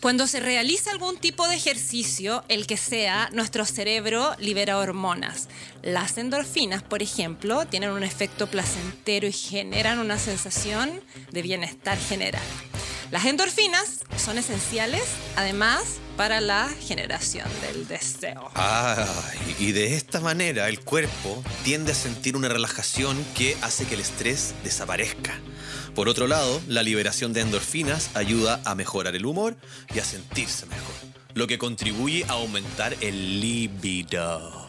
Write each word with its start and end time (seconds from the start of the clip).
Cuando 0.00 0.26
se 0.26 0.40
realiza 0.40 0.90
algún 0.90 1.18
tipo 1.18 1.48
de 1.48 1.56
ejercicio, 1.56 2.44
el 2.48 2.66
que 2.66 2.76
sea, 2.76 3.28
nuestro 3.32 3.64
cerebro 3.64 4.34
libera 4.38 4.78
hormonas. 4.78 5.48
Las 5.82 6.16
endorfinas, 6.16 6.82
por 6.82 7.02
ejemplo, 7.02 7.66
tienen 7.66 7.90
un 7.90 8.02
efecto 8.02 8.46
placentero 8.46 9.26
y 9.26 9.32
generan 9.32 9.98
una 9.98 10.18
sensación 10.18 11.00
de 11.32 11.42
bienestar 11.42 11.98
general. 11.98 12.42
Las 13.10 13.24
endorfinas 13.24 14.04
son 14.16 14.38
esenciales, 14.38 15.02
además, 15.36 15.98
para 16.16 16.40
la 16.40 16.68
generación 16.68 17.48
del 17.60 17.86
deseo. 17.86 18.50
Ay, 18.54 19.56
y 19.58 19.72
de 19.72 19.94
esta 19.94 20.20
manera 20.20 20.68
el 20.68 20.80
cuerpo 20.80 21.42
tiende 21.62 21.92
a 21.92 21.94
sentir 21.94 22.36
una 22.36 22.48
relajación 22.48 23.22
que 23.34 23.56
hace 23.62 23.86
que 23.86 23.94
el 23.94 24.00
estrés 24.00 24.54
desaparezca. 24.64 25.38
Por 25.96 26.08
otro 26.10 26.26
lado, 26.26 26.60
la 26.68 26.82
liberación 26.82 27.32
de 27.32 27.40
endorfinas 27.40 28.10
ayuda 28.14 28.60
a 28.66 28.74
mejorar 28.74 29.16
el 29.16 29.24
humor 29.24 29.56
y 29.94 29.98
a 29.98 30.04
sentirse 30.04 30.66
mejor, 30.66 30.94
lo 31.34 31.46
que 31.46 31.56
contribuye 31.58 32.24
a 32.28 32.32
aumentar 32.34 32.94
el 33.00 33.40
libido. 33.40 34.68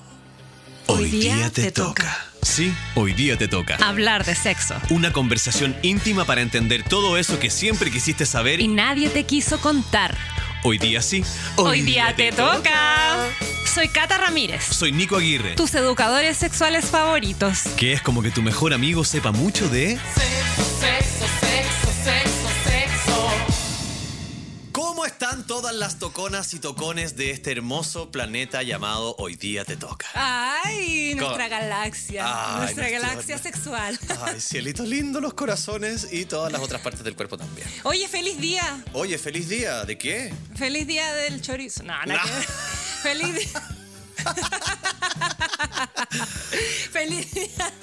Hoy 0.86 1.10
día 1.10 1.50
te 1.50 1.70
toca. 1.72 2.26
Sí, 2.42 2.74
hoy 2.96 3.12
día 3.12 3.38
te 3.38 3.50
toca. 3.50 3.76
Hablar 3.86 4.24
de 4.24 4.36
sexo. 4.36 4.76
Una 4.90 5.12
conversación 5.12 5.76
íntima 5.82 6.24
para 6.24 6.40
entender 6.42 6.84
todo 6.84 7.18
eso 7.18 7.38
que 7.40 7.50
siempre 7.50 7.92
quisiste 7.92 8.26
saber 8.26 8.62
Y 8.62 8.70
nadie 8.70 9.10
te 9.10 9.26
quiso 9.26 9.60
contar. 9.60 10.18
hoy 10.64 10.78
día 10.78 11.02
sí. 11.02 11.24
Hoy, 11.58 11.82
día 11.82 12.16
te 12.16 12.32
toca. 12.32 13.18
Soy 13.66 13.90
Cata 13.90 14.18
Ramírez, 14.18 14.64
Soy 14.64 14.94
Nico 14.94 15.18
Aguirre. 15.18 15.56
tus 15.56 15.76
educadores 15.76 16.38
sexuales 16.38 16.86
favoritos. 16.86 17.64
Que 17.76 17.92
es 17.94 18.02
como 18.02 18.24
que 18.24 18.32
tu 18.32 18.42
mejor 18.42 18.74
amigo 18.74 19.04
sepa 19.04 19.32
mucho 19.34 19.68
de... 19.70 20.00
Sexo, 20.16 20.80
sexo, 20.80 21.17
todas 25.60 25.74
las 25.74 25.98
toconas 25.98 26.54
y 26.54 26.60
tocones 26.60 27.16
de 27.18 27.32
este 27.32 27.52
hermoso 27.52 28.12
planeta 28.12 28.62
llamado 28.62 29.16
Hoy 29.18 29.36
día 29.38 29.66
te 29.66 29.76
toca? 29.76 30.06
Ay, 30.14 31.14
¿Cómo? 31.14 31.24
nuestra 31.24 31.48
galaxia. 31.48 32.24
Ay, 32.28 32.60
nuestra 32.62 32.90
galaxia 32.90 33.40
sexual. 33.40 34.00
Ay, 34.22 34.40
cielito 34.40 34.84
lindo 34.84 35.20
los 35.20 35.34
corazones 35.34 36.10
y 36.12 36.26
todas 36.26 36.52
las 36.52 36.62
otras 36.62 36.82
partes 36.84 37.04
del 37.04 37.16
cuerpo 37.16 37.40
también. 37.40 37.68
Oye, 37.86 38.08
feliz 38.08 38.40
día. 38.40 38.84
Oye, 38.94 39.18
feliz 39.18 39.50
día. 39.50 39.84
¿De 39.84 39.98
qué? 39.98 40.32
Feliz 40.56 40.86
día 40.86 41.12
del 41.14 41.42
chorizo. 41.42 41.82
No, 41.82 41.96
No. 42.06 42.14
que 42.24 42.30
ver. 42.30 42.44
Feliz 43.02 43.34
día. 43.36 43.64
feliz 46.92 47.34
día 47.34 47.74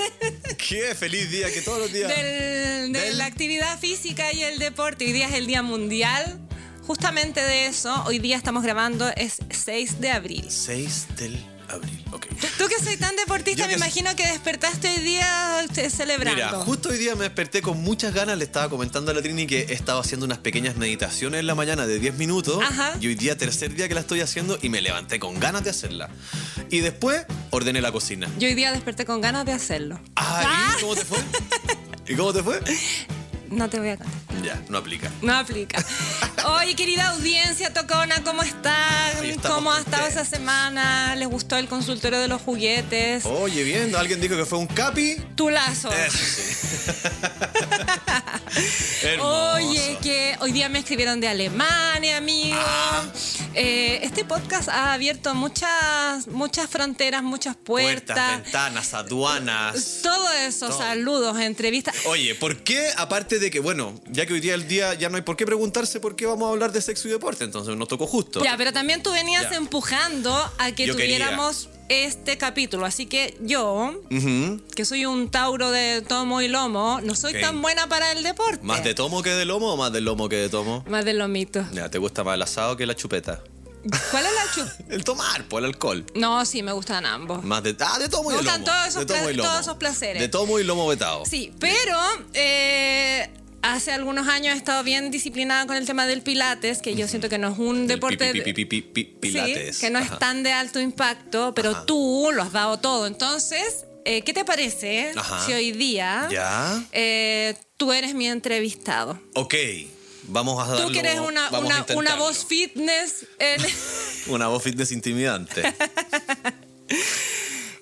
¿Qué? 0.58 0.94
Feliz 0.94 1.30
día 1.30 1.52
que 1.52 1.60
todos 1.62 1.80
los 1.80 1.92
días. 1.92 2.08
del- 2.08 2.92
de 2.92 3.00
Del- 3.00 3.18
la 3.18 3.26
actividad 3.26 3.78
física 3.80 4.32
y 4.32 4.42
el 4.44 4.58
deporte. 4.60 5.04
Hoy 5.06 5.12
día 5.12 5.26
es 5.28 5.34
el 5.34 5.46
Día 5.46 5.62
Mundial. 5.62 6.40
Justamente 6.86 7.40
de 7.40 7.66
eso, 7.66 8.04
hoy 8.04 8.18
día 8.18 8.36
estamos 8.36 8.62
grabando, 8.62 9.08
es 9.16 9.38
6 9.48 10.00
de 10.00 10.10
abril. 10.10 10.44
6 10.48 11.06
del 11.16 11.42
abril. 11.68 12.04
Ok. 12.12 12.26
Tú 12.58 12.66
que 12.68 12.82
soy 12.84 12.98
tan 12.98 13.16
deportista, 13.16 13.62
Yo 13.62 13.66
me 13.66 13.72
que 13.72 13.78
imagino 13.78 14.14
que 14.14 14.26
despertaste 14.26 14.88
hoy 14.88 15.02
día 15.02 15.64
eh, 15.64 15.90
celebrando. 15.90 16.34
Mira, 16.34 16.50
justo 16.50 16.90
hoy 16.90 16.98
día 16.98 17.14
me 17.14 17.24
desperté 17.24 17.62
con 17.62 17.82
muchas 17.82 18.12
ganas. 18.12 18.36
Le 18.36 18.44
estaba 18.44 18.68
comentando 18.68 19.10
a 19.10 19.14
la 19.14 19.22
Trini 19.22 19.46
que 19.46 19.60
he 19.62 19.72
estado 19.72 19.98
haciendo 19.98 20.26
unas 20.26 20.38
pequeñas 20.38 20.76
meditaciones 20.76 21.40
en 21.40 21.46
la 21.46 21.54
mañana 21.54 21.86
de 21.86 21.98
10 21.98 22.16
minutos. 22.16 22.62
Ajá. 22.62 22.92
Y 23.00 23.06
hoy 23.06 23.14
día, 23.14 23.38
tercer 23.38 23.74
día 23.74 23.88
que 23.88 23.94
la 23.94 24.00
estoy 24.00 24.20
haciendo, 24.20 24.58
y 24.60 24.68
me 24.68 24.82
levanté 24.82 25.18
con 25.18 25.40
ganas 25.40 25.64
de 25.64 25.70
hacerla. 25.70 26.10
Y 26.70 26.80
después 26.80 27.24
ordené 27.50 27.80
la 27.80 27.92
cocina. 27.92 28.28
Yo 28.38 28.46
hoy 28.46 28.54
día 28.54 28.72
desperté 28.72 29.06
con 29.06 29.22
ganas 29.22 29.46
de 29.46 29.52
hacerlo. 29.52 29.98
Ah, 30.16 30.74
¿y 30.76 30.80
cómo 30.82 30.94
te 30.94 31.04
fue? 31.04 31.18
¿Y 32.06 32.14
cómo 32.14 32.32
te 32.34 32.42
fue? 32.42 32.60
No 33.54 33.70
te 33.70 33.78
voy 33.78 33.88
a 33.90 33.96
contar. 33.96 34.42
Ya, 34.42 34.60
no 34.68 34.78
aplica. 34.78 35.10
No 35.22 35.32
aplica. 35.34 35.82
Oye, 36.60 36.74
querida 36.74 37.08
audiencia 37.10 37.72
tocona, 37.72 38.22
¿cómo 38.24 38.42
están? 38.42 39.12
¿Cómo 39.42 39.72
ha 39.72 39.78
estado 39.80 40.06
esa 40.06 40.24
semana? 40.24 41.14
¿Les 41.16 41.28
gustó 41.28 41.56
el 41.56 41.68
consultorio 41.68 42.18
de 42.18 42.28
los 42.28 42.42
juguetes? 42.42 43.24
Oye, 43.24 43.62
bien, 43.62 43.94
alguien 43.94 44.20
dijo 44.20 44.36
que 44.36 44.44
fue 44.44 44.58
un 44.58 44.66
capi. 44.66 45.16
Tu 45.36 45.48
lazo. 45.50 45.90
Eso 45.92 46.18
sí. 46.18 46.90
Hermoso. 49.02 49.54
Oye, 49.54 49.98
que 50.02 50.36
hoy 50.40 50.52
día 50.52 50.68
me 50.68 50.78
escribieron 50.80 51.20
de 51.20 51.28
Alemania, 51.28 52.16
amigo. 52.18 52.56
Ah. 52.58 53.04
Eh, 53.54 54.00
este 54.02 54.24
podcast 54.24 54.68
ha 54.68 54.92
abierto 54.92 55.34
muchas, 55.34 56.26
muchas 56.28 56.68
fronteras, 56.68 57.22
muchas 57.22 57.56
Puertas, 57.56 58.16
puertas. 58.16 58.42
ventanas, 58.42 58.94
aduanas. 58.94 60.00
todo 60.02 60.32
eso, 60.32 60.68
Todo. 60.68 60.78
saludos, 60.78 61.38
entrevistas. 61.40 61.94
Oye, 62.06 62.34
¿por 62.34 62.62
qué, 62.64 62.88
aparte 62.96 63.38
de 63.38 63.43
que, 63.50 63.60
bueno, 63.60 63.94
ya 64.10 64.26
que 64.26 64.32
hoy 64.34 64.40
día 64.40 64.54
el 64.54 64.66
día 64.68 64.94
ya 64.94 65.08
no 65.08 65.16
hay 65.16 65.22
por 65.22 65.36
qué 65.36 65.46
preguntarse 65.46 66.00
por 66.00 66.16
qué 66.16 66.26
vamos 66.26 66.48
a 66.48 66.52
hablar 66.52 66.72
de 66.72 66.80
sexo 66.80 67.08
y 67.08 67.10
deporte, 67.10 67.44
entonces 67.44 67.76
nos 67.76 67.88
tocó 67.88 68.06
justo. 68.06 68.42
Ya, 68.42 68.56
pero 68.56 68.72
también 68.72 69.02
tú 69.02 69.12
venías 69.12 69.50
Ya. 69.50 69.56
empujando 69.56 70.34
a 70.58 70.72
que 70.72 70.86
Yo 70.86 70.96
quería. 70.96 71.16
tuviéramos 71.18 71.68
este 71.88 72.38
capítulo. 72.38 72.86
Así 72.86 73.06
que 73.06 73.36
yo, 73.42 74.00
que 74.74 74.84
soy 74.84 75.04
un 75.06 75.30
Tauro 75.30 75.70
de 75.70 76.02
tomo 76.02 76.40
y 76.40 76.48
lomo, 76.48 77.00
no 77.02 77.14
soy 77.14 77.40
tan 77.40 77.60
buena 77.60 77.86
para 77.88 78.12
el 78.12 78.22
deporte. 78.22 78.60
¿Más 78.64 78.82
de 78.82 78.94
tomo 78.94 79.22
que 79.22 79.30
de 79.30 79.44
lomo 79.44 79.72
o 79.72 79.76
más 79.76 79.92
de 79.92 80.00
lomo 80.00 80.28
que 80.28 80.36
de 80.36 80.48
tomo? 80.48 80.82
Más 80.88 81.04
de 81.04 81.12
lomito. 81.14 81.64
Ya, 81.72 81.90
¿te 81.90 81.98
gusta 81.98 82.24
más 82.24 82.36
el 82.36 82.42
asado 82.42 82.76
que 82.76 82.86
la 82.86 82.94
chupeta? 82.96 83.42
¿Cuál 84.10 84.24
es 84.26 84.32
la 84.32 84.54
chup? 84.54 84.68
El 84.90 85.04
tomar, 85.04 85.44
por 85.44 85.62
el 85.62 85.66
alcohol. 85.70 86.04
No, 86.14 86.44
sí, 86.46 86.62
me 86.62 86.72
gustan 86.72 87.04
ambos. 87.06 87.44
Más 87.44 87.62
de, 87.62 87.76
ah, 87.80 87.98
de 87.98 88.08
tomo 88.08 88.30
y 88.30 88.34
Me 88.34 88.40
gustan 88.40 88.60
lomo. 88.62 88.72
todos 88.72 88.88
esos 88.88 89.06
de 89.06 89.34
lomo. 89.34 89.48
todos 89.48 89.60
esos 89.62 89.76
placeres. 89.76 90.20
De 90.20 90.28
tomo 90.28 90.58
y 90.58 90.64
lomo 90.64 90.86
vetado. 90.86 91.24
Sí, 91.26 91.52
pero 91.58 91.98
eh, 92.32 93.28
hace 93.62 93.92
algunos 93.92 94.28
años 94.28 94.54
he 94.54 94.56
estado 94.58 94.82
bien 94.84 95.10
disciplinada 95.10 95.66
con 95.66 95.76
el 95.76 95.86
tema 95.86 96.06
del 96.06 96.22
pilates, 96.22 96.80
que 96.82 96.94
yo 96.94 97.08
siento 97.08 97.28
que 97.28 97.38
no 97.38 97.48
es 97.52 97.58
un 97.58 97.86
deporte... 97.86 98.32
pi- 98.32 98.40
pi- 98.42 98.52
pi- 98.52 98.64
pi- 98.64 98.82
pi- 98.82 98.82
pi- 98.82 99.04
pilates. 99.20 99.76
Sí, 99.76 99.80
que 99.82 99.90
no 99.90 99.98
Ajá. 99.98 100.14
es 100.14 100.18
tan 100.18 100.42
de 100.42 100.52
alto 100.52 100.80
impacto, 100.80 101.52
pero 101.54 101.70
Ajá. 101.70 101.86
tú 101.86 102.30
lo 102.32 102.42
has 102.42 102.52
dado 102.52 102.78
todo. 102.78 103.06
Entonces, 103.06 103.84
eh, 104.04 104.22
¿qué 104.22 104.32
te 104.32 104.44
parece 104.44 105.12
Ajá. 105.16 105.44
si 105.44 105.52
hoy 105.52 105.72
día 105.72 106.28
Ya. 106.30 106.82
eh, 106.92 107.54
tú 107.76 107.92
eres 107.92 108.14
mi 108.14 108.28
entrevistado? 108.28 109.18
Ok, 109.34 109.54
vamos 110.28 110.62
a 110.62 110.66
darlo. 110.70 110.86
Tú 110.86 110.92
que 110.92 111.00
eres 111.00 111.18
una, 111.20 111.48
una, 111.50 111.86
una 111.96 112.14
voz 112.16 112.44
fitness. 112.44 113.26
en- 113.38 113.62
Una 114.28 114.48
voz 114.48 114.62
fitness 114.62 114.90
intimidante. 114.92 115.62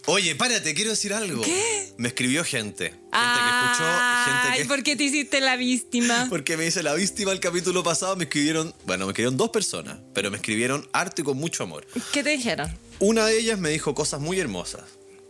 Oye, 0.07 0.35
párate, 0.35 0.75
quiero 0.75 0.91
decir 0.91 1.13
algo. 1.15 1.43
¿Qué? 1.43 1.93
Me 1.97 2.09
escribió 2.09 2.43
gente. 2.43 2.91
Gente 2.91 3.01
que 3.13 3.73
escuchó, 3.73 3.85
gente 4.25 4.59
que. 4.59 4.65
¿por 4.67 4.83
qué 4.83 4.97
te 4.97 5.05
hiciste 5.05 5.41
la 5.41 5.55
víctima? 5.57 6.27
Porque 6.31 6.57
me 6.57 6.65
dice 6.65 6.83
la 6.83 6.95
víctima 6.95 7.31
el 7.31 7.39
capítulo 7.39 7.85
pasado, 7.85 8.17
me 8.17 8.25
escribieron, 8.25 8.75
bueno, 8.85 9.07
me 9.07 9.13
escribieron 9.13 9.37
dos 9.37 9.51
personas, 9.51 9.99
pero 10.13 10.31
me 10.33 10.39
escribieron 10.39 10.89
harto 10.93 11.23
y 11.23 11.25
con 11.25 11.37
mucho 11.37 11.63
amor. 11.63 11.87
¿Qué 12.13 12.25
te 12.25 12.31
dijeron? 12.31 12.77
Una 12.99 13.27
de 13.27 13.39
ellas 13.39 13.61
me 13.61 13.71
dijo 13.71 13.95
cosas 13.95 14.21
muy 14.21 14.41
hermosas. 14.41 14.83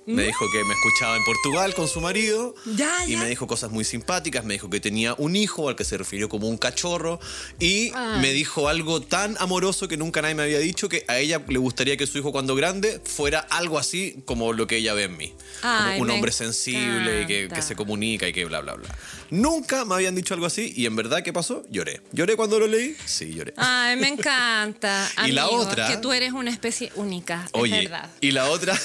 Me 0.04 0.24
dijo 0.24 0.50
que 0.50 0.64
me 0.64 0.74
escuchaba 0.74 1.16
en 1.16 1.24
Portugal 1.24 1.74
con 1.74 1.86
su 1.88 2.00
marido. 2.00 2.54
Ya, 2.76 3.06
y 3.06 3.12
ya. 3.12 3.18
me 3.18 3.28
dijo 3.28 3.46
cosas 3.46 3.70
muy 3.70 3.84
simpáticas. 3.84 4.44
Me 4.44 4.54
dijo 4.54 4.68
que 4.68 4.80
tenía 4.80 5.14
un 5.14 5.36
hijo 5.36 5.68
al 5.68 5.76
que 5.76 5.84
se 5.84 5.96
refirió 5.96 6.28
como 6.28 6.48
un 6.48 6.58
cachorro. 6.58 7.20
Y 7.60 7.90
Ah. 7.94 8.18
me 8.20 8.32
dijo 8.32 8.68
algo 8.68 9.00
tan 9.00 9.36
amoroso 9.38 9.86
que 9.88 9.96
nunca 9.96 10.20
nadie 10.22 10.34
me 10.34 10.42
había 10.42 10.58
dicho 10.58 10.88
que 10.88 11.04
a 11.08 11.18
ella 11.18 11.40
le 11.48 11.58
gustaría 11.58 11.96
que 11.96 12.06
su 12.06 12.18
hijo 12.18 12.32
cuando 12.32 12.54
grande 12.56 13.00
fuera 13.04 13.38
algo 13.40 13.78
así 13.78 14.22
como 14.24 14.52
lo 14.52 14.66
que 14.66 14.78
ella 14.78 14.92
ve 14.94 15.04
en 15.04 15.16
mí. 15.16 15.32
Ay, 15.62 15.98
como 15.98 16.02
un 16.02 16.10
hombre 16.10 16.32
sensible 16.32 17.22
y 17.22 17.26
que, 17.26 17.48
que 17.54 17.62
se 17.62 17.76
comunica 17.76 18.26
y 18.26 18.32
que 18.32 18.44
bla, 18.44 18.60
bla, 18.60 18.74
bla. 18.74 18.88
Nunca 19.30 19.84
me 19.84 19.94
habían 19.94 20.14
dicho 20.14 20.34
algo 20.34 20.46
así 20.46 20.72
y 20.76 20.86
en 20.86 20.96
verdad, 20.96 21.22
¿qué 21.22 21.32
pasó? 21.32 21.62
Lloré. 21.70 22.00
¿Lloré 22.12 22.36
cuando 22.36 22.58
lo 22.58 22.66
leí? 22.66 22.96
Sí, 23.06 23.32
lloré. 23.32 23.54
Ay, 23.56 23.96
me 23.96 24.08
encanta. 24.08 25.08
Y 25.26 25.30
la 25.32 25.44
amigo, 25.44 25.60
otra- 25.62 25.86
Que 25.88 25.96
tú 25.98 26.12
eres 26.12 26.32
una 26.32 26.50
especie 26.50 26.90
única. 26.96 27.48
Oye, 27.52 27.84
es 27.84 27.90
verdad. 27.90 28.10
y 28.20 28.32
la 28.32 28.48
otra, 28.50 28.78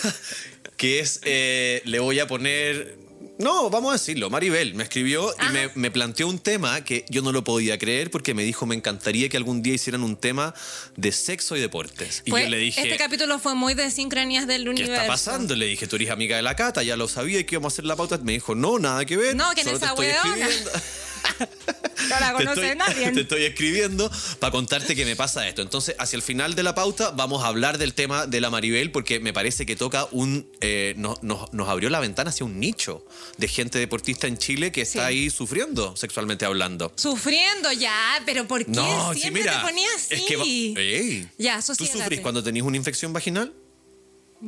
que 0.77 0.99
es, 0.99 1.19
eh, 1.23 1.81
le 1.85 1.99
voy 1.99 2.19
a 2.19 2.27
poner... 2.27 2.97
No, 3.39 3.69
vamos 3.69 3.91
a 3.91 3.93
decirlo, 3.93 4.31
Maribel 4.31 4.73
me 4.73 4.81
escribió 4.83 5.31
y 5.47 5.53
me, 5.53 5.69
me 5.75 5.91
planteó 5.91 6.27
un 6.27 6.39
tema 6.39 6.83
que 6.83 7.05
yo 7.09 7.21
no 7.21 7.31
lo 7.31 7.43
podía 7.43 7.77
creer 7.77 8.09
porque 8.09 8.33
me 8.33 8.41
dijo, 8.43 8.65
me 8.65 8.73
encantaría 8.73 9.29
que 9.29 9.37
algún 9.37 9.61
día 9.61 9.75
hicieran 9.75 10.01
un 10.01 10.15
tema 10.15 10.55
de 10.95 11.11
sexo 11.11 11.55
y 11.55 11.59
deportes. 11.59 12.23
Y 12.25 12.31
Fue- 12.31 12.43
yo 12.45 12.49
le 12.49 12.57
dije, 12.57 12.81
este 12.81 12.97
capítulo 12.97 13.37
fue 13.37 13.53
muy 13.53 13.75
de 13.75 13.91
sincronías 13.91 14.47
del 14.47 14.63
¿qué 14.63 14.69
universo. 14.71 14.93
está 14.95 15.05
pasando? 15.07 15.55
Le 15.55 15.67
dije, 15.67 15.85
tú 15.85 15.97
eres 15.97 16.09
amiga 16.09 16.35
de 16.35 16.41
la 16.41 16.55
Cata, 16.55 16.81
ya 16.81 16.97
lo 16.97 17.07
sabía 17.07 17.39
y 17.39 17.43
que 17.43 17.55
íbamos 17.55 17.73
a 17.73 17.75
hacer 17.75 17.85
la 17.85 17.95
pauta. 17.95 18.17
Me 18.17 18.31
dijo, 18.31 18.55
no, 18.55 18.79
nada 18.79 19.05
que 19.05 19.17
ver. 19.17 19.35
No, 19.35 19.45
¿quién 19.53 19.65
solo 19.67 19.77
es 19.77 19.81
te 19.95 20.09
esa 20.09 20.17
escribiendo". 20.27 20.71
No 22.09 22.19
la 22.19 22.27
te 22.37 22.45
conoce 22.45 22.71
estoy, 22.71 22.77
nadie. 22.77 23.11
te 23.13 23.21
estoy 23.21 23.43
escribiendo 23.43 24.09
para 24.39 24.51
contarte 24.51 24.95
que 24.95 25.05
me 25.05 25.15
pasa 25.15 25.47
esto. 25.47 25.61
Entonces, 25.61 25.95
hacia 25.99 26.15
el 26.17 26.21
final 26.23 26.55
de 26.55 26.63
la 26.63 26.75
pauta 26.75 27.11
vamos 27.11 27.43
a 27.43 27.47
hablar 27.47 27.77
del 27.77 27.93
tema 27.93 28.27
de 28.27 28.41
la 28.41 28.49
Maribel 28.49 28.91
porque 28.91 29.19
me 29.19 29.33
parece 29.33 29.65
que 29.65 29.75
toca 29.75 30.07
un... 30.11 30.49
eh, 30.61 30.93
nos, 30.97 31.21
nos- 31.23 31.51
nos 31.53 31.67
abrió 31.69 31.89
la 31.89 31.99
ventana 31.99 32.29
hacia 32.29 32.45
un 32.45 32.59
nicho 32.59 33.05
de 33.37 33.47
gente 33.47 33.79
deportista 33.79 34.27
en 34.27 34.37
Chile 34.37 34.71
que 34.71 34.81
está 34.81 34.99
Sí. 34.99 35.05
ahí 35.05 35.29
sufriendo 35.29 35.95
sexualmente 35.95 36.45
hablando. 36.45 36.91
Sufriendo 36.95 37.71
ya, 37.71 38.21
pero 38.25 38.47
¿por 38.47 38.65
qué 38.65 38.71
No, 38.71 39.13
siempre 39.13 39.41
mira. 39.43 39.59
te 39.59 39.65
ponías 39.67 39.95
así? 39.95 40.13
Es 40.15 40.21
que... 40.21 40.35
va- 40.37 40.43
Ey. 40.45 41.27
Ya, 41.37 41.61
¿Tú 41.61 41.85
sufrís 41.85 42.21
cuando 42.21 42.41
tenés 42.43 42.63
una 42.63 42.77
infección 42.77 43.13
vaginal? 43.13 43.53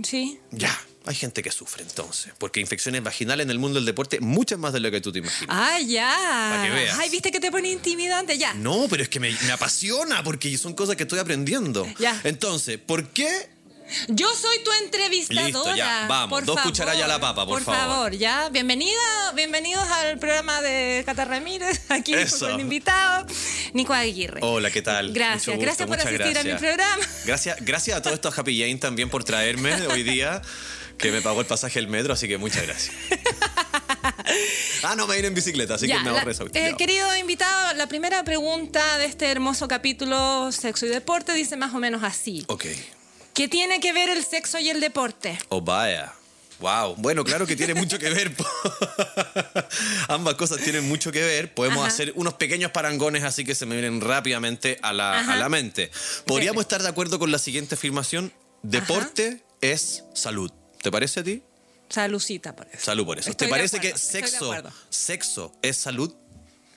Sí. 0.03 0.39
Ya. 0.51 0.79
Hay 1.05 1.15
gente 1.15 1.41
que 1.41 1.51
sufre 1.51 1.83
entonces, 1.83 2.33
porque 2.37 2.59
infecciones 2.59 3.01
vaginales 3.01 3.45
en 3.45 3.51
el 3.51 3.59
mundo 3.59 3.75
del 3.79 3.85
deporte, 3.85 4.19
muchas 4.19 4.59
más 4.59 4.73
de 4.73 4.79
lo 4.79 4.91
que 4.91 5.01
tú 5.01 5.11
te 5.11 5.19
imaginas. 5.19 5.55
Ah, 5.57 5.79
ya. 5.79 6.55
Pa' 6.55 6.63
que 6.63 6.69
veas. 6.71 6.99
Ay, 6.99 7.09
viste 7.09 7.31
que 7.31 7.39
te 7.39 7.51
pone 7.51 7.69
intimidante, 7.69 8.37
ya. 8.37 8.53
No, 8.53 8.87
pero 8.89 9.03
es 9.03 9.09
que 9.09 9.19
me, 9.19 9.31
me 9.31 9.51
apasiona 9.51 10.23
porque 10.23 10.55
son 10.57 10.73
cosas 10.73 10.95
que 10.95 11.03
estoy 11.03 11.19
aprendiendo. 11.19 11.87
Ya. 11.99 12.19
Entonces, 12.23 12.79
¿por 12.79 13.07
qué 13.09 13.49
Yo 14.07 14.27
soy 14.35 14.63
tu 14.63 14.71
entrevistadora. 14.83 15.45
Listo, 15.47 15.75
ya, 15.75 16.05
vamos, 16.07 16.29
por 16.29 16.45
dos 16.45 16.55
favor, 16.59 16.89
a 16.89 17.07
la 17.07 17.19
papa, 17.19 17.45
por 17.45 17.63
favor. 17.63 17.89
favor, 17.89 18.11
ya. 18.13 18.49
Bienvenida, 18.49 19.31
bienvenidos 19.35 19.83
al 19.83 20.19
programa 20.19 20.61
de 20.61 21.01
Cata 21.05 21.25
Ramírez, 21.25 21.81
aquí 21.89 22.13
Eso. 22.13 22.39
con 22.45 22.55
el 22.55 22.61
invitado, 22.61 23.25
Nico 23.73 23.93
Aguirre. 23.93 24.41
Hola, 24.43 24.69
¿qué 24.69 24.81
tal? 24.81 25.11
Gracias, 25.11 25.55
gusto, 25.55 25.61
gracias 25.61 25.87
por 25.87 25.99
asistir 25.99 26.37
a 26.37 26.43
mi 26.43 26.53
programa. 26.53 27.03
Gracias, 27.25 27.57
gracias 27.61 27.97
a 27.97 28.01
todo 28.01 28.13
esto 28.13 28.27
a 28.29 28.33
Happy 28.35 28.59
Jane 28.59 28.75
también 28.75 29.09
por 29.09 29.23
traerme 29.23 29.73
hoy 29.87 30.03
día, 30.03 30.41
que 30.99 31.11
me 31.11 31.21
pagó 31.21 31.41
el 31.41 31.47
pasaje 31.47 31.79
del 31.79 31.87
metro, 31.87 32.13
así 32.13 32.27
que 32.27 32.37
muchas 32.37 32.63
gracias. 32.63 32.95
ah, 34.83 34.95
no, 34.95 35.07
me 35.07 35.15
vine 35.15 35.29
en 35.29 35.33
bicicleta, 35.33 35.75
así 35.75 35.87
Ya, 35.87 35.97
que 35.97 36.03
me 36.03 36.09
ahorré 36.09 36.31
esa 36.31 36.43
eh, 36.53 36.75
querido 36.77 37.15
invitado, 37.17 37.73
la 37.73 37.87
primera 37.87 38.23
pregunta 38.23 38.97
de 38.97 39.05
este 39.05 39.27
hermoso 39.31 39.67
capítulo 39.67 40.51
Sexo 40.51 40.85
y 40.85 40.89
Deporte 40.89 41.33
dice 41.33 41.57
más 41.57 41.73
o 41.73 41.79
menos 41.79 42.03
así. 42.03 42.43
Ok. 42.47 42.65
¿Qué 43.33 43.47
tiene 43.47 43.79
que 43.79 43.93
ver 43.93 44.09
el 44.09 44.23
sexo 44.25 44.59
y 44.59 44.69
el 44.69 44.81
deporte? 44.81 45.39
Oh, 45.47 45.61
vaya. 45.61 46.13
Wow. 46.59 46.95
Bueno, 46.97 47.23
claro 47.23 47.47
que 47.47 47.55
tiene 47.55 47.73
mucho 47.73 47.97
que 47.97 48.09
ver. 48.09 48.35
Ambas 50.09 50.35
cosas 50.35 50.57
tienen 50.57 50.85
mucho 50.89 51.09
que 51.11 51.21
ver. 51.21 51.53
Podemos 51.53 51.79
Ajá. 51.79 51.87
hacer 51.87 52.11
unos 52.15 52.33
pequeños 52.33 52.71
parangones 52.71 53.23
así 53.23 53.45
que 53.45 53.55
se 53.55 53.65
me 53.65 53.75
vienen 53.75 54.01
rápidamente 54.01 54.77
a 54.81 54.91
la, 54.91 55.21
a 55.21 55.37
la 55.37 55.47
mente. 55.47 55.89
Podríamos 56.25 56.61
estar 56.63 56.81
de 56.83 56.89
acuerdo 56.89 57.17
con 57.17 57.31
la 57.31 57.39
siguiente 57.39 57.75
afirmación. 57.75 58.33
Deporte 58.61 59.41
es 59.61 60.03
salud. 60.13 60.51
¿Te 60.81 60.91
parece 60.91 61.19
a 61.19 61.23
ti? 61.23 61.43
Salucita 61.89 62.55
por 62.55 62.67
eso. 62.67 62.85
Salud 62.85 63.05
por 63.05 63.19
eso. 63.19 63.29
Estoy 63.29 63.47
¿Te 63.47 63.51
parece 63.51 63.79
que 63.79 63.97
sexo, 63.97 64.53
sexo 64.89 65.51
es 65.61 65.77
salud? 65.77 66.13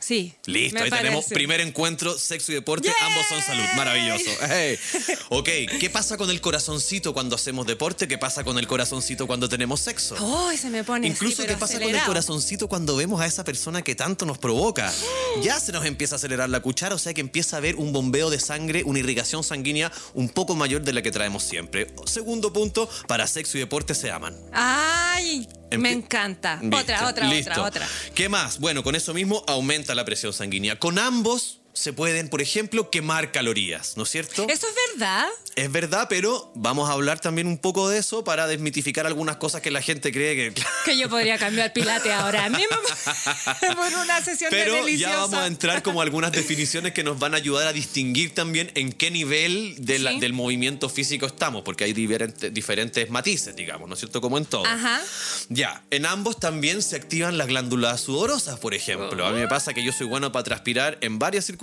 Sí. 0.03 0.35
Listo, 0.47 0.83
ahí 0.83 0.91
tenemos 0.91 1.27
primer 1.27 1.61
encuentro, 1.61 2.19
sexo 2.19 2.51
y 2.53 2.57
deporte, 2.57 2.89
¡Yay! 2.89 2.97
ambos 3.09 3.27
son 3.29 3.41
salud, 3.41 3.65
maravilloso. 3.77 4.31
Hey. 4.49 4.79
Ok, 5.29 5.49
¿qué 5.81 5.89
pasa 5.91 6.17
con 6.17 6.29
el 6.29 6.41
corazoncito 6.41 7.15
cuando 7.15 7.37
hacemos 7.37 7.67
deporte? 7.67 8.09
¿Qué 8.09 8.19
pasa 8.19 8.45
con 8.45 8.59
el 8.59 8.67
corazoncito 8.67 9.27
cuando 9.27 9.49
tenemos 9.49 9.81
sexo? 9.81 10.17
Ay, 10.49 10.59
se 10.59 10.69
me 10.69 10.85
pone 10.85 11.07
Incluso 11.07 11.45
qué 11.47 11.57
pasa 11.57 11.81
con 11.81 11.95
el 11.95 12.03
corazoncito 12.03 12.69
cuando 12.69 12.97
vemos 12.97 13.21
a 13.21 13.27
esa 13.27 13.45
persona 13.45 13.83
que 13.83 13.95
tanto 13.95 14.27
nos 14.27 14.39
provoca. 14.39 14.93
Ya 15.43 15.59
se 15.59 15.73
nos 15.73 15.87
empieza 15.87 16.17
a 16.17 16.19
acelerar 16.19 16.51
la 16.51 16.61
cuchara, 16.61 16.95
o 16.95 16.99
sea 16.99 17.15
que 17.15 17.23
empieza 17.23 17.57
a 17.57 17.59
haber 17.59 17.77
un 17.77 17.93
bombeo 17.93 18.29
de 18.29 18.39
sangre, 18.39 18.83
una 18.85 18.99
irrigación 18.99 19.43
sanguínea 19.43 19.91
un 20.13 20.29
poco 20.29 20.55
mayor 20.55 20.83
de 20.83 20.93
la 20.93 21.01
que 21.01 21.11
traemos 21.11 21.43
siempre. 21.43 21.87
Segundo 22.05 22.53
punto, 22.53 22.89
para 23.07 23.27
sexo 23.27 23.57
y 23.57 23.61
deporte 23.61 23.95
se 23.95 24.11
aman. 24.11 24.37
Ay, 24.53 25.49
me 25.79 25.93
encanta. 25.93 26.61
Otra, 26.73 27.09
otra, 27.09 27.27
listo. 27.27 27.51
otra, 27.53 27.65
otra. 27.65 27.89
¿Qué 28.15 28.29
más? 28.29 28.59
Bueno, 28.59 28.83
con 28.83 28.95
eso 28.95 29.15
mismo 29.15 29.45
aumenta 29.47 29.95
la 29.95 30.05
presión 30.05 30.33
sanguínea. 30.33 30.79
Con 30.79 30.99
ambos 30.99 31.62
se 31.75 31.93
pueden, 31.93 32.29
por 32.29 32.43
ejemplo, 32.43 32.91
quemar 32.91 33.33
calorías, 33.33 33.97
¿no 33.97 34.03
es 34.03 34.11
cierto? 34.11 34.47
¿Eso 34.49 34.67
es 34.69 34.75
verdad? 34.93 35.27
Es 35.57 35.71
verdad, 35.73 36.07
pero 36.09 36.51
vamos 36.55 36.89
a 36.89 36.93
hablar 36.93 37.21
también 37.21 37.47
un 37.47 37.59
poco 37.59 37.89
de 37.89 37.99
eso 37.99 38.25
para 38.25 38.47
desmitificar 38.47 39.07
algunas 39.07 39.37
cosas 39.37 39.63
que 39.63 39.71
la 39.71 39.81
gente 39.83 40.13
cree 40.13 40.35
que... 40.55 40.63
Que 40.85 40.99
yo 40.99 41.09
podría 41.09 41.39
cambiar 41.39 41.73
pilate 41.73 42.13
ahora 42.13 42.49
mismo 42.51 42.77
por 43.77 43.93
una 44.01 44.23
sesión 44.23 44.51
de 44.51 44.57
Pero 44.57 44.75
deliciosa. 44.77 45.13
ya 45.15 45.19
vamos 45.21 45.39
a 45.39 45.47
entrar 45.47 45.83
como 45.83 46.03
algunas 46.03 46.33
definiciones 46.33 46.93
que 46.93 47.05
nos 47.05 47.19
van 47.19 47.35
a 47.35 47.37
ayudar 47.39 47.67
a 47.69 47.73
distinguir 47.73 48.35
también 48.35 48.71
en 48.75 48.93
qué 48.93 49.11
nivel 49.11 49.75
de 49.79 49.99
la- 49.99 50.13
Sí. 50.13 50.21
del 50.21 50.33
movimiento 50.35 50.89
físico 50.91 51.25
estamos, 51.27 51.63
porque 51.63 51.85
hay 51.85 51.93
diferentes, 51.95 52.53
diferentes 52.53 53.09
matices, 53.09 53.57
digamos, 53.57 53.89
¿no 53.89 53.95
es 53.95 54.01
cierto? 54.01 54.21
Como 54.21 54.37
en 54.37 54.45
todo. 54.45 54.67
Ajá. 54.67 55.01
Ya, 55.49 55.83
en 55.91 56.05
ambos 56.07 56.39
también 56.39 56.83
se 56.83 56.97
activan 56.97 57.39
las 57.39 57.47
glándulas 57.47 58.01
sudorosas, 58.03 58.59
por 58.59 58.75
ejemplo. 58.75 59.25
A 59.27 59.31
mí 59.33 59.41
me 59.41 59.49
pasa 59.49 59.73
que 59.73 59.83
yo 59.85 59.93
soy 59.93 60.07
bueno 60.07 60.33
para 60.33 60.43
transpirar 60.45 60.99
en 61.01 61.19
varias 61.19 61.47
circunstancias. 61.47 61.62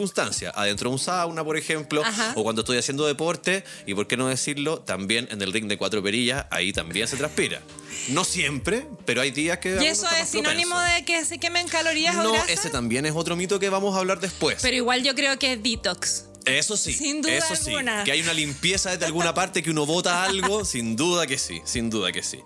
Adentro 0.55 0.89
de 0.89 0.93
un 0.93 0.99
sauna, 0.99 1.43
por 1.43 1.57
ejemplo, 1.57 2.03
Ajá. 2.03 2.33
o 2.35 2.43
cuando 2.43 2.61
estoy 2.61 2.77
haciendo 2.77 3.05
deporte, 3.05 3.63
y 3.85 3.93
por 3.93 4.07
qué 4.07 4.17
no 4.17 4.27
decirlo, 4.27 4.79
también 4.79 5.27
en 5.31 5.41
el 5.41 5.51
ring 5.53 5.67
de 5.67 5.77
cuatro 5.77 6.01
perillas, 6.03 6.45
ahí 6.51 6.71
también 6.73 7.07
se 7.07 7.17
transpira. 7.17 7.61
No 8.09 8.23
siempre, 8.23 8.85
pero 9.05 9.21
hay 9.21 9.31
días 9.31 9.57
que... 9.59 9.77
¿Y 9.81 9.85
eso 9.85 10.07
es 10.19 10.29
sinónimo 10.29 10.75
propenso. 10.75 10.95
de 10.95 11.05
que 11.05 11.25
se 11.25 11.37
quemen 11.39 11.67
calorías 11.67 12.15
o 12.15 12.23
No, 12.23 12.33
grasa? 12.33 12.51
ese 12.51 12.69
también 12.69 13.05
es 13.05 13.13
otro 13.15 13.35
mito 13.35 13.59
que 13.59 13.69
vamos 13.69 13.95
a 13.95 13.99
hablar 13.99 14.19
después. 14.19 14.57
Pero 14.61 14.75
igual 14.75 15.03
yo 15.03 15.15
creo 15.15 15.37
que 15.37 15.53
es 15.53 15.63
detox. 15.63 16.25
Eso 16.45 16.77
sí, 16.77 16.93
Sin 16.93 17.21
duda 17.21 17.33
eso 17.35 17.55
sí. 17.55 17.69
alguna. 17.69 18.03
Que 18.05 18.13
hay 18.13 18.21
una 18.21 18.33
limpieza 18.33 18.91
desde 18.91 19.05
alguna 19.05 19.33
parte 19.33 19.61
que 19.61 19.69
uno 19.69 19.85
bota 19.85 20.23
algo, 20.23 20.63
sin 20.65 20.95
duda 20.95 21.27
que 21.27 21.37
sí, 21.37 21.61
sin 21.65 21.89
duda 21.89 22.11
que 22.11 22.23
sí. 22.23 22.39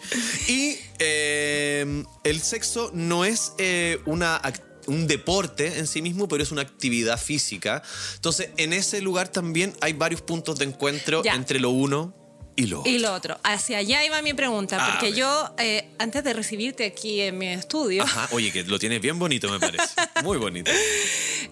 Y 0.47 0.77
eh, 0.99 2.03
el 2.23 2.41
sexo 2.41 2.89
no 2.93 3.23
es 3.23 3.53
eh, 3.59 3.99
una 4.05 4.41
ac- 4.41 4.61
un 4.87 5.07
deporte 5.07 5.79
en 5.79 5.87
sí 5.87 6.01
mismo, 6.01 6.27
pero 6.27 6.43
es 6.43 6.51
una 6.51 6.61
actividad 6.61 7.19
física. 7.19 7.81
Entonces, 8.15 8.49
en 8.57 8.73
ese 8.73 9.01
lugar 9.01 9.27
también 9.29 9.73
hay 9.81 9.93
varios 9.93 10.21
puntos 10.21 10.59
de 10.59 10.65
encuentro 10.65 11.23
Ya. 11.23 11.33
entre 11.33 11.59
lo 11.59 11.69
uno 11.71 12.13
y 12.55 12.67
lo 12.67 12.81
otro. 12.81 12.91
Y 12.91 12.99
lo 12.99 13.13
otro, 13.13 13.39
hacia 13.43 13.79
allá 13.79 14.05
iba 14.05 14.21
mi 14.21 14.33
pregunta, 14.33 14.77
A 14.85 14.91
porque 14.91 15.13
yo, 15.13 15.53
eh, 15.57 15.89
antes 15.97 16.23
de 16.23 16.33
recibirte 16.33 16.85
aquí 16.85 17.21
en 17.21 17.37
mi 17.39 17.47
estudio, 17.47 18.03
Ajá, 18.03 18.27
oye, 18.31 18.51
que 18.51 18.63
lo 18.63 18.77
tienes 18.77 19.01
bien 19.01 19.17
bonito, 19.17 19.49
me 19.49 19.59
parece. 19.59 19.85
Muy 20.23 20.37
bonito. 20.37 20.71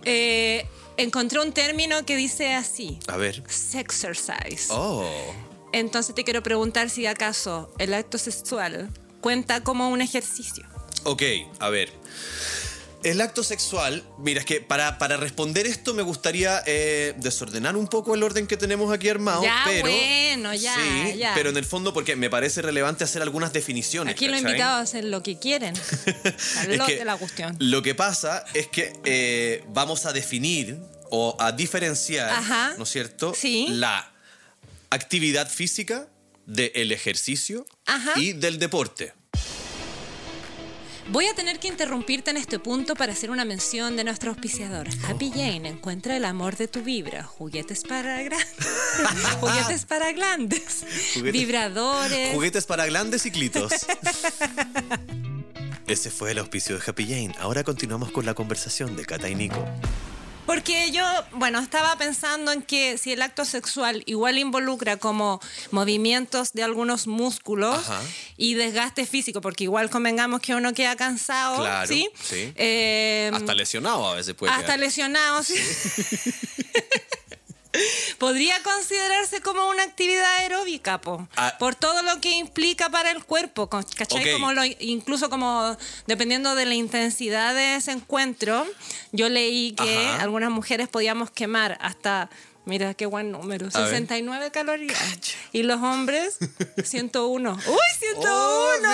eh, 0.06 0.66
encontré 0.98 1.40
un 1.40 1.54
término 1.54 2.06
que 2.06 2.16
dice 2.16 2.54
así, 2.54 3.00
A 3.08 3.18
ver. 3.18 3.42
sexercise. 3.48 4.68
Oh. 4.70 5.10
Entonces 5.74 6.14
te 6.14 6.24
quiero 6.24 6.44
preguntar 6.44 6.90
si 6.90 7.06
acaso 7.08 7.74
el 7.80 7.94
acto 7.94 8.18
sexual 8.18 8.92
cuenta 9.22 9.64
como 9.64 9.90
un 9.90 10.02
ejercicio. 10.02 10.66
Ok, 11.04 11.24
a 11.60 11.70
ver. 11.70 11.92
El 13.04 13.20
acto 13.20 13.44
sexual, 13.44 14.04
mira, 14.20 14.42
es 14.42 14.46
que 14.46 14.62
para, 14.62 15.00
para 15.00 15.18
responder 15.18 15.66
esto 15.66 15.94
me 15.96 16.04
gustaría 16.04 16.62
eh, 16.68 17.16
desordenar 17.18 17.76
un 17.76 17.88
poco 17.88 18.14
el 18.14 18.22
orden 18.22 18.46
que 18.46 18.58
tenemos 18.58 18.94
aquí 18.94 19.10
armado. 19.10 19.42
Ya, 19.44 19.64
pero, 19.66 19.90
bueno, 19.90 20.54
ya, 20.54 20.76
sí, 20.76 21.18
ya. 21.18 21.34
pero 21.34 21.50
en 21.50 21.58
el 21.58 21.66
fondo 21.66 21.94
porque 21.94 22.16
me 22.16 22.30
parece 22.30 22.62
relevante 22.62 23.04
hacer 23.04 23.24
algunas 23.24 23.54
definiciones. 23.54 24.14
Aquí 24.14 24.28
los 24.28 24.38
¿cachai? 24.38 24.52
invitados 24.52 24.84
hacen 24.84 25.10
lo 25.10 25.24
que 25.24 25.40
quieren. 25.40 25.74
Es 26.62 26.82
que 26.82 27.04
la 27.04 27.18
cuestión. 27.18 27.56
Lo 27.60 27.82
que 27.82 27.96
pasa 27.96 28.46
es 28.54 28.68
que 28.68 28.94
eh, 29.04 29.64
vamos 29.70 30.06
a 30.06 30.14
definir 30.14 30.78
o 31.10 31.36
a 31.40 31.52
diferenciar, 31.52 32.30
Ajá. 32.30 32.76
¿no 32.78 32.84
es 32.84 32.90
cierto? 32.90 33.34
Sí. 33.36 33.68
La 33.70 34.12
actividad 34.90 35.50
física 35.50 36.08
del 36.46 36.92
ejercicio 36.92 37.66
Ajá. 37.86 38.14
y 38.18 38.34
del 38.34 38.60
deporte. 38.60 39.14
Voy 41.12 41.26
a 41.28 41.36
tener 41.36 41.60
que 41.60 41.68
interrumpirte 41.68 42.32
en 42.32 42.38
este 42.38 42.58
punto 42.58 42.96
para 42.96 43.12
hacer 43.12 43.32
una 43.32 43.44
mención 43.44 43.98
de 43.98 44.06
nuestro 44.06 44.32
auspiciador. 44.32 44.88
Happy 45.08 45.30
Jane 45.30 45.68
encuentra 45.68 46.16
el 46.16 46.24
amor 46.24 46.56
de 46.56 46.70
tu 46.70 46.82
vibra. 46.84 47.24
Juguetes 47.24 47.84
para 47.84 48.22
grandes. 48.24 48.48
Juguetes 49.42 49.86
para 49.86 50.14
grandes. 50.14 50.86
Juguetes- 51.14 51.32
Vibradores. 51.34 52.34
Juguetes 52.34 52.66
para 52.66 52.86
grandes 52.86 53.26
y 53.26 53.32
clitos. 53.32 53.72
Ese 55.88 56.10
fue 56.12 56.32
el 56.32 56.38
auspicio 56.38 56.78
de 56.78 56.84
Happy 56.88 57.04
Jane. 57.06 57.36
Ahora 57.40 57.66
continuamos 57.66 58.12
con 58.12 58.26
la 58.26 58.34
conversación 58.34 58.96
de 58.96 59.04
Cata 59.06 59.28
y 59.28 59.36
Nico. 59.36 59.66
Porque 60.46 60.92
yo, 60.92 61.04
bueno, 61.34 61.60
estaba 61.60 61.96
pensando 61.98 62.52
en 62.52 62.62
que 62.62 62.98
si 62.98 63.14
el 63.14 63.22
acto 63.22 63.46
sexual 63.46 64.04
igual 64.06 64.38
involucra 64.38 64.98
como 64.98 65.40
movimientos 65.70 66.54
de 66.54 66.64
algunos 66.64 67.08
músculos 67.08 67.76
Ajá. 67.78 68.02
y 68.38 68.56
desgaste 68.56 69.06
físico, 69.06 69.40
porque 69.40 69.64
igual 69.66 69.90
convengamos 69.90 70.42
que 70.42 70.54
uno 70.56 70.74
queda 70.74 70.96
cansado, 70.96 71.58
Claro, 71.58 71.88
¿sí? 71.88 72.10
sí. 72.22 72.52
Eh, 72.56 73.32
Hasta 73.34 73.54
lesionado 73.54 74.08
a 74.08 74.16
veces 74.16 74.34
puede 74.34 74.52
hasta 74.52 74.66
quedar. 74.66 74.80
lesionado, 74.80 75.44
sí. 75.44 75.56
Podría 78.22 78.62
considerarse 78.62 79.42
como 79.42 79.68
una 79.70 79.82
actividad 79.82 80.24
aeróbica, 80.38 81.02
po, 81.02 81.28
Ah. 81.36 81.56
por 81.58 81.74
todo 81.74 82.04
lo 82.04 82.22
que 82.22 82.30
implica 82.30 82.88
para 82.92 83.10
el 83.10 83.24
cuerpo, 83.24 83.68
¿cachai? 83.68 84.32
Como 84.34 84.54
lo- 84.54 84.64
incluso 84.80 85.32
como 85.32 85.76
dependiendo 86.06 86.54
de 86.54 86.68
la 86.68 86.76
intensidad 86.76 87.56
de 87.56 87.78
ese 87.78 87.92
encuentro, 87.94 88.68
yo 89.12 89.28
leí 89.28 89.72
que 89.72 90.06
Ajá. 90.08 90.22
algunas 90.22 90.52
mujeres 90.52 90.88
podíamos 90.88 91.32
quemar 91.32 91.80
hasta, 91.82 92.30
mira 92.66 92.94
qué 92.94 93.08
buen 93.08 93.32
número, 93.32 93.70
A 93.74 93.80
ver. 93.80 93.90
69 93.90 94.52
calorías. 94.52 95.00
Y 95.52 95.64
los 95.64 95.82
hombres, 95.82 96.38
101. 96.86 97.54
¡Uy, 97.66 97.80
101! 98.00 98.90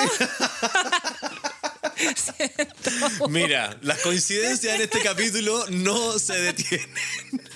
Oh, 3.20 3.28
Mira, 3.30 3.76
las 3.82 3.98
coincidencias 4.00 4.74
en 4.76 4.82
este 4.84 5.02
capítulo 5.02 5.66
no 5.70 6.18
se 6.18 6.40
detienen. 6.40 6.90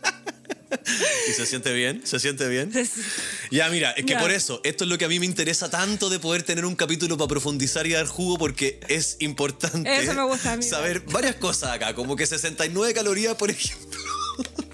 ¿Y 1.28 1.32
se 1.32 1.46
siente 1.46 1.72
bien? 1.72 2.02
¿Se 2.04 2.18
siente 2.20 2.48
bien? 2.48 2.72
Ya, 3.50 3.68
mira, 3.68 3.92
es 3.92 4.04
que 4.04 4.12
Ya. 4.14 4.18
por 4.20 4.30
eso, 4.32 4.60
esto 4.64 4.84
es 4.84 4.90
lo 4.90 4.98
que 4.98 5.04
a 5.04 5.08
mí 5.08 5.20
me 5.20 5.26
interesa 5.26 5.70
tanto 5.70 6.10
de 6.10 6.18
poder 6.18 6.42
tener 6.42 6.64
un 6.64 6.74
capítulo 6.74 7.16
para 7.16 7.28
profundizar 7.28 7.86
y 7.86 7.92
dar 7.92 8.06
jugo, 8.06 8.38
porque 8.38 8.80
es 8.88 9.16
importante 9.20 9.96
Eso 10.02 10.14
me 10.14 10.22
gusta 10.24 10.52
a 10.52 10.56
mí. 10.56 10.62
saber 10.64 11.00
varias 11.00 11.36
cosas 11.36 11.70
acá, 11.70 11.94
como 11.94 12.16
que 12.16 12.26
69 12.26 12.92
calorías, 12.94 13.34
por 13.36 13.50
ejemplo. 13.50 14.00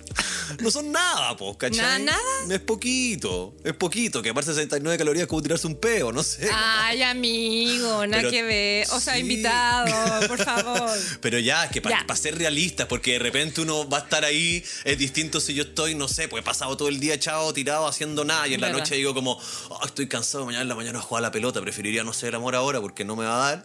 no 0.61 0.71
son 0.71 0.91
nada, 0.91 1.37
po, 1.37 1.57
¿cachai? 1.59 2.03
¿Nada? 2.03 2.19
Es 2.51 2.61
poquito, 2.61 3.55
es 3.63 3.75
poquito. 3.75 4.23
Que 4.23 4.31
aparte 4.31 4.53
69 4.55 4.97
calorías 4.99 5.23
es 5.25 5.29
como 5.29 5.43
tirarse 5.43 5.67
un 5.67 5.77
peo, 5.77 6.11
no 6.13 6.23
sé. 6.23 6.49
Ay, 6.53 7.03
amigo, 7.03 8.07
nada 8.07 8.23
Pero- 8.23 8.31
que 8.31 8.43
ver. 8.43 8.87
O 8.93 9.01
sea, 9.01 9.15
sí. 9.15 9.21
invitado, 9.21 10.27
por 10.29 10.43
favor. 10.43 10.91
Pero 11.21 11.39
ya, 11.39 11.69
que 11.69 11.83
para 11.83 12.17
ser 12.17 12.39
realistas, 12.39 12.87
porque 12.87 13.13
de 13.13 13.19
repente 13.19 13.61
uno 13.61 13.89
va 13.89 13.99
a 13.99 14.01
estar 14.01 14.25
ahí, 14.25 14.65
es 14.85 14.99
distinto 14.99 15.41
si 15.41 15.55
yo 15.55 15.65
estoy, 15.65 15.95
no 15.95 16.09
sé, 16.09 16.29
pues 16.29 16.43
he 16.43 16.45
pasado 16.45 16.77
todo 16.77 16.89
el 16.89 16.99
día 16.99 17.15
echado, 17.15 17.53
tirado, 17.53 17.87
haciendo 17.87 18.25
nada, 18.25 18.49
y 18.49 18.55
en 18.55 18.61
la 18.63 18.71
noche 18.71 18.95
digo 18.95 19.13
como, 19.15 19.39
"Oh, 19.69 19.81
estoy 19.85 20.09
cansado, 20.09 20.45
mañana 20.47 20.63
en 20.63 20.69
la 20.69 20.75
mañana 20.75 20.99
a 20.99 21.03
jugar 21.03 21.23
a 21.25 21.27
la 21.29 21.31
pelota, 21.33 21.61
preferiría 21.61 22.03
no 22.05 22.13
el 22.29 22.35
amor 22.35 22.55
ahora 22.55 22.81
porque 22.81 23.05
no 23.05 23.17
me 23.17 23.25
va 23.25 23.35
a 23.35 23.51
dar, 23.51 23.65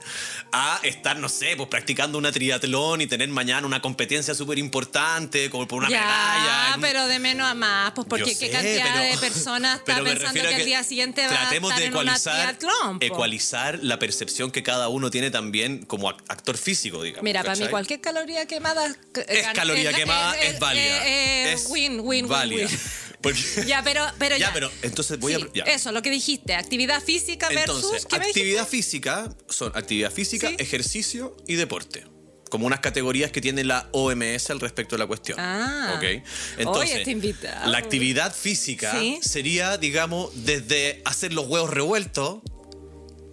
a 0.52 0.80
estar, 0.84 1.18
no 1.18 1.30
sé, 1.30 1.56
pues 1.56 1.70
practicando 1.70 2.18
una 2.18 2.32
triatlón 2.32 3.02
y 3.02 3.08
tener 3.08 3.30
mañana 3.30 3.68
una 3.68 3.82
competencia 3.82 4.34
súper 4.34 4.58
importante, 4.58 5.50
como 5.50 5.68
por 5.68 5.80
una 5.80 5.90
ya, 5.90 6.00
medalla. 6.00 6.77
En- 6.78 6.82
pero 6.82 7.08
de 7.08 7.20
menos 7.20 7.48
a 7.48 7.54
más, 7.54 7.92
pues 7.92 8.08
porque 8.10 8.36
qué 8.38 8.50
cantidad 8.50 8.86
pero- 8.94 9.04
de 9.12 9.18
personas 9.18 9.78
está 9.80 10.04
pensando 10.04 10.42
que, 10.42 10.48
a 10.48 10.58
el 10.58 10.66
día 10.66 10.84
siguiente 10.84 11.28
va 11.28 11.50
a 11.50 11.54
estar 11.54 11.80
de 11.80 11.86
en 11.86 11.94
una 11.96 12.16
ecualizar, 12.16 12.58
ecualizar 13.02 13.80
la 13.84 14.00
percepción 14.00 14.52
que 14.52 14.64
cada 14.64 14.88
uno 14.90 15.10
tiene 15.12 15.32
también 15.32 15.86
como 15.86 16.10
ac- 16.10 16.24
actor 16.28 16.58
físico, 16.58 17.04
digamos. 17.04 17.24
Mira, 17.24 17.44
para 17.44 17.56
mí 17.56 17.68
cualquier 17.68 18.02
caloría 18.02 18.46
quemada 18.46 18.88
es 19.28 19.48
caloría 19.54 19.94
quemada, 19.94 20.38
es 20.40 20.60
válida. 20.60 20.84
eh, 21.08 21.50
eh, 21.50 21.54
es 21.54 21.66
win, 21.70 22.00
win, 22.00 22.06
win, 22.26 22.28
válida. 22.28 22.68
win. 22.68 22.80
Porque- 23.22 23.42
Ya, 23.68 23.82
pero, 23.84 24.06
pero 24.20 24.38
ya. 24.38 24.48
Ya, 24.48 24.54
pero 24.54 24.72
entonces 24.84 25.20
voy 25.20 25.34
a- 25.34 25.40
ya. 25.54 25.64
Eso, 25.64 25.92
lo 25.92 26.02
que 26.02 26.12
dijiste, 26.12 26.54
actividad 26.56 27.02
física 27.04 27.50
versus. 27.50 27.78
Entonces, 27.84 28.06
¿qué 28.06 28.20
me 28.20 28.26
actividad 28.28 28.68
física 28.68 29.36
son 29.50 29.72
actividad 29.76 30.12
física, 30.12 30.50
Sí. 30.50 30.56
ejercicio 30.60 31.36
y 31.48 31.56
deporte. 31.56 32.06
Como 32.50 32.66
unas 32.66 32.80
categorías 32.80 33.32
que 33.32 33.42
tiene 33.42 33.64
la 33.64 33.88
OMS 33.92 34.50
al 34.52 34.60
respecto 34.60 34.96
de 34.96 35.00
la 35.00 35.08
cuestión. 35.08 35.38
Ah. 35.40 35.94
¿Ok? 35.98 36.04
Oye, 36.04 36.24
Entonces, 36.58 36.96
este 36.98 37.12
invitado. 37.12 37.70
la 37.72 37.78
actividad 37.78 38.34
física 38.34 38.92
Sí. 39.00 39.20
sería, 39.22 39.78
digamos, 39.78 40.30
desde 40.46 41.02
hacer 41.06 41.34
los 41.34 41.48
huevos 41.48 41.70
revueltos, 41.70 42.40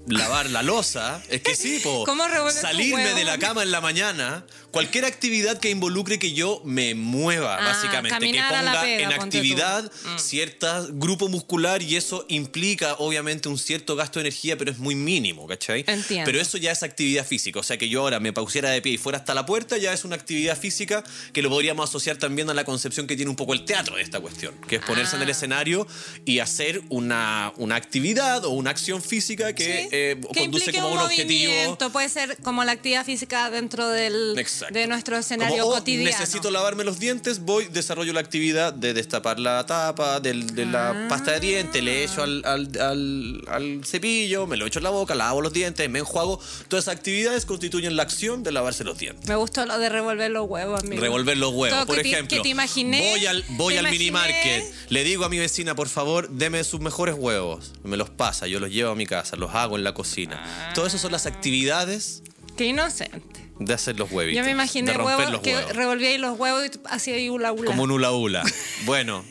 lavar 0.06 0.50
la 0.50 0.62
losa. 0.62 1.22
Es 1.30 1.40
que 1.42 1.54
sí, 1.54 1.80
po. 1.82 2.04
¿Cómo 2.06 2.26
revuelves 2.26 2.56
tu 2.60 2.66
Salirme 2.66 3.14
de 3.14 3.24
la 3.24 3.38
cama 3.38 3.62
en 3.62 3.70
la 3.70 3.80
mañana. 3.80 4.44
Cualquier 4.70 5.04
actividad 5.04 5.58
que 5.60 5.70
involucre 5.70 6.18
que 6.18 6.32
yo 6.32 6.60
me 6.64 6.94
mueva, 6.96 7.56
Ah, 7.58 7.64
básicamente. 7.64 8.18
Que 8.18 8.32
ponga 8.42 8.80
pega, 8.82 9.02
en 9.02 9.12
actividad 9.12 9.84
Mm. 10.04 10.18
cierto 10.18 10.88
grupo 10.92 11.28
muscular 11.28 11.80
y 11.82 11.94
eso 11.96 12.26
implica 12.28 12.94
obviamente 12.98 13.48
un 13.48 13.56
cierto 13.56 13.94
gasto 13.96 14.18
de 14.18 14.24
energía, 14.28 14.58
pero 14.58 14.72
es 14.72 14.78
muy 14.78 14.94
mínimo, 14.96 15.46
¿cachai? 15.46 15.84
Entiendo. 15.86 16.24
Pero 16.26 16.40
eso 16.40 16.58
ya 16.58 16.72
es 16.72 16.82
actividad 16.82 17.24
física, 17.24 17.60
o 17.60 17.62
sea 17.62 17.76
que 17.78 17.88
yo 17.88 18.00
ahora 18.00 18.18
me 18.20 18.32
pausiera 18.32 18.70
de 18.70 18.82
pie 18.82 18.92
y 18.94 18.98
fuera 18.98 19.18
hasta 19.18 19.32
la 19.32 19.46
puerta 19.46 19.78
ya 19.78 19.92
es 19.92 20.04
una 20.04 20.16
actividad 20.16 20.58
física 20.58 21.04
que 21.32 21.40
lo 21.42 21.50
podríamos 21.50 21.88
asociar 21.88 22.16
también 22.16 22.50
a 22.50 22.54
la 22.54 22.64
concepción 22.64 23.06
que 23.06 23.14
tiene 23.16 23.30
un 23.30 23.36
poco 23.36 23.52
el 23.54 23.64
teatro 23.64 23.94
de 23.96 24.02
esta 24.02 24.18
cuestión, 24.20 24.54
que 24.68 24.76
es 24.76 24.82
ponerse 24.82 25.14
en 25.16 25.22
el 25.22 25.28
Ah. 25.28 25.32
escenario 25.32 25.86
y 26.24 26.40
hacer 26.40 26.82
una, 26.88 27.52
una 27.56 27.76
actividad 27.76 28.44
o 28.44 28.50
una 28.50 28.70
acción 28.70 29.00
física 29.02 29.52
que 29.54 29.82
Sí, 29.90 29.93
eh, 29.94 30.20
que 30.32 30.40
conduce 30.42 30.72
como 30.72 30.88
un 30.92 30.98
objetivo. 30.98 31.50
movimiento, 31.52 31.90
puede 31.90 32.08
ser 32.08 32.36
como 32.42 32.64
la 32.64 32.72
actividad 32.72 33.04
física 33.04 33.50
dentro 33.50 33.88
del, 33.88 34.38
Exacto. 34.38 34.74
de 34.74 34.86
nuestro 34.86 35.16
escenario 35.16 35.62
Como, 35.64 35.74
oh, 35.76 35.78
cotidiano. 35.78 36.10
necesito 36.10 36.50
lavarme 36.50 36.84
los 36.84 36.98
dientes, 36.98 37.40
voy, 37.40 37.66
desarrollo 37.66 38.12
la 38.12 38.20
actividad 38.20 38.72
de 38.72 38.94
destapar 38.94 39.38
la 39.38 39.64
tapa 39.66 40.20
del- 40.20 40.54
de 40.54 40.66
la 40.66 40.90
Ah. 40.90 41.06
pasta 41.08 41.32
de 41.32 41.40
dientes, 41.40 41.82
le 41.82 42.04
echo 42.04 42.22
al, 42.22 42.42
al- 42.44 42.70
al- 42.80 43.42
al 43.48 43.84
cepillo, 43.84 44.46
me 44.46 44.56
lo 44.56 44.66
echo 44.66 44.78
en 44.80 44.84
la 44.84 44.90
boca, 44.90 45.14
lavo 45.14 45.40
los 45.40 45.52
dientes, 45.52 45.88
me 45.88 46.00
enjuago. 46.00 46.40
Todas 46.68 46.84
esas 46.84 46.96
actividades 46.96 47.46
constituyen 47.46 47.96
la 47.96 48.02
acción 48.02 48.42
de 48.42 48.52
lavarse 48.52 48.84
los 48.84 48.98
dientes. 48.98 49.28
Me 49.28 49.36
gustó 49.36 49.64
lo 49.66 49.78
de 49.78 49.88
revolver 49.88 50.30
los 50.30 50.48
huevos, 50.48 50.82
amigo. 50.82 51.00
Revolver 51.00 51.36
los 51.36 51.52
huevos, 51.52 51.78
Todo 51.78 51.86
por 51.86 51.96
que 51.96 52.02
te- 52.02 52.10
ejemplo. 52.10 52.36
que 52.36 52.42
te 52.42 52.48
imaginé, 52.48 53.10
Voy 53.12 53.26
al, 53.26 53.44
voy 53.50 53.74
al 53.76 53.80
imaginé. 53.84 53.98
mini 53.98 54.10
market, 54.10 54.64
le 54.88 55.04
digo 55.04 55.24
a 55.24 55.28
mi 55.28 55.38
vecina, 55.38 55.74
por 55.74 55.88
favor, 55.88 56.28
deme 56.30 56.62
sus 56.64 56.80
mejores 56.80 57.14
huevos. 57.16 57.72
Me 57.84 57.96
los 57.96 58.10
pasa, 58.10 58.46
yo 58.46 58.58
los 58.60 58.70
llevo 58.70 58.90
a 58.92 58.94
mi 58.96 59.06
casa, 59.06 59.36
los 59.36 59.54
hago 59.54 59.76
en 59.76 59.83
la 59.84 59.94
cocina. 59.94 60.42
Todas 60.74 60.92
esas 60.92 61.00
son 61.02 61.12
las 61.12 61.26
actividades 61.26 62.22
Qué 62.56 62.66
inocente. 62.66 63.50
de 63.58 63.74
hacer 63.74 63.98
los 63.98 64.10
huevitos. 64.10 64.38
Yo 64.38 64.44
me 64.44 64.50
imaginé 64.50 64.90
de 64.92 64.96
romper 64.98 65.16
huevos, 65.16 65.32
los 65.32 65.40
que 65.42 65.54
huevos. 65.56 65.76
revolvía 65.76 66.08
ahí 66.08 66.18
los 66.18 66.38
huevos 66.38 66.64
y 66.66 66.70
hacía 66.88 67.14
ahí 67.14 67.28
hula 67.30 67.52
hula. 67.52 67.66
Como 67.70 67.82
un 67.84 67.90
hula 67.92 68.10
hula. 68.12 68.42
Bueno, 68.84 69.24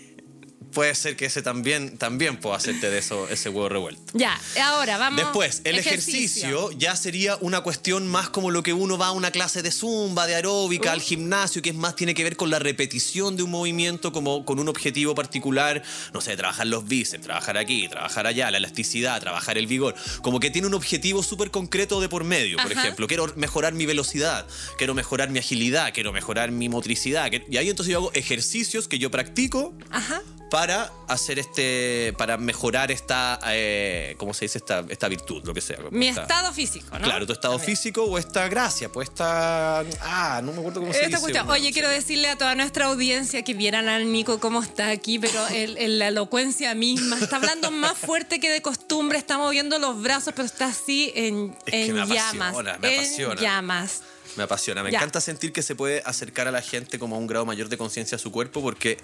puede 0.74 0.94
ser 0.96 1.16
que 1.16 1.26
ese 1.26 1.42
también, 1.42 1.98
también 1.98 2.38
pueda 2.38 2.58
hacerte 2.58 2.90
de 2.90 2.98
eso, 3.00 3.28
ese 3.30 3.50
huevo 3.50 3.70
revuelto. 3.70 4.02
Ya, 4.14 4.40
ahora 4.62 4.98
vamos. 4.98 5.22
Después, 5.22 5.62
el 5.64 5.78
ejercicio. 5.80 6.72
ya 6.72 6.96
sería 6.96 7.38
una 7.42 7.62
cuestión 7.62 8.08
más 8.08 8.30
como 8.30 8.52
lo 8.52 8.64
que 8.64 8.74
uno 8.74 8.98
va 8.98 9.08
a 9.08 9.12
una 9.12 9.32
clase 9.32 9.62
de 9.62 9.72
zumba, 9.72 10.28
de 10.28 10.36
aeróbica, 10.36 10.90
Uh. 10.90 10.94
al 10.94 11.02
gimnasio, 11.02 11.62
que 11.62 11.70
es 11.70 11.76
más 11.76 11.96
tiene 11.96 12.14
que 12.14 12.24
ver 12.24 12.36
con 12.36 12.50
la 12.50 12.60
repetición 12.60 13.36
de 13.38 13.44
un 13.44 13.52
movimiento 13.52 14.12
como 14.12 14.46
con 14.46 14.60
un 14.60 14.68
objetivo 14.68 15.16
particular, 15.16 15.82
no 16.14 16.22
sé, 16.22 16.36
trabajar 16.36 16.68
los 16.68 16.86
bíceps, 16.88 17.24
trabajar 17.24 17.58
aquí, 17.58 17.88
trabajar 17.88 18.28
allá, 18.28 18.50
la 18.52 18.58
elasticidad, 18.58 19.20
trabajar 19.22 19.58
el 19.58 19.68
vigor, 19.68 19.96
como 20.22 20.40
que 20.40 20.50
tiene 20.50 20.68
un 20.68 20.74
objetivo 20.74 21.24
súper 21.24 21.52
concreto 21.52 22.02
de 22.02 22.10
por 22.10 22.24
medio, 22.24 22.58
por 22.58 22.72
Ajá. 22.72 22.82
ejemplo, 22.82 23.08
quiero 23.08 23.32
mejorar 23.36 23.74
mi 23.74 23.86
velocidad, 23.86 24.46
quiero 24.78 24.94
mejorar 24.94 25.30
mi 25.30 25.40
agilidad, 25.40 25.94
quiero 25.94 26.12
mejorar 26.12 26.52
mi 26.52 26.70
motricidad, 26.70 27.32
y 27.50 27.58
ahí 27.58 27.70
entonces 27.70 27.92
yo 27.92 28.00
hago 28.00 28.12
ejercicios 28.14 28.88
que 28.88 29.00
yo 29.00 29.12
practico 29.12 29.74
Ajá. 29.90 30.22
Para 30.54 30.94
hacer 31.08 31.40
este 31.40 32.14
para 32.16 32.38
mejorar 32.38 32.92
esta 32.92 33.40
eh, 33.48 34.14
cómo 34.20 34.36
se 34.36 34.46
dice 34.46 34.60
esta, 34.60 34.86
esta 34.88 35.08
virtud 35.08 35.42
lo 35.44 35.52
que 35.52 35.62
sea 35.62 35.78
Mi 35.90 36.10
Esta- 36.10 36.22
estado 36.22 36.54
físico, 36.54 36.86
¿no? 37.00 37.04
claro 37.04 37.26
tu 37.26 37.34
estado 37.34 37.56
También. 37.58 37.76
físico 37.76 38.04
o 38.04 38.20
esta 38.20 38.48
gracia 38.50 38.88
pues 38.92 39.10
esta 39.10 39.80
ah 40.02 40.42
no 40.44 40.52
me 40.52 40.60
acuerdo 40.60 40.82
cómo 40.82 40.94
se 40.94 41.00
Esta 41.00 41.08
dice 41.10 41.22
cuestión. 41.22 41.48
bueno, 41.48 41.60
Oye, 41.64 41.74
quiero 41.74 41.90
decirle 41.90 42.30
a 42.30 42.38
toda 42.38 42.54
nuestra 42.54 42.86
audiencia 42.86 43.42
que 43.44 43.56
vieran 43.56 43.90
al 43.90 44.12
Nico 44.12 44.40
cómo 44.40 44.62
está 44.62 44.90
aquí, 44.90 45.18
pero 45.18 45.48
el- 45.48 45.76
el- 45.80 45.98
la 45.98 46.10
elocuencia 46.10 46.76
misma. 46.76 47.18
Está 47.20 47.38
hablando 47.38 47.72
más 47.72 47.98
fuerte 47.98 48.40
que 48.40 48.52
de 48.52 48.62
costumbre, 48.62 49.18
está 49.18 49.40
moviendo 49.40 49.80
los 49.80 50.00
brazos, 50.04 50.34
pero 50.36 50.46
está 50.46 50.68
así 50.68 51.12
en, 51.16 51.56
Es 51.66 51.88
que 51.88 51.94
me 51.94 52.06
llamas. 52.06 52.50
apasiona, 52.50 52.78
me 52.78 52.94
en 52.94 53.00
apasiona. 53.00 53.42
llamas. 53.42 54.02
Me 54.38 54.44
apasiona 54.44 54.84
me 54.84 54.90
encanta 54.90 55.22
sentir 55.22 55.54
que 55.54 55.62
se 55.62 55.76
puede 55.76 56.02
acercar 56.06 56.48
a 56.48 56.52
la 56.52 56.62
gente 56.62 57.00
como 57.00 57.16
a 57.16 57.20
un 57.20 57.28
grado 57.28 57.46
mayor 57.46 57.70
de 57.70 57.78
conciencia 57.78 58.16
a 58.16 58.20
su 58.20 58.32
cuerpo 58.32 58.62
porque 58.62 58.98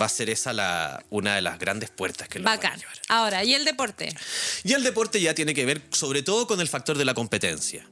va 0.00 0.06
a 0.06 0.08
ser 0.08 0.30
esa 0.30 0.52
la 0.52 1.04
una 1.10 1.34
de 1.34 1.42
las 1.42 1.58
grandes 1.58 1.90
puertas 1.90 2.28
que 2.28 2.38
lo 2.38 2.44
van 2.44 2.58
a 2.58 2.76
llevar. 2.76 2.96
Ahora, 3.08 3.44
¿y 3.44 3.54
el 3.54 3.64
deporte? 3.64 4.14
y 4.64 4.72
el 4.72 4.82
deporte 4.82 5.20
ya 5.20 5.34
tiene 5.34 5.54
que 5.54 5.64
ver 5.64 5.82
sobre 5.90 6.22
todo 6.22 6.46
con 6.46 6.60
el 6.60 6.68
factor 6.68 6.98
de 6.98 7.04
la 7.04 7.14
competencia 7.14 7.88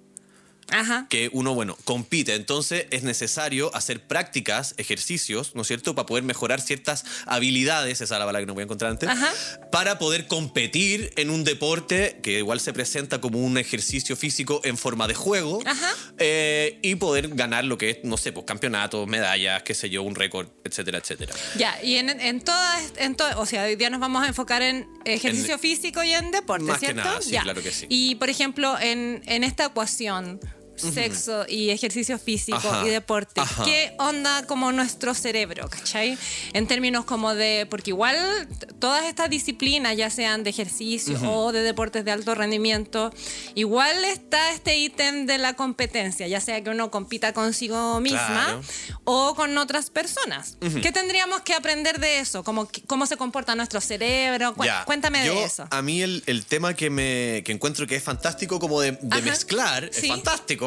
Ajá. 0.70 1.06
que 1.10 1.30
uno, 1.32 1.54
bueno, 1.54 1.76
compite. 1.84 2.34
Entonces 2.34 2.86
es 2.90 3.02
necesario 3.02 3.74
hacer 3.74 4.00
prácticas, 4.00 4.74
ejercicios, 4.78 5.54
¿no 5.54 5.62
es 5.62 5.68
cierto?, 5.68 5.94
para 5.94 6.06
poder 6.06 6.24
mejorar 6.24 6.60
ciertas 6.60 7.04
habilidades, 7.26 7.94
esa 8.00 8.04
es 8.04 8.10
la 8.10 8.18
palabra 8.18 8.40
que 8.40 8.46
no 8.46 8.54
voy 8.54 8.62
a 8.62 8.64
encontrar 8.64 8.90
antes, 8.90 9.08
Ajá. 9.08 9.32
para 9.70 9.98
poder 9.98 10.26
competir 10.26 11.12
en 11.16 11.30
un 11.30 11.44
deporte 11.44 12.18
que 12.22 12.38
igual 12.38 12.60
se 12.60 12.72
presenta 12.72 13.20
como 13.20 13.38
un 13.40 13.58
ejercicio 13.58 14.16
físico 14.16 14.60
en 14.64 14.78
forma 14.78 15.06
de 15.08 15.14
juego 15.14 15.60
eh, 16.18 16.78
y 16.82 16.94
poder 16.96 17.28
ganar 17.28 17.64
lo 17.64 17.78
que 17.78 17.90
es, 17.90 17.98
no 18.04 18.16
sé, 18.16 18.32
pues 18.32 18.46
campeonatos, 18.46 19.06
medallas, 19.08 19.62
qué 19.62 19.74
sé 19.74 19.90
yo, 19.90 20.02
un 20.02 20.14
récord, 20.14 20.48
etcétera, 20.64 20.98
etcétera. 20.98 21.32
Ya, 21.56 21.80
y 21.82 21.96
en, 21.96 22.08
en 22.08 22.40
todas, 22.40 22.92
en 22.96 23.14
to- 23.16 23.24
o 23.38 23.46
sea, 23.46 23.64
hoy 23.64 23.76
día 23.76 23.90
nos 23.90 24.00
vamos 24.00 24.22
a 24.24 24.28
enfocar 24.28 24.62
en 24.62 24.88
ejercicio 25.04 25.54
En- 25.54 25.60
físico 25.60 26.02
y 26.02 26.12
en 26.12 26.30
deporte, 26.30 26.64
Más 26.64 26.78
que 26.80 26.86
¿cierto? 26.86 27.04
nada, 27.04 27.22
sí, 27.22 27.30
Ya. 27.30 27.42
claro 27.42 27.62
que 27.62 27.70
sí. 27.72 27.86
Y, 27.88 28.14
por 28.16 28.30
ejemplo, 28.30 28.78
en, 28.80 29.22
en 29.26 29.44
esta 29.44 29.66
ecuación, 29.66 30.40
sexo 30.76 31.44
y 31.48 31.70
ejercicio 31.70 32.18
físico 32.18 32.58
Ajá, 32.58 32.86
y 32.86 32.90
deporte, 32.90 33.40
ajá. 33.40 33.64
¿qué 33.64 33.94
onda 33.98 34.46
como 34.46 34.72
nuestro 34.72 35.14
cerebro, 35.14 35.68
cachai? 35.68 36.18
En 36.52 36.66
términos 36.66 37.04
como 37.04 37.34
de, 37.34 37.66
porque 37.70 37.90
igual 37.90 38.16
todas 38.78 39.04
estas 39.04 39.30
disciplinas, 39.30 39.96
ya 39.96 40.10
sean 40.10 40.42
de 40.44 40.50
ejercicio 40.50 41.18
o 41.30 41.52
de 41.52 41.62
deportes 41.62 42.04
de 42.04 42.10
alto 42.10 42.34
rendimiento, 42.34 43.12
igual 43.54 44.04
está 44.04 44.50
este 44.52 44.76
ítem 44.76 45.26
de 45.26 45.38
la 45.38 45.54
competencia, 45.54 46.26
ya 46.28 46.40
sea 46.40 46.62
que 46.62 46.70
uno 46.70 46.90
compita 46.90 47.32
consigo 47.32 48.00
misma 48.00 48.24
Claro. 48.24 48.60
o 49.04 49.34
con 49.34 49.56
otras 49.58 49.90
personas. 49.90 50.56
¿Qué 50.82 50.92
tendríamos 50.92 51.40
que 51.42 51.54
aprender 51.54 51.98
de 52.00 52.18
eso? 52.18 52.42
¿Cómo, 52.44 52.68
cómo 52.86 53.06
se 53.06 53.16
comporta 53.16 53.54
nuestro 53.54 53.80
cerebro? 53.80 54.54
Cu- 54.54 54.64
Ya, 54.64 54.84
Cuéntame 54.84 55.24
yo, 55.26 55.34
de 55.34 55.44
eso. 55.44 55.66
A 55.70 55.82
mí 55.82 56.02
el, 56.02 56.22
el 56.26 56.44
tema 56.46 56.74
que 56.74 56.90
me 56.90 57.42
que 57.44 57.52
encuentro 57.52 57.86
que 57.86 57.96
es 57.96 58.02
fantástico 58.02 58.58
como 58.58 58.80
de, 58.80 58.98
mezclar, 59.22 59.88
sí. 59.92 60.02
es 60.06 60.08
fantástico. 60.08 60.63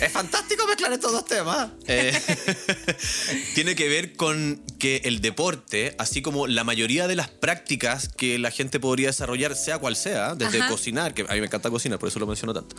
Es 0.00 0.12
fantástico 0.12 0.66
mezclar 0.66 0.92
estos 0.92 1.12
dos 1.12 1.24
temas. 1.24 1.70
Eh, 1.86 2.12
tiene 3.54 3.74
que 3.74 3.88
ver 3.88 4.16
con 4.16 4.62
que 4.78 5.02
el 5.04 5.20
deporte, 5.20 5.94
así 5.98 6.22
como 6.22 6.46
la 6.46 6.64
mayoría 6.64 7.06
de 7.06 7.16
las 7.16 7.28
prácticas 7.28 8.08
que 8.08 8.38
la 8.38 8.50
gente 8.50 8.80
podría 8.80 9.08
desarrollar, 9.08 9.54
sea 9.56 9.78
cual 9.78 9.96
sea, 9.96 10.34
desde 10.34 10.60
Ajá. 10.60 10.68
cocinar, 10.68 11.14
que 11.14 11.22
a 11.22 11.34
mí 11.34 11.40
me 11.40 11.46
encanta 11.46 11.70
cocinar, 11.70 11.98
por 11.98 12.08
eso 12.08 12.18
lo 12.18 12.26
menciono 12.26 12.54
tanto. 12.54 12.76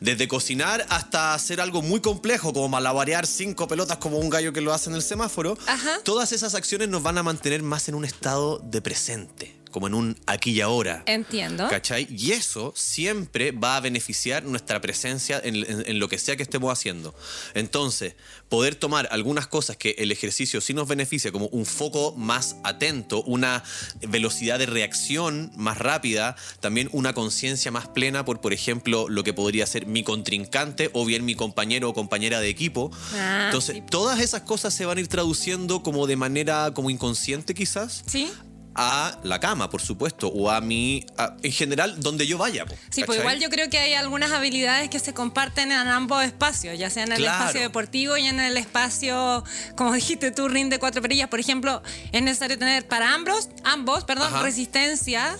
Desde 0.00 0.28
cocinar 0.28 0.86
hasta 0.88 1.34
hacer 1.34 1.60
algo 1.60 1.82
muy 1.82 2.00
complejo, 2.00 2.52
como 2.52 2.68
malabarear 2.68 3.26
cinco 3.26 3.68
pelotas 3.68 3.98
como 3.98 4.18
un 4.18 4.30
gallo 4.30 4.52
que 4.52 4.60
lo 4.60 4.72
hace 4.72 4.90
en 4.90 4.96
el 4.96 5.02
semáforo, 5.02 5.56
Ajá. 5.66 6.00
todas 6.04 6.32
esas 6.32 6.54
acciones 6.54 6.88
nos 6.88 7.02
van 7.02 7.18
a 7.18 7.22
mantener 7.22 7.62
más 7.62 7.88
en 7.88 7.94
un 7.94 8.04
estado 8.04 8.58
de 8.64 8.80
presente. 8.82 9.61
Como 9.72 9.88
en 9.88 9.94
un 9.94 10.16
aquí 10.26 10.52
y 10.52 10.60
ahora. 10.60 11.02
Entiendo. 11.06 11.66
¿Cachai? 11.68 12.06
Y 12.10 12.30
eso 12.32 12.72
siempre 12.76 13.50
va 13.50 13.76
a 13.76 13.80
beneficiar 13.80 14.44
nuestra 14.44 14.80
presencia 14.80 15.40
en, 15.42 15.56
en- 15.56 15.84
en 15.88 15.98
lo 15.98 16.08
que 16.08 16.18
sea 16.18 16.36
que 16.36 16.44
estemos 16.44 16.72
haciendo. 16.72 17.14
Entonces, 17.54 18.14
poder 18.48 18.74
tomar 18.76 19.08
algunas 19.10 19.46
cosas 19.48 19.76
que 19.76 19.96
el 19.98 20.12
ejercicio 20.12 20.60
sí 20.60 20.74
nos 20.74 20.86
beneficia, 20.86 21.32
como 21.32 21.46
un 21.46 21.66
foco 21.66 22.14
más 22.16 22.56
atento, 22.64 23.22
una 23.24 23.64
velocidad 24.06 24.58
de 24.58 24.66
reacción 24.66 25.50
más 25.56 25.78
rápida, 25.78 26.36
también 26.60 26.88
una 26.92 27.14
conciencia 27.14 27.70
más 27.70 27.88
plena 27.88 28.24
por, 28.24 28.40
por 28.40 28.52
ejemplo, 28.52 29.08
lo 29.08 29.24
que 29.24 29.32
podría 29.32 29.66
ser 29.66 29.86
mi 29.86 30.02
contrincante 30.04 30.90
o 30.92 31.04
bien 31.06 31.24
mi 31.24 31.34
compañero 31.34 31.88
o 31.88 31.94
compañera 31.94 32.40
de 32.40 32.48
equipo. 32.48 32.90
Ah, 33.14 33.44
Entonces, 33.46 33.76
sí. 33.76 33.82
todas 33.90 34.20
esas 34.20 34.42
cosas 34.42 34.74
se 34.74 34.84
van 34.84 34.98
a 34.98 35.00
ir 35.00 35.08
traduciendo 35.08 35.82
como 35.82 36.06
de 36.06 36.16
manera 36.16 36.72
como 36.74 36.90
inconsciente 36.90 37.54
quizás 37.54 38.02
¿Sí? 38.06 38.30
A 38.74 39.18
la 39.22 39.38
cama, 39.38 39.68
por 39.68 39.82
supuesto, 39.82 40.28
o 40.28 40.50
a 40.50 40.60
mi, 40.60 41.04
a- 41.18 41.36
en 41.42 41.52
general, 41.52 42.00
donde 42.00 42.26
yo 42.26 42.38
vaya. 42.38 42.64
po, 42.64 42.74
Sí, 42.90 43.02
pues 43.04 43.18
¿cachai? 43.18 43.20
igual 43.20 43.40
yo 43.40 43.50
creo 43.50 43.68
que 43.68 43.78
hay 43.78 43.94
algunas 43.94 44.32
habilidades 44.32 44.88
que 44.88 44.98
se 44.98 45.12
comparten 45.12 45.70
en 45.72 45.88
ambos 45.88 46.24
espacios, 46.24 46.78
ya 46.78 46.88
sea 46.88 47.04
en 47.04 47.12
el 47.12 47.18
Claro. 47.18 47.38
espacio 47.40 47.60
deportivo 47.60 48.16
y 48.16 48.26
en 48.26 48.40
el 48.40 48.56
espacio, 48.56 49.44
como 49.76 49.92
dijiste 49.92 50.30
tú, 50.30 50.48
ring 50.48 50.70
de 50.70 50.78
cuatro 50.78 51.02
perillas. 51.02 51.28
Por 51.28 51.40
ejemplo, 51.40 51.82
es 52.12 52.22
necesario 52.22 52.58
tener 52.58 52.86
para 52.88 53.12
ambos, 53.14 53.48
ambos, 53.64 54.04
perdón, 54.04 54.28
Ajá. 54.32 54.42
resistencia, 54.42 55.36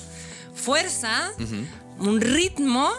fuerza, 0.54 1.30
un 2.02 2.20
ritmo 2.20 2.90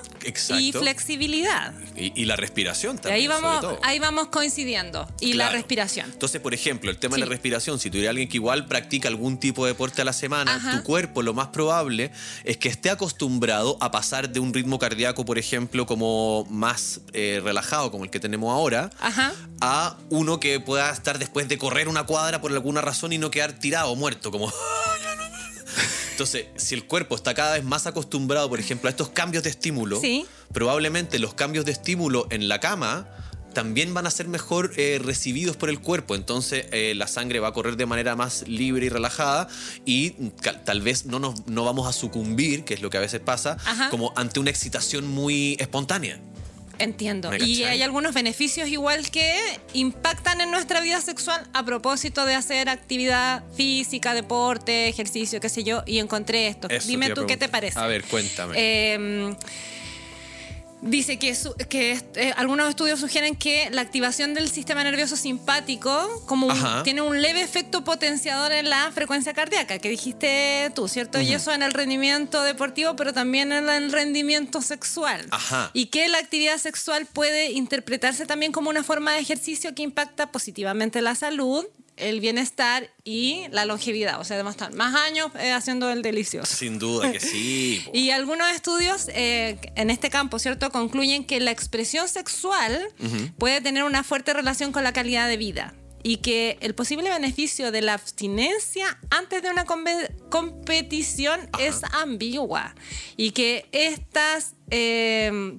y 0.57 0.71
flexibilidad. 0.71 1.73
Y, 1.95 2.21
y 2.21 2.25
la 2.25 2.35
respiración 2.35 2.95
Y 2.95 2.99
también. 2.99 3.21
ahí 3.21 3.27
vamos, 3.27 3.55
sobre 3.61 3.75
todo. 3.75 3.79
ahí 3.85 3.99
vamos 3.99 4.27
coincidiendo. 4.29 5.07
Y 5.19 5.33
la 5.33 5.49
respiración. 5.49 6.09
Entonces, 6.11 6.41
por 6.41 6.53
ejemplo, 6.53 6.89
el 6.89 6.97
tema 6.97 7.15
Sí. 7.15 7.21
de 7.21 7.27
la 7.27 7.29
respiración, 7.31 7.79
si 7.79 7.89
tuviera 7.91 8.09
alguien 8.11 8.27
que 8.29 8.37
igual 8.37 8.65
practica 8.65 9.07
algún 9.09 9.37
tipo 9.39 9.65
de 9.65 9.71
deporte 9.73 10.01
a 10.01 10.05
la 10.05 10.13
semana, 10.13 10.55
Ajá. 10.55 10.77
tu 10.77 10.83
cuerpo 10.83 11.21
lo 11.21 11.33
más 11.33 11.47
probable 11.49 12.11
es 12.45 12.57
que 12.57 12.69
esté 12.69 12.89
acostumbrado 12.89 13.77
a 13.81 13.91
pasar 13.91 14.29
de 14.29 14.39
un 14.39 14.53
ritmo 14.53 14.79
cardíaco, 14.79 15.25
por 15.25 15.37
ejemplo, 15.37 15.85
como 15.85 16.45
más 16.49 17.01
eh, 17.13 17.41
relajado, 17.43 17.91
como 17.91 18.03
el 18.05 18.09
que 18.09 18.19
tenemos 18.19 18.51
ahora, 18.51 18.89
Ajá. 18.99 19.33
a 19.61 19.97
uno 20.09 20.39
que 20.39 20.59
pueda 20.59 20.89
estar 20.91 21.19
después 21.19 21.47
de 21.47 21.57
correr 21.57 21.87
una 21.87 22.05
cuadra 22.05 22.41
por 22.41 22.51
alguna 22.51 22.81
razón 22.81 23.13
y 23.13 23.17
no 23.17 23.29
quedar 23.29 23.53
tirado, 23.53 23.95
muerto, 23.95 24.31
como... 24.31 24.51
Entonces, 26.13 26.45
si 26.57 26.75
el 26.75 26.85
cuerpo 26.85 27.15
está 27.15 27.33
cada 27.33 27.55
vez 27.55 27.63
más 27.63 27.87
acostumbrado, 27.87 28.47
por 28.47 28.59
ejemplo, 28.59 28.87
a 28.87 28.91
estos 28.91 29.09
cambios 29.09 29.43
de 29.43 29.49
estímulo, 29.49 29.99
Sí. 29.99 30.27
probablemente 30.53 31.17
los 31.17 31.33
cambios 31.33 31.65
de 31.65 31.71
estímulo 31.71 32.27
en 32.29 32.47
la 32.47 32.59
cama 32.59 33.07
también 33.55 33.95
van 33.95 34.05
a 34.05 34.11
ser 34.11 34.27
mejor 34.27 34.73
eh, 34.77 34.99
recibidos 35.03 35.57
por 35.57 35.69
el 35.69 35.79
cuerpo. 35.79 36.13
Entonces, 36.13 36.67
eh, 36.71 36.93
la 36.95 37.07
sangre 37.07 37.39
va 37.39 37.47
a 37.47 37.51
correr 37.53 37.77
de 37.77 37.87
manera 37.87 38.15
más 38.15 38.47
libre 38.47 38.85
y 38.85 38.89
relajada 38.89 39.47
y 39.85 40.11
tal 40.65 40.81
vez 40.81 41.05
no, 41.07 41.17
nos, 41.19 41.47
no 41.47 41.63
vamos 41.65 41.87
a 41.87 41.93
sucumbir, 41.93 42.63
que 42.63 42.75
es 42.75 42.81
lo 42.83 42.91
que 42.91 42.97
a 42.97 43.01
veces 43.01 43.19
pasa, 43.19 43.57
Ajá. 43.65 43.89
como 43.89 44.13
ante 44.15 44.39
una 44.39 44.51
excitación 44.51 45.07
muy 45.07 45.55
espontánea. 45.59 46.19
Entiendo. 46.79 47.29
¿Me 47.29 47.37
Y 47.37 47.63
hay 47.63 47.81
algunos 47.81 48.13
beneficios 48.13 48.67
igual 48.69 49.09
que 49.11 49.39
impactan 49.73 50.41
en 50.41 50.51
nuestra 50.51 50.81
vida 50.81 51.01
sexual 51.01 51.47
a 51.53 51.63
propósito 51.63 52.25
de 52.25 52.35
hacer 52.35 52.69
actividad 52.69 53.43
física, 53.55 54.13
deporte, 54.13 54.87
ejercicio, 54.87 55.39
qué 55.39 55.49
sé 55.49 55.63
yo, 55.63 55.83
y 55.85 55.99
encontré 55.99 56.47
esto. 56.47 56.67
Eso 56.69 56.87
Dime 56.87 57.11
tú 57.11 57.25
qué 57.25 57.37
te 57.37 57.49
parece. 57.49 57.79
A 57.79 57.87
ver, 57.87 58.03
cuéntame. 58.03 58.55
Eh, 58.57 59.35
dice 60.83 61.17
que, 61.17 61.33
su- 61.35 61.53
que 61.69 61.99
eh, 62.15 62.33
algunos 62.37 62.69
estudios 62.69 62.99
sugieren 62.99 63.35
que 63.35 63.69
la 63.71 63.81
activación 63.81 64.33
del 64.33 64.49
sistema 64.49 64.83
nervioso 64.83 65.15
simpático 65.15 66.23
como 66.25 66.47
un- 66.47 66.51
Ajá. 66.51 66.83
tiene 66.83 67.01
un 67.01 67.21
leve 67.21 67.41
efecto 67.41 67.83
potenciador 67.83 68.51
en 68.51 68.69
la 68.69 68.91
frecuencia 68.91 69.33
cardíaca, 69.33 69.79
que 69.79 69.89
dijiste 69.89 70.71
tú, 70.75 70.87
¿cierto? 70.87 71.19
Y 71.21 71.33
eso 71.33 71.51
en 71.53 71.63
el 71.63 71.71
rendimiento 71.73 72.43
deportivo, 72.43 72.95
pero 72.95 73.13
también 73.13 73.51
en 73.51 73.69
el 73.69 73.91
rendimiento 73.91 74.61
sexual. 74.61 75.25
Ajá. 75.31 75.71
Y 75.73 75.87
que 75.87 76.07
la 76.07 76.17
actividad 76.19 76.57
sexual 76.57 77.05
puede 77.05 77.51
interpretarse 77.51 78.25
también 78.25 78.51
como 78.51 78.69
una 78.69 78.83
forma 78.83 79.13
de 79.13 79.19
ejercicio 79.19 79.73
que 79.75 79.83
impacta 79.83 80.31
positivamente 80.31 81.01
la 81.01 81.15
salud, 81.15 81.65
el 81.97 82.19
bienestar 82.19 82.89
y 83.03 83.45
la 83.51 83.65
longevidad. 83.65 84.19
O 84.19 84.23
sea, 84.23 84.37
debemos 84.37 84.55
estar 84.55 84.73
más 84.73 84.95
años 84.95 85.31
eh, 85.39 85.51
haciendo 85.51 85.89
el 85.89 86.01
delicioso. 86.01 86.53
Sin 86.53 86.79
duda 86.79 87.11
que 87.11 87.19
sí. 87.19 87.85
Y 87.93 88.11
algunos 88.11 88.49
estudios 88.51 89.07
eh, 89.09 89.59
en 89.75 89.89
este 89.89 90.09
campo, 90.09 90.39
¿cierto?, 90.39 90.71
concluyen 90.71 91.23
que 91.23 91.39
la 91.39 91.51
expresión 91.51 92.07
sexual 92.07 92.87
puede 93.37 93.61
tener 93.61 93.83
una 93.83 94.03
fuerte 94.03 94.33
relación 94.33 94.71
con 94.71 94.83
la 94.83 94.93
calidad 94.93 95.27
de 95.27 95.37
vida 95.37 95.73
y 96.03 96.17
que 96.17 96.57
el 96.59 96.75
posible 96.75 97.09
beneficio 97.09 97.71
de 97.71 97.81
la 97.81 97.93
abstinencia 97.93 98.99
antes 99.09 99.41
de 99.41 99.49
una 99.49 99.65
competición 99.65 101.49
es 101.59 101.81
ambigua 101.93 102.75
y 103.15 103.31
que 103.31 103.67
estas 103.71 104.55
eh, 104.69 105.57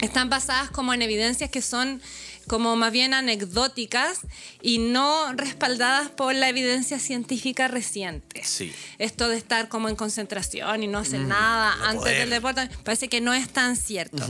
están 0.00 0.28
basadas 0.28 0.70
como 0.70 0.92
en 0.92 1.02
evidencias 1.02 1.50
que 1.50 1.62
son 1.62 2.02
como 2.44 2.76
más 2.76 2.92
bien 2.92 3.14
anecdóticas 3.14 4.20
y 4.62 4.78
no 4.78 5.32
respaldadas 5.34 6.10
por 6.10 6.34
la 6.34 6.48
evidencia 6.48 6.98
científica 6.98 7.68
reciente 7.68 8.42
Sí. 8.44 8.72
esto 8.98 9.28
de 9.28 9.36
estar 9.36 9.68
como 9.68 9.88
en 9.88 9.96
concentración 9.96 10.82
y 10.82 10.86
no 10.86 10.98
hacer 10.98 11.20
nada 11.20 11.74
no 11.76 11.84
antes 11.84 12.00
poder. 12.02 12.18
del 12.20 12.30
deporte, 12.30 12.68
parece 12.84 13.08
que 13.08 13.20
no 13.20 13.32
es 13.34 13.48
tan 13.48 13.76
cierto. 13.76 14.24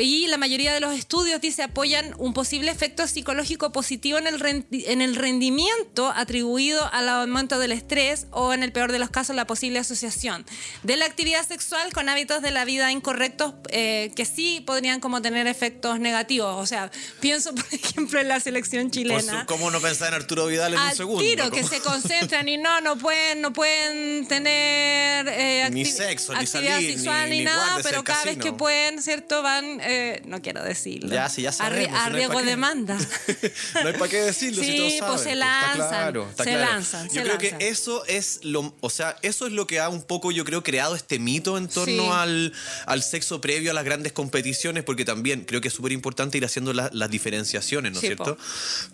Y 0.00 0.26
la 0.28 0.36
mayoría 0.38 0.72
de 0.72 0.80
los 0.80 0.94
estudios, 0.94 1.40
dice, 1.40 1.62
apoyan 1.62 2.14
un 2.18 2.32
posible 2.34 2.70
efecto 2.70 3.06
psicológico 3.06 3.72
positivo 3.72 4.18
en 4.18 4.26
el, 4.26 4.66
en 4.70 5.02
el 5.02 5.16
rendimiento 5.16 6.10
atribuido 6.14 6.88
al 6.92 7.08
aumento 7.08 7.58
del 7.58 7.72
estrés 7.72 8.26
o, 8.30 8.52
en 8.52 8.62
el 8.62 8.72
peor 8.72 8.92
de 8.92 8.98
los 8.98 9.10
casos, 9.10 9.34
la 9.36 9.46
posible 9.46 9.78
asociación 9.78 10.44
de 10.82 10.96
la 10.96 11.04
actividad 11.06 11.46
sexual 11.46 11.92
con 11.92 12.08
hábitos 12.08 12.42
de 12.42 12.50
la 12.50 12.64
vida 12.64 12.90
incorrectos 12.92 13.54
eh, 13.68 14.12
que 14.16 14.24
sí 14.24 14.62
podrían 14.66 15.00
como 15.00 15.20
tener 15.22 15.46
efectos 15.46 16.00
negativos. 16.00 16.54
O 16.56 16.66
sea, 16.66 16.90
pienso, 17.20 17.43
por 17.54 17.64
ejemplo, 17.72 18.20
en 18.20 18.28
la 18.28 18.40
selección 18.40 18.90
chilena 18.90 19.44
¿Cómo 19.46 19.70
no 19.70 19.80
pensar 19.80 20.08
en 20.08 20.14
Arturo 20.14 20.46
Vidal 20.46 20.74
en 20.74 20.80
un 20.80 20.86
al 20.86 20.96
segundo? 20.96 21.22
tiro 21.22 21.50
que 21.50 21.62
se 21.64 21.80
concentran 21.80 22.48
y 22.48 22.56
no 22.56 22.80
no 22.80 22.96
pueden 22.98 23.40
no 23.40 23.52
pueden 23.52 24.26
tener 24.26 25.28
eh, 25.28 25.68
Ni 25.70 25.84
sexo, 25.84 26.32
ni 26.34 26.40
actividad 26.40 26.74
salir, 26.76 26.92
sexual 26.94 27.24
ni- 27.30 27.30
ni, 27.30 27.38
ni 27.38 27.44
nada 27.44 27.78
pero 27.82 28.02
cada 28.04 28.24
vez 28.24 28.38
que 28.38 28.52
pueden 28.52 29.02
cierto 29.02 29.42
van 29.42 29.80
eh, 29.82 30.22
no 30.26 30.40
quiero 30.42 30.62
decirlo 30.62 31.12
Ya, 31.14 31.28
sí, 31.28 31.42
ya 31.42 31.52
sabemos, 31.52 31.88
si 31.90 31.94
a 31.96 32.08
no 32.10 32.16
riesgo 32.16 32.38
de 32.38 32.44
qué. 32.44 32.50
demanda 32.50 32.96
no 33.82 33.88
hay 33.88 33.92
para 33.94 34.08
qué 34.08 34.20
decirlo 34.22 34.62
si 34.62 34.70
Sí, 34.74 34.98
todos 34.98 35.12
pues 35.12 35.22
se 35.22 35.32
Está 35.34 35.46
lanzan, 35.46 35.76
claro, 35.88 36.28
está 36.30 36.44
se 36.44 36.50
claro. 36.50 36.72
lanzan, 36.72 37.06
Yo 37.08 37.14
se 37.14 37.20
creo 37.22 37.34
lanzan. 37.38 37.58
que 37.58 37.68
eso 37.68 38.04
es 38.06 38.40
lo, 38.44 38.74
o 38.80 38.90
sea, 38.90 39.16
eso 39.22 39.46
es 39.46 39.52
lo 39.52 39.66
que 39.66 39.80
ha 39.80 39.88
un 39.88 40.02
poco, 40.02 40.30
yo 40.32 40.44
creo, 40.44 40.62
creado 40.62 40.94
este 40.96 41.18
mito 41.18 41.58
en 41.58 41.68
torno 41.68 41.84
Sí. 42.04 42.08
al, 42.12 42.52
al 42.86 43.02
sexo 43.02 43.40
previo 43.40 43.70
a 43.70 43.74
las 43.74 43.84
grandes 43.84 44.12
competiciones, 44.12 44.84
porque 44.84 45.04
también 45.04 45.44
creo 45.44 45.60
que 45.60 45.68
es 45.68 45.74
súper 45.74 45.92
importante 45.92 46.38
ir 46.38 46.44
haciendo 46.44 46.72
la- 46.72 46.90
las 46.92 47.10
diferenciaciones, 47.34 47.92
¿no 47.92 47.98
es 47.98 48.00
Sí, 48.00 48.06
cierto? 48.08 48.36
po. 48.36 48.42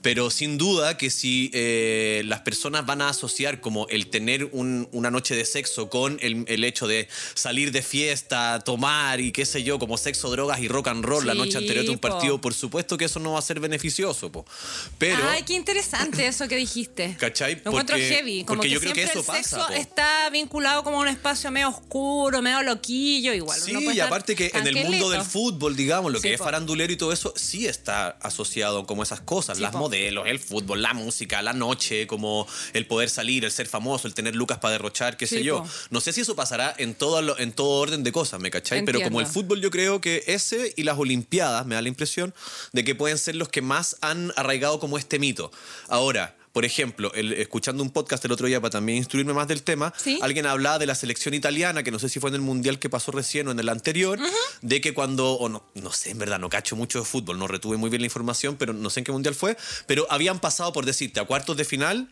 Pero 0.02 0.30
sin 0.30 0.56
duda 0.58 0.96
que 0.96 1.10
si 1.10 1.50
eh, 1.52 2.22
las 2.24 2.40
personas 2.40 2.86
van 2.86 3.02
a 3.02 3.08
asociar 3.10 3.60
como 3.60 3.86
el 3.88 4.08
tener 4.08 4.46
un- 4.52 4.88
una 4.92 5.10
noche 5.10 5.34
de 5.36 5.44
sexo 5.44 5.88
con 5.90 6.18
el, 6.22 6.44
el 6.48 6.64
hecho 6.64 6.86
de 6.86 7.08
salir 7.34 7.70
de 7.72 7.82
fiesta, 7.82 8.60
tomar 8.64 9.20
y 9.20 9.32
qué 9.32 9.44
sé 9.44 9.62
yo, 9.62 9.78
como 9.78 9.98
sexo, 9.98 10.30
drogas 10.30 10.60
y 10.60 10.68
rock 10.68 10.88
and 10.88 11.04
roll 11.04 11.26
la 11.26 11.34
noche 11.34 11.58
anterior 11.58 11.84
de 11.84 11.90
un 11.90 11.98
po. 11.98 12.08
partido, 12.08 12.40
por 12.40 12.54
supuesto 12.54 12.96
que 12.96 13.04
eso 13.06 13.20
no 13.20 13.32
va 13.32 13.38
a 13.38 13.42
ser 13.42 13.60
beneficioso, 13.60 14.30
po. 14.32 14.44
Pero... 14.98 15.18
Ay, 15.28 15.42
qué 15.42 15.54
interesante 15.54 16.26
eso 16.26 16.48
que 16.48 16.56
dijiste. 16.56 17.16
¿Cachai? 17.18 17.54
Lo 17.64 17.70
encuentro 17.70 17.96
Porque- 17.96 18.08
heavy. 18.08 18.44
Como 18.44 18.56
porque 18.58 18.68
que 18.68 18.74
yo 18.74 18.80
creo 18.80 18.92
que 18.94 19.02
eso 19.02 19.20
el 19.20 19.24
pasa, 19.24 19.42
sexo 19.42 19.66
po. 19.66 19.72
está 19.74 20.30
vinculado 20.30 20.82
como 20.82 20.96
a 20.98 21.00
un 21.00 21.08
espacio 21.08 21.50
medio 21.50 21.68
oscuro, 21.68 22.40
medio 22.42 22.62
loquillo, 22.62 23.32
igual. 23.34 23.60
Sí, 23.60 23.72
y 23.92 24.00
aparte 24.00 24.34
que 24.34 24.50
en 24.54 24.66
el 24.66 24.76
mundo 24.84 25.10
del 25.10 25.22
fútbol, 25.22 25.76
digamos, 25.76 26.12
lo 26.12 26.18
Sí, 26.20 26.28
que 26.28 26.34
es 26.34 26.40
farandulero 26.40 26.92
y 26.92 26.96
todo 26.96 27.12
eso, 27.12 27.32
sí 27.36 27.66
está 27.66 28.10
asociado 28.32 28.86
como 28.86 29.02
esas 29.02 29.20
cosas, 29.20 29.58
Sí, 29.58 29.62
las 29.62 29.72
po. 29.72 29.78
modelos, 29.78 30.26
el 30.26 30.38
fútbol, 30.38 30.82
la 30.82 30.94
música, 30.94 31.42
la 31.42 31.52
noche, 31.52 32.06
como 32.06 32.46
el 32.72 32.86
poder 32.86 33.10
salir, 33.10 33.44
el 33.44 33.52
ser 33.52 33.66
famoso, 33.66 34.08
el 34.08 34.14
tener 34.14 34.34
lucas 34.34 34.58
para 34.58 34.72
derrochar, 34.72 35.16
qué 35.16 35.26
sé 35.26 35.44
yo. 35.44 35.62
po. 35.62 35.68
No 35.90 36.00
sé 36.00 36.12
si 36.12 36.22
eso 36.22 36.34
pasará 36.34 36.74
en 36.78 36.94
todo, 36.94 37.20
lo- 37.22 37.38
en 37.38 37.52
todo 37.52 37.68
orden 37.80 38.02
de 38.02 38.12
cosas, 38.12 38.40
¿me 38.40 38.50
cachai? 38.50 38.84
Pero 38.84 39.00
como 39.02 39.20
el 39.20 39.26
fútbol 39.26 39.60
yo 39.60 39.70
creo 39.70 40.00
que 40.00 40.24
ese 40.26 40.72
y 40.76 40.82
las 40.84 40.98
Olimpiadas 40.98 41.66
me 41.66 41.74
da 41.74 41.82
la 41.82 41.88
impresión 41.88 42.34
de 42.72 42.84
que 42.84 42.94
pueden 42.94 43.18
ser 43.18 43.34
los 43.36 43.48
que 43.48 43.62
más 43.62 43.96
han 44.00 44.32
arraigado 44.36 44.80
como 44.80 44.96
este 44.98 45.18
mito. 45.18 45.50
Ahora... 45.88 46.36
Por 46.52 46.64
ejemplo, 46.64 47.12
el- 47.14 47.32
escuchando 47.34 47.82
un 47.82 47.90
podcast 47.90 48.24
el 48.24 48.32
otro 48.32 48.46
día 48.48 48.60
para 48.60 48.70
también 48.72 48.98
instruirme 48.98 49.32
más 49.32 49.46
del 49.46 49.62
tema, 49.62 49.92
Sí. 49.96 50.18
alguien 50.20 50.46
hablaba 50.46 50.78
de 50.78 50.86
la 50.86 50.94
selección 50.96 51.32
italiana, 51.34 51.82
que 51.84 51.90
no 51.92 51.98
sé 52.00 52.08
si 52.08 52.18
fue 52.18 52.30
en 52.30 52.34
el 52.36 52.40
mundial 52.40 52.78
que 52.80 52.90
pasó 52.90 53.12
recién 53.12 53.46
o 53.48 53.52
en 53.52 53.60
el 53.60 53.68
anterior, 53.68 54.18
de 54.60 54.80
que 54.80 54.92
cuando, 54.92 55.32
o 55.34 55.48
no, 55.48 55.62
no 55.74 55.92
sé, 55.92 56.10
en 56.10 56.18
verdad, 56.18 56.38
no 56.40 56.48
cacho 56.50 56.74
mucho 56.74 56.98
de 56.98 57.04
fútbol, 57.04 57.38
no 57.38 57.46
retuve 57.46 57.76
muy 57.76 57.88
bien 57.90 58.02
la 58.02 58.06
información, 58.06 58.56
pero 58.56 58.72
no 58.72 58.90
sé 58.90 59.00
en 59.00 59.04
qué 59.04 59.12
mundial 59.12 59.34
fue, 59.34 59.56
pero 59.86 60.06
habían 60.10 60.40
pasado, 60.40 60.72
por 60.72 60.84
decirte, 60.86 61.20
a 61.20 61.24
cuartos 61.24 61.56
de 61.56 61.64
final 61.64 62.08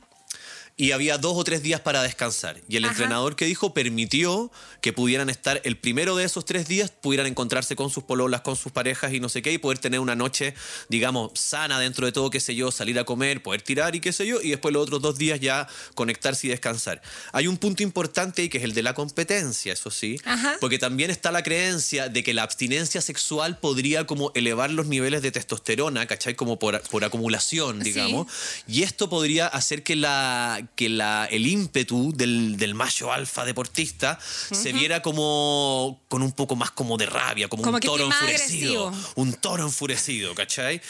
y 0.78 0.92
había 0.92 1.18
dos 1.18 1.34
o 1.36 1.44
tres 1.44 1.62
días 1.62 1.80
para 1.82 2.02
descansar. 2.02 2.58
Y 2.68 2.76
el 2.76 2.84
Ajá. 2.84 2.92
entrenador 2.94 3.36
que 3.36 3.44
dijo 3.44 3.74
permitió 3.74 4.50
que 4.80 4.92
pudieran 4.94 5.28
estar 5.28 5.60
el 5.64 5.76
primero 5.76 6.16
de 6.16 6.24
esos 6.24 6.44
tres 6.46 6.66
días, 6.68 6.90
pudieran 6.90 7.26
encontrarse 7.26 7.76
con 7.76 7.90
sus 7.90 8.04
pololas, 8.04 8.40
con 8.42 8.54
sus 8.56 8.72
parejas 8.72 9.12
y 9.12 9.18
no 9.20 9.28
sé 9.28 9.42
qué, 9.42 9.52
y 9.52 9.58
poder 9.58 9.78
tener 9.78 9.98
una 10.00 10.14
noche, 10.14 10.54
digamos, 10.88 11.32
sana 11.34 11.78
dentro 11.80 12.06
de 12.06 12.12
todo, 12.12 12.30
qué 12.30 12.38
sé 12.40 12.54
yo, 12.54 12.70
salir 12.70 12.96
a 12.98 13.04
comer, 13.04 13.42
poder 13.42 13.60
tirar 13.60 13.94
y 13.96 14.00
qué 14.00 14.12
sé 14.12 14.26
yo, 14.26 14.40
y 14.40 14.50
después 14.50 14.72
los 14.72 14.84
otros 14.84 15.02
dos 15.02 15.18
días 15.18 15.40
ya 15.40 15.66
conectarse 15.94 16.46
y 16.46 16.50
descansar. 16.50 17.02
Hay 17.32 17.48
un 17.48 17.56
punto 17.58 17.82
importante 17.82 18.42
ahí 18.42 18.48
que 18.48 18.58
es 18.58 18.64
el 18.64 18.72
de 18.72 18.84
la 18.84 18.94
competencia, 18.94 19.72
eso 19.72 19.90
sí, 19.90 20.20
Ajá. 20.24 20.58
porque 20.60 20.78
también 20.78 21.10
está 21.10 21.32
la 21.32 21.42
creencia 21.42 22.08
de 22.08 22.22
que 22.22 22.32
la 22.34 22.44
abstinencia 22.44 23.00
sexual 23.00 23.58
podría 23.58 24.06
como 24.06 24.30
elevar 24.36 24.70
los 24.70 24.86
niveles 24.86 25.22
de 25.22 25.32
testosterona, 25.32 26.06
¿cachai? 26.06 26.36
Como 26.36 26.58
por, 26.60 26.80
por 26.82 27.02
acumulación, 27.04 27.78
Sí. 27.82 27.90
digamos. 27.92 28.28
Y 28.68 28.84
esto 28.84 29.08
podría 29.08 29.48
hacer 29.48 29.82
que, 29.82 29.96
la, 29.96 30.67
que 30.74 30.88
la, 30.88 31.26
el 31.31 31.46
ímpetu 31.46 32.12
del, 32.14 32.57
del 32.57 32.74
macho 32.74 33.12
alfa 33.12 33.44
deportista 33.44 34.18
se 34.20 34.72
viera 34.72 35.02
como 35.02 36.00
con 36.09 36.22
un 36.22 36.33
poco 36.33 36.57
más 36.57 36.70
como 36.70 36.96
de 36.96 37.07
rabia, 37.07 37.48
como, 37.48 37.62
Como 37.62 37.76
un 37.76 37.81
toro 37.81 38.04
enfurecido. 38.07 38.88
agresivo. 38.88 39.12
Un 39.16 39.33
toro 39.35 39.64
enfurecido, 39.64 40.35
¿cachai? 40.35 40.81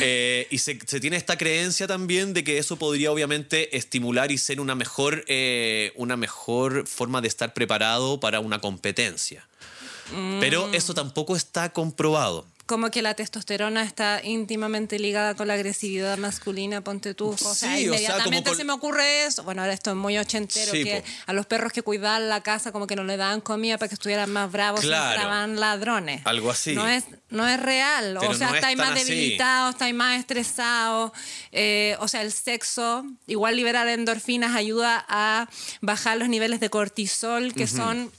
Eh, 0.00 0.46
y 0.50 0.58
se, 0.58 0.78
se 0.86 1.00
tiene 1.00 1.16
esta 1.16 1.36
creencia 1.36 1.86
también 1.86 2.32
de 2.34 2.44
que 2.44 2.58
eso 2.58 2.76
podría 2.76 3.10
obviamente 3.12 3.76
estimular 3.76 4.30
y 4.32 4.38
ser 4.38 4.60
una 4.60 4.74
mejor, 4.74 5.24
eh, 5.28 5.92
una 5.96 6.16
mejor 6.16 6.86
forma 6.86 7.20
de 7.20 7.28
estar 7.28 7.52
preparado 7.54 8.20
para 8.20 8.40
una 8.40 8.60
competencia. 8.60 9.46
Pero 10.40 10.68
Mm. 10.68 10.74
eso 10.74 10.92
tampoco 10.94 11.34
está 11.34 11.72
comprobado. 11.72 12.46
Como 12.66 12.90
que 12.90 13.02
la 13.02 13.12
testosterona 13.12 13.82
está 13.82 14.22
íntimamente 14.24 14.98
ligada 14.98 15.34
con 15.34 15.48
la 15.48 15.54
agresividad 15.54 16.16
masculina, 16.16 16.80
ponte 16.80 17.12
tú. 17.12 17.28
O 17.28 17.36
sea, 17.36 17.52
Sí, 17.54 17.60
o 17.60 17.66
sea, 17.66 17.76
como 17.76 17.94
inmediatamente 17.94 18.48
con- 18.50 18.56
se 18.56 18.64
me 18.64 18.72
ocurre 18.72 19.26
eso. 19.26 19.42
Bueno, 19.42 19.60
ahora 19.60 19.74
esto 19.74 19.90
es 19.90 19.96
muy 19.96 20.16
ochentero, 20.16 20.72
Sí, 20.72 20.82
que 20.82 21.02
po. 21.02 21.06
a 21.26 21.32
los 21.34 21.44
perros 21.44 21.72
que 21.74 21.82
cuidaban 21.82 22.30
la 22.30 22.42
casa 22.42 22.72
como 22.72 22.86
que 22.86 22.96
no 22.96 23.04
le 23.04 23.18
daban 23.18 23.42
comida 23.42 23.76
para 23.76 23.88
que 23.90 23.96
estuvieran 23.96 24.30
más 24.32 24.50
bravos 24.50 24.82
y 24.82 24.86
Claro. 24.86 25.12
entraban 25.14 25.60
ladrones. 25.60 26.22
Algo 26.24 26.50
así. 26.50 26.74
No 26.74 26.88
es, 26.88 27.04
no 27.28 27.46
es 27.46 27.60
real. 27.60 28.16
Pero 28.18 28.32
o 28.32 28.34
sea, 28.34 28.46
no 28.48 28.54
es 28.54 28.60
estáis 28.60 28.78
más 28.78 28.92
así. 28.92 29.04
debilitados, 29.10 29.74
estáis 29.74 29.94
más 29.94 30.18
estresados. 30.18 31.12
Eh, 31.52 31.96
o 32.00 32.08
sea, 32.08 32.22
el 32.22 32.32
sexo, 32.32 33.04
igual 33.26 33.56
liberar 33.56 33.86
endorfinas 33.88 34.56
ayuda 34.56 35.04
a 35.08 35.50
bajar 35.82 36.16
los 36.16 36.30
niveles 36.30 36.60
de 36.60 36.70
cortisol, 36.70 37.52
que 37.52 37.66
son... 37.66 38.10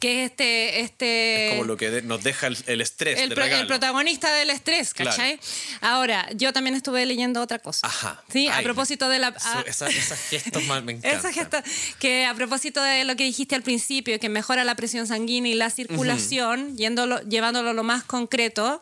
Que 0.00 0.24
es 0.24 0.30
este, 0.30 0.80
este 0.80 1.46
Es 1.46 1.52
como 1.52 1.64
lo 1.64 1.76
que 1.76 1.90
de- 1.90 2.02
nos 2.02 2.22
deja 2.22 2.46
el, 2.48 2.56
el 2.66 2.80
estrés 2.80 3.18
el, 3.20 3.28
de 3.30 3.34
pro- 3.34 3.44
el 3.44 3.66
protagonista 3.66 4.32
del 4.34 4.50
estrés, 4.50 4.92
Claro. 4.94 5.10
¿cachai? 5.10 5.38
Ahora, 5.80 6.28
yo 6.34 6.52
también 6.52 6.74
estuve 6.74 7.04
leyendo 7.06 7.40
otra 7.40 7.58
cosa. 7.58 7.86
Ajá. 7.86 8.22
Sí, 8.30 8.48
a 8.48 8.56
Ay, 8.56 8.64
propósito 8.64 9.08
de 9.08 9.18
la... 9.18 9.28
A- 9.28 9.62
esa- 9.66 9.88
esos 9.88 10.18
gestos 10.30 10.62
más 10.64 10.82
me 10.82 10.92
encantan. 10.96 11.18
esa 11.20 11.32
gesta- 11.32 11.64
que 11.98 12.24
a 12.26 12.34
propósito 12.34 12.82
de 12.82 13.04
lo 13.04 13.16
que 13.16 13.24
dijiste 13.24 13.54
al 13.54 13.62
principio, 13.62 14.18
que 14.18 14.28
mejora 14.28 14.64
la 14.64 14.74
presión 14.74 15.06
sanguínea 15.06 15.52
y 15.52 15.54
la 15.54 15.70
circulación, 15.70 16.76
yéndolo, 16.76 17.20
llevándolo 17.22 17.70
a 17.70 17.72
lo 17.72 17.82
más 17.84 18.04
concreto, 18.04 18.80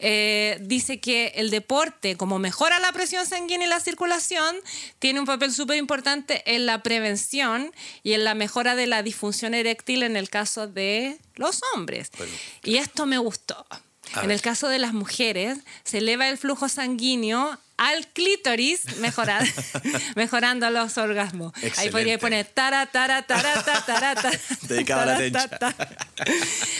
eh, 0.00 0.58
dice 0.60 1.00
que 1.00 1.32
el 1.36 1.50
deporte, 1.50 2.16
como 2.16 2.38
mejora 2.38 2.78
la 2.78 2.92
presión 2.92 3.26
sanguínea 3.26 3.66
y 3.66 3.70
la 3.70 3.80
circulación, 3.80 4.56
tiene 4.98 5.20
un 5.20 5.26
papel 5.26 5.52
súper 5.52 5.76
importante 5.76 6.42
en 6.54 6.66
la 6.66 6.82
prevención 6.82 7.72
y 8.02 8.12
en 8.12 8.24
la 8.24 8.34
mejora 8.34 8.74
de 8.76 8.86
la 8.86 9.02
disfunción 9.02 9.54
eréctil 9.54 10.02
en 10.02 10.16
el 10.16 10.30
caso 10.30 10.47
de 10.56 11.18
los 11.36 11.60
hombres. 11.74 12.10
Bueno. 12.16 12.32
Y 12.64 12.76
esto 12.76 13.06
me 13.06 13.18
gustó. 13.18 13.66
A 14.14 14.20
en 14.22 14.28
ver. 14.28 14.36
el 14.36 14.40
caso 14.40 14.68
de 14.68 14.78
las 14.78 14.94
mujeres, 14.94 15.58
se 15.84 15.98
eleva 15.98 16.28
el 16.30 16.38
flujo 16.38 16.70
sanguíneo 16.70 17.58
al 17.76 18.08
clítoris, 18.08 18.98
mejorar- 19.00 19.46
mejorando 20.16 20.68
los 20.70 20.96
orgasmos. 20.96 21.52
Ahí 21.76 21.90
podría 21.90 22.18
poner 22.18 22.46
tara, 22.46 22.86
tara, 22.86 23.22
tara, 23.22 23.62
ta, 23.62 23.84
tara, 23.84 24.10
a 24.12 24.14
la 24.14 24.84
tara, 24.86 25.18
tencha. 25.18 25.48
ta, 25.48 25.58
ta. 25.72 25.88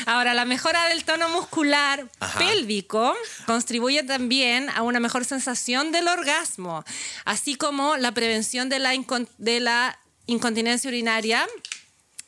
Ahora, 0.07 0.33
la 0.35 0.45
mejora 0.47 0.87
del 0.89 1.05
tono 1.05 1.29
muscular 1.29 2.09
Ajá. 2.19 2.39
pélvico 2.39 3.15
contribuye 3.47 4.03
también 4.05 4.71
a 4.71 4.81
una 4.83 4.99
mejor 4.99 5.25
sensación 5.27 5.93
del 5.93 6.09
orgasmo, 6.09 6.83
así 7.27 7.57
como 7.57 7.97
la 7.99 8.13
prevención 8.13 8.69
de 8.71 8.79
la, 8.79 8.93
de 9.37 9.61
la 9.61 9.99
incontinencia 10.27 10.89
urinaria 10.89 11.47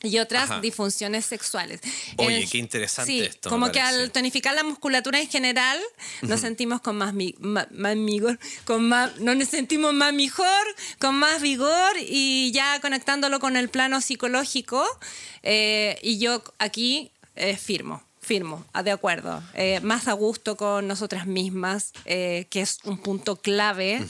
y 0.03 0.19
otras 0.19 0.45
Ajá. 0.51 0.61
disfunciones 0.61 1.27
sexuales. 1.27 1.81
Oye, 2.17 2.49
qué 2.51 2.59
interesante 2.59 3.13
sí, 3.13 3.21
esto, 3.21 3.51
Como 3.51 3.71
que 3.71 3.81
al 3.81 4.11
tonificar 4.13 4.55
la 4.55 4.65
musculatura 4.65 5.21
en 5.21 5.29
general, 5.29 5.79
nos 6.23 6.41
sentimos 6.41 6.81
con 6.81 6.97
más, 6.97 7.13
mi- 7.15 7.35
ma- 7.39 7.69
más 7.71 7.95
vigor, 7.97 8.39
con 8.65 8.89
más, 8.89 9.19
no 9.21 9.35
nos 9.35 9.49
sentimos 9.49 9.93
más 9.93 10.13
mejor, 10.15 10.47
con 10.99 11.17
más 11.17 11.43
vigor 11.43 11.93
y 12.01 12.51
ya 12.53 12.81
conectándolo 12.81 13.41
con 13.41 13.57
el 13.57 13.69
plano 13.69 14.01
psicológico. 14.01 14.85
eh, 15.43 15.99
y 16.03 16.19
yo 16.19 16.43
aquí 16.59 17.11
eh, 17.37 17.57
firmo. 17.57 18.03
Firmo, 18.23 18.65
de 18.85 18.91
acuerdo. 18.91 19.43
Eh, 19.55 19.81
más 19.81 20.07
a 20.07 20.13
gusto 20.13 20.57
con 20.57 20.87
nosotras 20.87 21.27
mismas, 21.27 21.93
eh, 22.05 22.47
que 22.51 22.61
es 22.61 22.79
un 22.85 22.99
punto 22.99 23.37
clave 23.37 24.07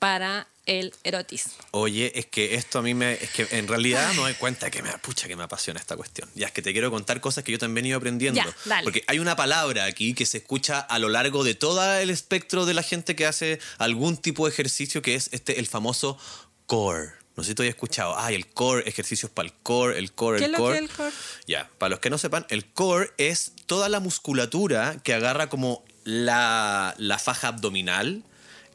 para 0.00 0.48
el 0.66 0.94
erotismo. 1.04 1.52
Oye, 1.72 2.12
es 2.18 2.26
que 2.26 2.54
esto 2.54 2.78
a 2.78 2.82
mí 2.82 2.94
me. 2.94 3.14
Es 3.14 3.30
que 3.30 3.46
en 3.50 3.68
realidad 3.68 4.08
me 4.10 4.22
doy 4.22 4.34
cuenta 4.34 4.70
que 4.70 4.82
me 4.82 4.90
pucha 4.98 5.28
que 5.28 5.36
me 5.36 5.42
apasiona 5.44 5.78
esta 5.78 5.96
cuestión. 5.96 6.28
Ya 6.34 6.46
es 6.46 6.52
que 6.52 6.62
te 6.62 6.72
quiero 6.72 6.90
contar 6.90 7.20
cosas 7.20 7.44
que 7.44 7.52
yo 7.52 7.58
también 7.58 7.86
he 7.86 7.88
ido 7.90 7.98
aprendiendo. 7.98 8.40
Ya, 8.40 8.56
dale. 8.64 8.84
Porque 8.84 9.04
hay 9.06 9.18
una 9.18 9.36
palabra 9.36 9.84
aquí 9.84 10.14
que 10.14 10.26
se 10.26 10.38
escucha 10.38 10.80
a 10.80 10.98
lo 10.98 11.08
largo 11.08 11.44
de 11.44 11.54
todo 11.54 11.82
el 11.98 12.10
espectro 12.10 12.66
de 12.66 12.74
la 12.74 12.82
gente 12.82 13.14
que 13.14 13.26
hace 13.26 13.58
algún 13.78 14.16
tipo 14.16 14.46
de 14.46 14.52
ejercicio 14.52 15.02
que 15.02 15.14
es 15.14 15.28
este 15.32 15.58
el 15.60 15.66
famoso 15.66 16.18
core. 16.66 17.12
No 17.36 17.42
sé 17.42 17.50
si 17.50 17.54
tú 17.56 17.62
has 17.62 17.68
escuchado. 17.68 18.14
Ah, 18.16 18.30
el 18.30 18.46
core, 18.46 18.88
ejercicios 18.88 19.30
para 19.30 19.48
el 19.48 19.52
core, 19.52 19.98
el 19.98 20.12
core, 20.12 20.38
¿Qué 20.38 20.44
el 20.44 20.54
es 20.54 20.58
lo 20.58 20.64
core. 20.64 20.78
que 20.78 20.84
es 20.84 20.90
el 20.90 20.96
core? 20.96 21.12
Ya, 21.46 21.68
para 21.78 21.90
los 21.90 21.98
que 21.98 22.08
no 22.08 22.16
sepan, 22.16 22.46
el 22.48 22.64
core 22.64 23.10
es 23.18 23.52
toda 23.66 23.88
la 23.88 23.98
musculatura 23.98 24.96
que 25.02 25.14
agarra 25.14 25.48
como 25.48 25.84
la, 26.04 26.94
la 26.96 27.18
faja 27.18 27.48
abdominal, 27.48 28.22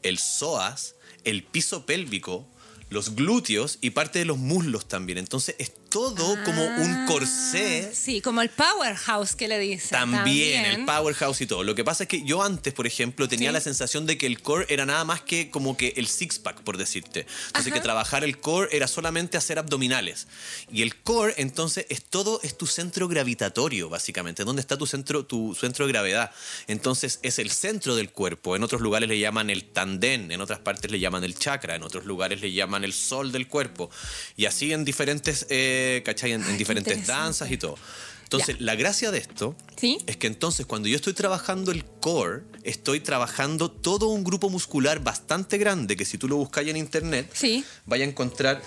el 0.02 0.18
psoas, 0.18 0.94
el 1.24 1.42
piso 1.42 1.86
pélvico, 1.86 2.46
los 2.88 3.14
glúteos 3.14 3.78
y 3.80 3.90
parte 3.90 4.18
de 4.18 4.24
los 4.24 4.38
muslos 4.38 4.88
también. 4.88 5.18
Entonces 5.18 5.54
es 5.58 5.72
todo 5.90 6.36
como 6.44 6.64
un 6.64 7.06
corsé. 7.06 7.88
Ah, 7.90 7.94
Sí, 7.94 8.20
como 8.20 8.40
el 8.42 8.48
powerhouse 8.50 9.34
que 9.34 9.48
le 9.48 9.58
dicen. 9.58 9.90
También, 9.90 10.64
el 10.64 10.84
powerhouse 10.86 11.40
y 11.42 11.46
todo. 11.46 11.64
Lo 11.64 11.74
que 11.74 11.84
pasa 11.84 12.04
es 12.04 12.08
que 12.08 12.22
yo 12.24 12.42
antes, 12.42 12.72
por 12.72 12.86
ejemplo, 12.86 13.28
tenía 13.28 13.50
Sí. 13.50 13.54
la 13.54 13.60
sensación 13.60 14.06
de 14.06 14.16
que 14.16 14.26
el 14.26 14.40
core 14.40 14.66
era 14.68 14.86
nada 14.86 15.04
más 15.04 15.20
que 15.20 15.50
como 15.50 15.76
que 15.76 15.92
el 15.96 16.06
six-pack, 16.06 16.62
por 16.62 16.76
decirte. 16.78 17.26
Entonces, 17.48 17.72
Ajá. 17.72 17.74
que 17.74 17.80
trabajar 17.80 18.24
el 18.24 18.38
core 18.38 18.68
era 18.74 18.86
solamente 18.86 19.36
hacer 19.36 19.58
abdominales. 19.58 20.28
Y 20.72 20.82
el 20.82 20.96
core, 20.96 21.34
entonces, 21.36 21.86
es 21.88 22.04
todo, 22.04 22.40
es 22.42 22.56
tu 22.56 22.66
centro 22.66 23.08
gravitatorio, 23.08 23.88
básicamente. 23.88 24.44
¿Dónde 24.44 24.60
está 24.62 24.78
tu 24.78 24.86
centro, 24.86 25.26
tu 25.26 25.54
centro 25.54 25.86
de 25.86 25.92
gravedad? 25.92 26.30
Entonces, 26.68 27.18
es 27.22 27.38
el 27.40 27.50
centro 27.50 27.96
del 27.96 28.10
cuerpo. 28.10 28.54
En 28.56 28.62
otros 28.62 28.80
lugares 28.80 29.08
le 29.08 29.18
llaman 29.18 29.50
el 29.50 29.64
tandén, 29.64 30.30
en 30.30 30.40
otras 30.40 30.60
partes 30.60 30.90
le 30.90 31.00
llaman 31.00 31.24
el 31.24 31.34
chakra, 31.36 31.74
en 31.74 31.82
otros 31.82 32.04
lugares 32.04 32.40
le 32.40 32.52
llaman 32.52 32.84
el 32.84 32.92
sol 32.92 33.32
del 33.32 33.48
cuerpo. 33.48 33.90
Y 34.36 34.46
así 34.46 34.72
en 34.72 34.84
diferentes, 34.84 35.46
eh, 35.50 35.78
¿cachai? 36.04 36.32
En, 36.32 36.56
diferentes 36.58 37.06
danzas 37.06 37.50
y 37.50 37.56
todo. 37.56 37.76
Entonces, 38.24 38.58
Ya. 38.58 38.64
la 38.66 38.74
gracia 38.76 39.10
de 39.10 39.18
esto 39.18 39.56
Sí. 39.76 39.98
es 40.06 40.16
que 40.16 40.26
entonces 40.28 40.64
cuando 40.66 40.88
yo 40.88 40.94
estoy 40.96 41.14
trabajando 41.14 41.72
el 41.72 41.84
core, 41.84 42.42
estoy 42.62 43.00
trabajando 43.00 43.70
todo 43.70 44.06
un 44.08 44.22
grupo 44.22 44.48
muscular 44.50 45.00
bastante 45.00 45.58
grande 45.58 45.96
que 45.96 46.04
si 46.04 46.16
tú 46.16 46.28
lo 46.28 46.36
buscas 46.36 46.64
en 46.66 46.76
internet, 46.76 47.28
Sí. 47.34 47.64
vaya 47.86 48.04
a 48.04 48.08
encontrar 48.08 48.62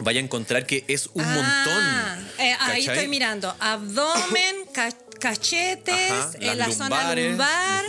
vaya 0.00 0.18
a 0.20 0.24
encontrar 0.24 0.66
que 0.66 0.84
es 0.88 1.08
un 1.14 1.22
Ah, 1.24 1.34
montón. 2.16 2.28
eh, 2.44 2.56
ahí 2.58 2.84
estoy 2.84 3.06
mirando. 3.06 3.54
Abdomen, 3.60 4.56
ca- 4.74 4.90
cachetes, 5.20 6.10
Ajá, 6.10 6.30
eh, 6.40 6.54
la 6.56 6.72
zona 6.72 7.14
lumbar. 7.14 7.84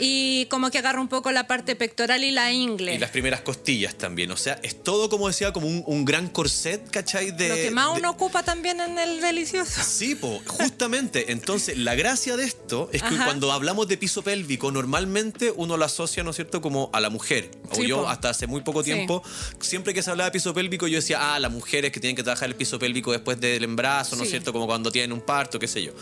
Y 0.00 0.46
como 0.46 0.70
que 0.70 0.78
agarra 0.78 1.00
un 1.00 1.08
poco 1.08 1.30
la 1.30 1.46
parte 1.46 1.76
pectoral 1.76 2.24
y 2.24 2.30
la 2.30 2.50
ingle. 2.52 2.94
Y 2.94 2.98
las 2.98 3.10
primeras 3.10 3.42
costillas 3.42 3.94
también. 3.96 4.30
O 4.30 4.36
sea, 4.36 4.58
es 4.62 4.82
todo, 4.82 5.10
como 5.10 5.28
decía, 5.28 5.52
como 5.52 5.66
un, 5.66 5.84
un 5.86 6.04
gran 6.06 6.28
corset, 6.28 6.90
¿cachai? 6.90 7.30
De, 7.32 7.48
Lo 7.50 7.54
que 7.54 7.70
más 7.70 7.92
de- 7.94 8.00
uno 8.00 8.10
ocupa 8.10 8.42
también 8.42 8.80
en 8.80 8.98
el 8.98 9.20
delicioso. 9.20 9.80
Sí, 9.84 10.14
po, 10.14 10.40
justamente. 10.46 11.32
Entonces, 11.32 11.76
la 11.76 11.94
gracia 11.94 12.36
de 12.36 12.44
esto 12.44 12.88
es 12.92 13.02
que 13.02 13.08
Ajá. 13.14 13.24
cuando 13.26 13.52
hablamos 13.52 13.86
de 13.88 13.98
piso 13.98 14.22
pélvico, 14.22 14.72
normalmente 14.72 15.52
uno 15.54 15.76
lo 15.76 15.84
asocia, 15.84 16.22
¿no 16.24 16.30
es 16.30 16.36
cierto?, 16.36 16.60
como 16.62 16.88
a 16.94 17.00
la 17.00 17.10
mujer. 17.10 17.50
O 17.70 17.74
Sí, 17.74 17.86
yo, 17.86 18.02
po. 18.02 18.08
hasta 18.08 18.30
hace 18.30 18.46
muy 18.46 18.62
poco 18.62 18.82
Sí. 18.82 18.92
tiempo, 18.92 19.22
siempre 19.60 19.92
que 19.92 20.02
se 20.02 20.10
hablaba 20.10 20.30
de 20.30 20.32
piso 20.32 20.54
pélvico, 20.54 20.86
yo 20.86 20.96
decía, 20.96 21.34
ah, 21.34 21.38
las 21.38 21.52
mujeres 21.52 21.92
que 21.92 22.00
tienen 22.00 22.16
que 22.16 22.22
trabajar 22.22 22.48
el 22.48 22.54
piso 22.56 22.78
pélvico 22.78 23.12
después 23.12 23.38
del 23.38 23.62
embarazo, 23.64 24.16
¿no 24.16 24.22
es 24.22 24.28
Sí. 24.28 24.32
cierto?, 24.32 24.52
como 24.52 24.66
cuando 24.66 24.90
tienen 24.90 25.12
un 25.12 25.20
parto, 25.20 25.58
qué 25.58 25.68
sé 25.68 25.82
yo. 25.82 25.92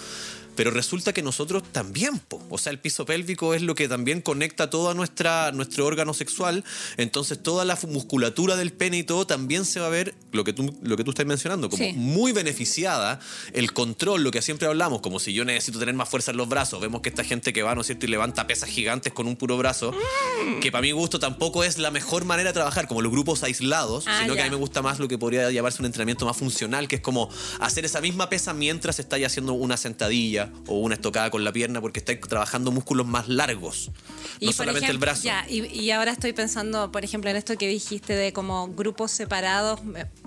Pero 0.55 0.71
resulta 0.73 1.13
que 1.13 1.23
nosotros 1.23 1.63
también, 1.73 2.19
po. 2.19 2.43
O 2.51 2.59
sea, 2.59 2.71
el 2.73 2.79
piso 2.81 3.05
pélvico 3.07 3.55
es 3.55 3.63
lo 3.63 3.75
que 3.77 3.87
que 3.89 3.95
también 3.95 4.21
conecta 4.21 4.71
todo 4.71 4.93
nuestra, 4.95 5.51
nuestro 5.53 5.87
órgano 5.87 6.13
sexual. 6.15 6.65
Entonces 6.97 7.43
toda 7.43 7.65
la 7.65 7.79
musculatura 7.89 8.55
del 8.57 8.73
pene 8.73 8.99
y 8.99 9.03
todo 9.03 9.27
también 9.27 9.65
se 9.65 9.81
va 9.81 9.87
a 9.87 9.91
ver, 9.91 10.15
lo 10.33 10.45
que 10.45 10.53
tú, 10.53 10.77
lo 10.83 10.97
que 10.97 11.05
tú 11.05 11.11
estás 11.11 11.27
mencionando, 11.27 11.69
como 11.71 11.83
Sí. 11.83 11.93
muy 11.95 12.33
beneficiada. 12.33 13.21
El 13.53 13.73
control, 13.73 14.23
lo 14.23 14.31
que 14.31 14.43
siempre 14.43 14.67
hablamos, 14.69 15.01
como 15.01 15.19
si 15.19 15.33
yo 15.33 15.45
necesito 15.45 15.79
tener 15.79 15.95
más 15.95 16.09
fuerza 16.09 16.31
en 16.33 16.37
los 16.37 16.49
brazos. 16.49 16.81
Vemos 16.81 17.01
que 17.01 17.09
esta 17.09 17.25
gente 17.25 17.53
que 17.53 17.63
va, 17.63 17.75
¿no 17.75 17.81
es 17.81 17.87
cierto?, 17.87 18.07
y 18.07 18.09
levanta 18.09 18.47
pesas 18.47 18.69
gigantes 18.69 19.13
con 19.13 19.27
un 19.27 19.37
puro 19.37 19.57
brazo, 19.57 19.93
Mm. 19.93 20.61
que 20.61 20.71
para 20.73 20.83
mi 20.83 20.93
gusto 20.93 21.19
tampoco 21.19 21.65
es 21.65 21.79
la 21.79 21.91
mejor 21.91 22.25
manera 22.25 22.51
de 22.51 22.55
trabajar, 22.55 22.87
como 22.89 23.01
los 23.03 23.11
grupos 23.13 23.43
aislados, 23.43 24.05
Ah, 24.07 24.21
sino 24.23 24.35
que 24.35 24.41
a 24.43 24.45
mí 24.45 24.51
me 24.51 24.57
gusta 24.57 24.83
más 24.83 24.99
lo 24.99 25.09
que 25.09 25.19
podría 25.19 25.51
llamarse 25.51 25.81
un 25.83 25.87
entrenamiento 25.87 26.27
más 26.27 26.37
funcional, 26.37 26.89
que 26.89 26.97
es 26.97 27.03
como 27.03 27.29
hacer 27.61 27.85
esa 27.85 28.01
misma 28.01 28.29
pesa 28.29 28.53
mientras 28.55 28.99
estáis 28.99 29.27
haciendo 29.27 29.53
una 29.55 29.77
sentadilla 29.77 30.51
o 30.67 30.79
una 30.79 30.95
estocada 30.95 31.31
con 31.31 31.45
la 31.45 31.53
pierna, 31.53 31.81
porque 31.81 32.01
estáis 32.01 32.21
trabajando 32.21 32.71
músculos 32.71 33.07
más 33.07 33.29
largos, 33.29 33.78
no 33.87 34.47
por 34.47 34.55
solamente 34.55 34.87
el 34.87 34.91
ejemplo, 34.91 35.07
brazo. 35.07 35.23
Ya, 35.25 35.47
y, 35.49 35.65
y 35.67 35.91
ahora 35.91 36.13
estoy 36.13 36.33
pensando, 36.33 36.91
por 36.93 37.05
ejemplo, 37.05 37.31
en 37.31 37.37
esto 37.37 37.57
que 37.57 37.69
dijiste 37.69 38.15
de 38.15 38.33
como 38.33 38.69
grupos 38.69 39.11
separados. 39.11 39.81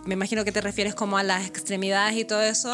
Me, 0.05 0.13
imagino 0.13 0.43
que 0.45 0.51
te 0.51 0.61
refieres 0.61 0.95
como 0.95 1.17
a 1.17 1.23
las 1.23 1.45
extremidades 1.47 2.15
y 2.17 2.25
todo 2.25 2.41
eso. 2.41 2.71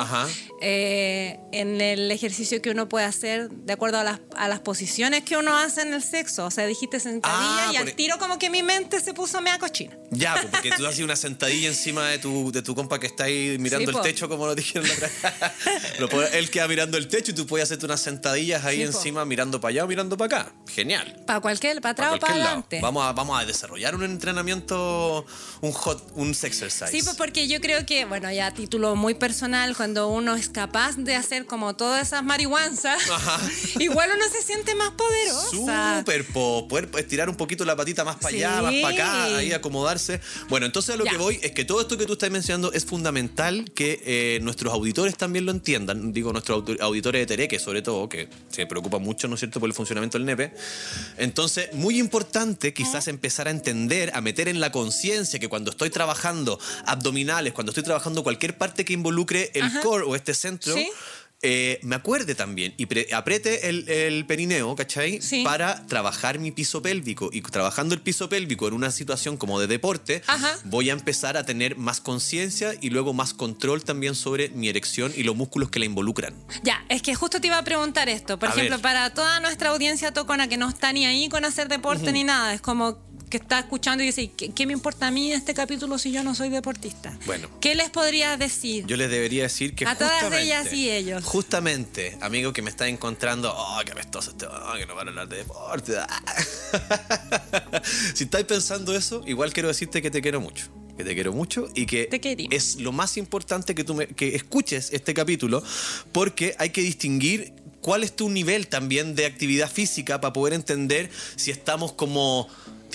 Eh, 0.62 1.40
en 1.52 1.82
el 1.82 2.12
ejercicio 2.12 2.62
que 2.62 2.70
uno 2.72 2.88
puede 2.90 3.06
hacer 3.06 3.50
de 3.50 3.74
acuerdo 3.74 4.00
a 4.00 4.04
las, 4.04 4.20
a 4.36 4.48
las 4.48 4.60
posiciones 4.60 5.24
que 5.24 5.38
uno 5.38 5.58
hace 5.58 5.82
en 5.82 5.94
el 5.94 6.02
sexo. 6.04 6.46
O 6.46 6.52
sea, 6.52 6.66
dijiste 6.66 7.00
sentadilla 7.00 7.70
Ah, 7.70 7.72
y 7.74 7.78
al 7.78 7.94
tiro 7.94 8.18
como 8.18 8.38
que 8.40 8.50
mi 8.50 8.64
mente 8.64 9.00
se 9.02 9.14
puso 9.14 9.42
mea 9.42 9.58
cochina. 9.60 9.96
Ya, 10.12 10.34
pues, 10.34 10.46
porque 10.52 10.72
tú 10.78 10.86
haces 10.86 11.02
una 11.04 11.16
sentadilla 11.16 11.68
encima 11.68 12.08
de 12.08 12.20
tu, 12.20 12.52
de 12.52 12.62
tu 12.62 12.74
compa 12.76 13.00
que 13.00 13.08
está 13.08 13.26
ahí 13.26 13.58
mirando 13.60 13.92
Sí, 13.92 13.98
el 13.98 14.04
techo, 14.04 14.30
como 14.30 14.46
lo 14.46 14.56
dijeron 14.56 14.88
la 14.88 16.06
otra 16.06 16.28
Él 16.38 16.50
queda 16.50 16.68
mirando 16.68 16.98
el 16.98 17.08
techo 17.08 17.32
y 17.32 17.36
tú 17.36 17.46
puedes 17.46 17.66
hacerte 17.66 17.86
unas 17.86 18.00
sentadillas 18.02 18.64
ahí 18.66 18.78
Sí, 18.78 18.92
po. 18.92 18.98
encima, 18.98 19.26
mirando 19.26 19.60
para 19.60 19.72
allá 19.72 19.84
o 19.84 19.88
mirando 19.88 20.16
para 20.18 20.40
acá. 20.42 20.54
Genial. 20.68 21.24
Para 21.26 21.40
cualquier, 21.42 21.82
para 21.82 21.92
atrás 21.92 22.08
o 22.08 22.12
para 22.12 22.20
cualquier 22.20 22.38
lado. 22.40 22.50
adelante. 22.52 22.80
Vamos 22.82 23.04
a, 23.06 23.12
vamos 23.14 23.42
a 23.42 23.46
desarrollar 23.46 23.96
un 23.96 24.04
entrenamiento, 24.04 25.26
un 25.62 25.72
hot, 25.72 26.12
un 26.16 26.34
sex 26.34 26.62
exercise. 26.62 26.92
Sí, 26.92 27.04
pues 27.04 27.17
porque 27.18 27.48
yo 27.48 27.60
creo 27.60 27.86
que, 27.86 28.06
bueno, 28.06 28.32
ya 28.32 28.48
a 28.48 28.54
título 28.54 28.96
muy 28.96 29.14
personal, 29.16 29.76
cuando 29.76 30.08
uno 30.10 30.36
es 30.36 30.50
capaz 30.50 30.96
de 30.98 31.16
hacer 31.16 31.46
como 31.46 31.76
todas 31.76 32.08
esas 32.08 32.24
marihuanzas, 32.24 33.10
Ajá. 33.10 33.40
igual 33.80 34.10
uno 34.16 34.24
se 34.32 34.42
siente 34.44 34.76
más 34.76 34.92
poderosa. 34.92 36.00
Súper, 36.00 36.26
po, 36.28 36.68
poder 36.68 36.90
estirar 36.98 37.30
un 37.30 37.36
poquito 37.36 37.66
la 37.66 37.76
patita 37.76 38.04
más 38.04 38.16
para 38.18 38.36
allá, 38.36 38.62
más 38.62 38.72
Sí. 38.72 38.82
para 38.82 38.94
acá, 38.94 39.38
ahí 39.38 39.52
acomodarse. 39.54 40.22
Bueno, 40.50 40.66
entonces 40.66 40.96
a 40.96 40.98
lo 40.98 41.06
Ya. 41.06 41.12
que 41.12 41.18
voy 41.18 41.40
es 41.42 41.52
que 41.52 41.66
todo 41.66 41.82
esto 41.82 41.98
que 41.98 42.06
tú 42.06 42.14
estás 42.14 42.30
mencionando 42.32 42.72
es 42.72 42.86
fundamental 42.86 43.66
que 43.74 44.02
eh, 44.06 44.40
nuestros 44.42 44.72
auditores 44.74 45.18
también 45.18 45.46
lo 45.46 45.52
entiendan. 45.52 46.14
Digo, 46.14 46.32
nuestros 46.32 46.64
auditores 46.80 47.22
de 47.22 47.26
Tereque, 47.26 47.60
sobre 47.60 47.82
todo, 47.82 48.08
que 48.08 48.30
se 48.50 48.66
preocupan 48.68 49.02
mucho, 49.02 49.28
¿no 49.28 49.34
es 49.36 49.40
cierto?, 49.42 49.60
por 49.60 49.68
el 49.68 49.74
funcionamiento 49.74 50.18
del 50.18 50.26
nepe. 50.26 50.54
Entonces, 51.18 51.74
muy 51.74 52.00
importante 52.00 52.74
quizás 52.74 53.08
empezar 53.08 53.48
a 53.48 53.52
entender, 53.52 54.12
a 54.14 54.22
meter 54.22 54.48
en 54.48 54.60
la 54.60 54.72
conciencia 54.72 55.40
que 55.40 55.48
cuando 55.50 55.72
estoy 55.72 55.90
trabajando 55.90 56.60
abdominales, 57.08 57.54
cuando 57.54 57.72
estoy 57.72 57.84
trabajando 57.84 58.24
cualquier 58.24 58.58
parte 58.58 58.86
que 58.86 58.94
involucre 58.94 59.52
el 59.54 59.64
Ajá. 59.64 59.82
core 59.82 60.04
o 60.06 60.16
este 60.16 60.34
centro, 60.34 60.74
Sí. 60.76 60.90
eh, 61.44 61.80
me 61.84 61.96
acuerde 61.96 62.34
también 62.34 62.74
y 62.78 62.88
apriete 63.14 63.70
el, 63.70 63.88
el 63.90 64.26
perineo, 64.26 64.76
¿cachai? 64.76 65.22
Sí. 65.22 65.44
Para 65.44 65.86
trabajar 65.86 66.40
mi 66.40 66.52
piso 66.52 66.82
pélvico. 66.82 67.30
Y 67.32 67.42
trabajando 67.44 67.94
el 67.94 68.02
piso 68.02 68.28
pélvico 68.28 68.68
en 68.68 68.74
una 68.74 68.90
situación 68.92 69.38
como 69.38 69.60
de 69.60 69.68
deporte, 69.68 70.24
Ajá. 70.26 70.58
voy 70.66 70.90
a 70.90 70.94
empezar 70.94 71.38
a 71.38 71.46
tener 71.46 71.76
más 71.78 72.02
conciencia 72.02 72.74
y 72.82 72.90
luego 72.90 73.14
más 73.14 73.34
control 73.36 73.84
también 73.84 74.16
sobre 74.16 74.50
mi 74.50 74.68
erección 74.68 75.14
y 75.16 75.24
los 75.24 75.36
músculos 75.36 75.70
que 75.70 75.78
la 75.80 75.86
involucran. 75.86 76.34
Ya, 76.64 76.84
es 76.90 77.04
que 77.04 77.14
justo 77.14 77.40
te 77.40 77.48
iba 77.48 77.58
a 77.60 77.64
preguntar 77.64 78.10
esto. 78.10 78.40
Por 78.40 78.50
A 78.50 78.52
ejemplo, 78.54 78.78
ver. 78.78 78.82
para 78.82 79.14
toda 79.14 79.40
nuestra 79.40 79.70
audiencia 79.70 80.12
tocona 80.12 80.48
que 80.50 80.58
no 80.58 80.68
está 80.68 80.92
ni 80.92 81.06
ahí 81.06 81.30
con 81.30 81.46
hacer 81.46 81.68
deporte 81.68 82.12
ni 82.12 82.24
nada, 82.24 82.54
es 82.56 82.62
como 82.62 82.98
que 83.30 83.38
está 83.38 83.60
escuchando 83.60 84.04
y 84.04 84.08
dice, 84.08 84.32
¿qué, 84.36 84.52
qué 84.52 84.66
me 84.66 84.74
importa 84.74 85.08
a 85.08 85.12
mí 85.12 85.32
en 85.32 85.38
este 85.38 85.54
capítulo 85.54 85.98
si 85.98 86.12
yo 86.12 86.24
no 86.24 86.36
soy 86.36 86.50
deportista? 86.50 87.18
Bueno. 87.26 87.50
¿Qué 87.60 87.76
les 87.76 87.90
podrías 87.90 88.38
decir? 88.40 88.86
Yo 88.88 88.98
les 88.98 89.10
debería 89.10 89.44
decir 89.44 89.76
que 89.76 89.86
A 89.86 89.98
todas 89.98 90.32
ellas 90.34 90.72
y 90.74 90.90
ellos. 90.90 91.24
Justamente, 91.24 92.18
amigo 92.22 92.54
que 92.54 92.62
me 92.62 92.70
está 92.70 92.88
encontrando, 92.88 93.54
oh, 93.56 93.80
qué 93.86 93.92
apestoso 93.92 94.32
este, 94.32 94.46
oh, 94.46 94.74
que 94.78 94.86
no 94.86 94.96
van 94.96 95.08
a 95.08 95.12
hablar 95.12 95.28
de 95.28 95.38
deporte. 95.38 95.94
si 98.14 98.26
estáis 98.26 98.46
pensando 98.46 98.96
eso, 98.96 99.24
igual 99.26 99.54
quiero 99.54 99.70
decirte 99.70 100.02
que 100.02 100.12
te 100.12 100.22
quiero 100.22 100.42
mucho. 100.42 100.68
Que 100.98 101.04
te 101.04 101.14
quiero 101.14 101.32
mucho 101.32 101.70
y 101.76 101.86
que 101.86 102.06
Te 102.06 102.56
es 102.56 102.78
lo 102.78 102.92
más 102.92 103.18
importante 103.18 103.76
que 103.76 103.84
tú 103.84 103.94
me- 103.94 104.08
que 104.08 104.36
escuches 104.36 104.90
este 104.92 105.14
capítulo 105.14 105.64
porque 106.12 106.56
hay 106.58 106.72
que 106.72 106.82
distinguir 106.82 107.54
cuál 107.82 108.04
es 108.04 108.16
tu 108.16 108.30
nivel 108.30 108.68
también 108.68 109.14
de 109.14 109.28
actividad 109.28 109.72
física 109.72 110.20
para 110.20 110.34
poder 110.34 110.54
entender 110.54 111.12
si 111.36 111.52
estamos 111.52 111.94
como 111.94 112.48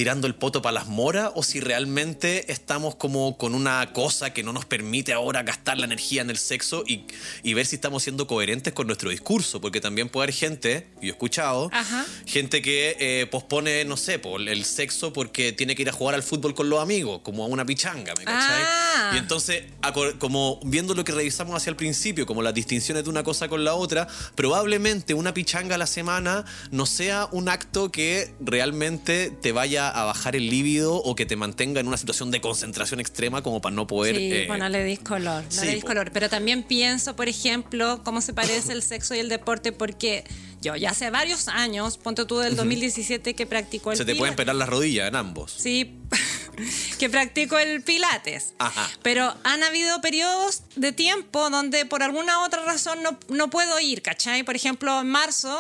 tirando 0.03 0.27
el 0.27 0.35
poto 0.35 0.63
para 0.63 0.73
las 0.73 0.89
moras 0.89 1.31
o 1.37 1.45
si 1.45 1.61
realmente 1.61 2.51
estamos 2.51 2.97
como 2.97 3.39
con 3.39 3.55
una 3.55 3.93
cosa 3.93 4.33
que 4.33 4.43
no 4.43 4.53
nos 4.53 4.65
permite 4.65 5.13
ahora 5.13 5.45
gastar 5.45 5.79
la 5.79 5.85
energía 5.85 6.23
en 6.23 6.31
el 6.31 6.39
sexo 6.39 6.83
y, 6.85 7.05
y 7.45 7.55
ver 7.55 7.67
si 7.67 7.77
estamos 7.77 8.03
siendo 8.03 8.27
coherentes 8.27 8.73
con 8.73 8.89
nuestro 8.89 9.11
discurso, 9.11 9.61
porque 9.61 9.81
también 9.81 10.09
puede 10.09 10.25
haber 10.25 10.35
gente, 10.35 10.89
y 11.01 11.07
yo 11.07 11.11
he 11.11 11.13
escuchado, 11.13 11.71
Ajá. 11.73 12.05
gente 12.27 12.63
que 12.63 12.97
eh, 12.99 13.27
pospone, 13.31 13.85
no 13.85 13.97
sé, 13.97 14.19
por 14.19 14.41
el 14.41 14.65
sexo 14.65 15.13
porque 15.13 15.53
tiene 15.53 15.77
que 15.77 15.83
ir 15.83 15.89
a 15.89 15.93
jugar 15.93 16.17
al 16.17 16.25
fútbol 16.25 16.53
con 16.57 16.69
los 16.69 16.83
amigos, 16.83 17.21
como 17.23 17.45
a 17.45 17.47
una 17.47 17.65
pichanga, 17.65 18.13
¿me 18.19 18.25
cachai? 18.25 18.63
Ah. 18.65 19.13
Y 19.15 19.19
entonces, 19.19 19.63
como 20.19 20.59
viendo 20.65 20.95
lo 20.95 21.05
que 21.05 21.13
revisamos 21.13 21.55
hacia 21.55 21.71
el 21.71 21.77
principio, 21.77 22.27
como 22.27 22.43
las 22.43 22.55
distinciones 22.55 23.05
de 23.05 23.11
una 23.11 23.23
cosa 23.23 23.47
con 23.47 23.63
la 23.63 23.75
otra, 23.75 24.09
probablemente 24.35 25.15
una 25.15 25.33
pichanga 25.33 25.77
a 25.77 25.79
la 25.79 25.87
semana 25.87 26.45
no 26.73 26.87
sea 26.87 27.29
un 27.31 27.49
acto 27.49 27.93
que 27.93 28.35
realmente 28.41 29.31
te 29.31 29.53
vaya 29.53 29.92
a 29.93 30.05
bajar 30.05 30.37
el 30.37 30.49
líbido 30.51 30.97
o 30.97 31.15
que 31.15 31.27
te 31.27 31.37
mantenga 31.37 31.81
en 31.81 31.89
una 31.89 31.97
situación 31.97 32.31
de 32.31 32.41
concentración 32.41 33.01
extrema 33.01 33.43
como 33.43 33.61
para 33.61 33.75
no 33.75 33.87
poder... 33.87 34.17
Sí, 34.17 34.33
eh, 34.33 34.45
bueno, 34.47 34.69
le 34.69 34.85
dis 34.85 35.01
color, 35.01 35.45
no 35.45 35.51
sí, 35.51 35.67
le 35.67 35.75
dis 35.75 35.85
color. 35.85 36.11
Pero 36.13 36.29
también 36.29 36.63
pienso, 36.63 37.17
por 37.17 37.29
ejemplo, 37.29 38.01
cómo 38.05 38.21
se 38.21 38.33
parece 38.33 38.73
el 38.73 38.83
sexo 38.83 39.15
y 39.15 39.19
el 39.19 39.29
deporte, 39.29 39.73
porque 39.73 40.25
yo 40.61 40.77
ya 40.77 40.91
hace 40.91 41.11
varios 41.11 41.49
años, 41.49 41.99
ponte 41.99 42.25
tú 42.25 42.39
del 42.39 42.57
2017 42.57 43.35
que 43.35 43.47
practico 43.47 43.91
el 43.91 43.99
se 43.99 44.05
te 44.05 44.15
pueden 44.15 44.37
pelar 44.37 44.55
las 44.55 44.69
rodillas 44.69 45.09
en 45.09 45.17
ambos. 45.17 45.53
Sí, 45.59 45.99
que 46.99 47.09
practico 47.11 47.59
el 47.59 47.83
pilates. 47.83 48.55
Ajá. 48.59 48.89
Pero 49.03 49.35
han 49.45 49.63
habido 49.63 50.01
periodos 50.01 50.63
de 50.77 50.93
tiempo 50.93 51.51
donde 51.51 51.87
por 51.87 52.03
alguna 52.03 52.43
otra 52.45 52.63
razón 52.65 53.03
no, 53.03 53.19
no 53.29 53.51
puedo 53.51 53.79
ir, 53.81 54.03
¿cachai? 54.03 54.43
Por 54.43 54.57
ejemplo, 54.57 55.01
en 55.01 55.09
marzo 55.09 55.59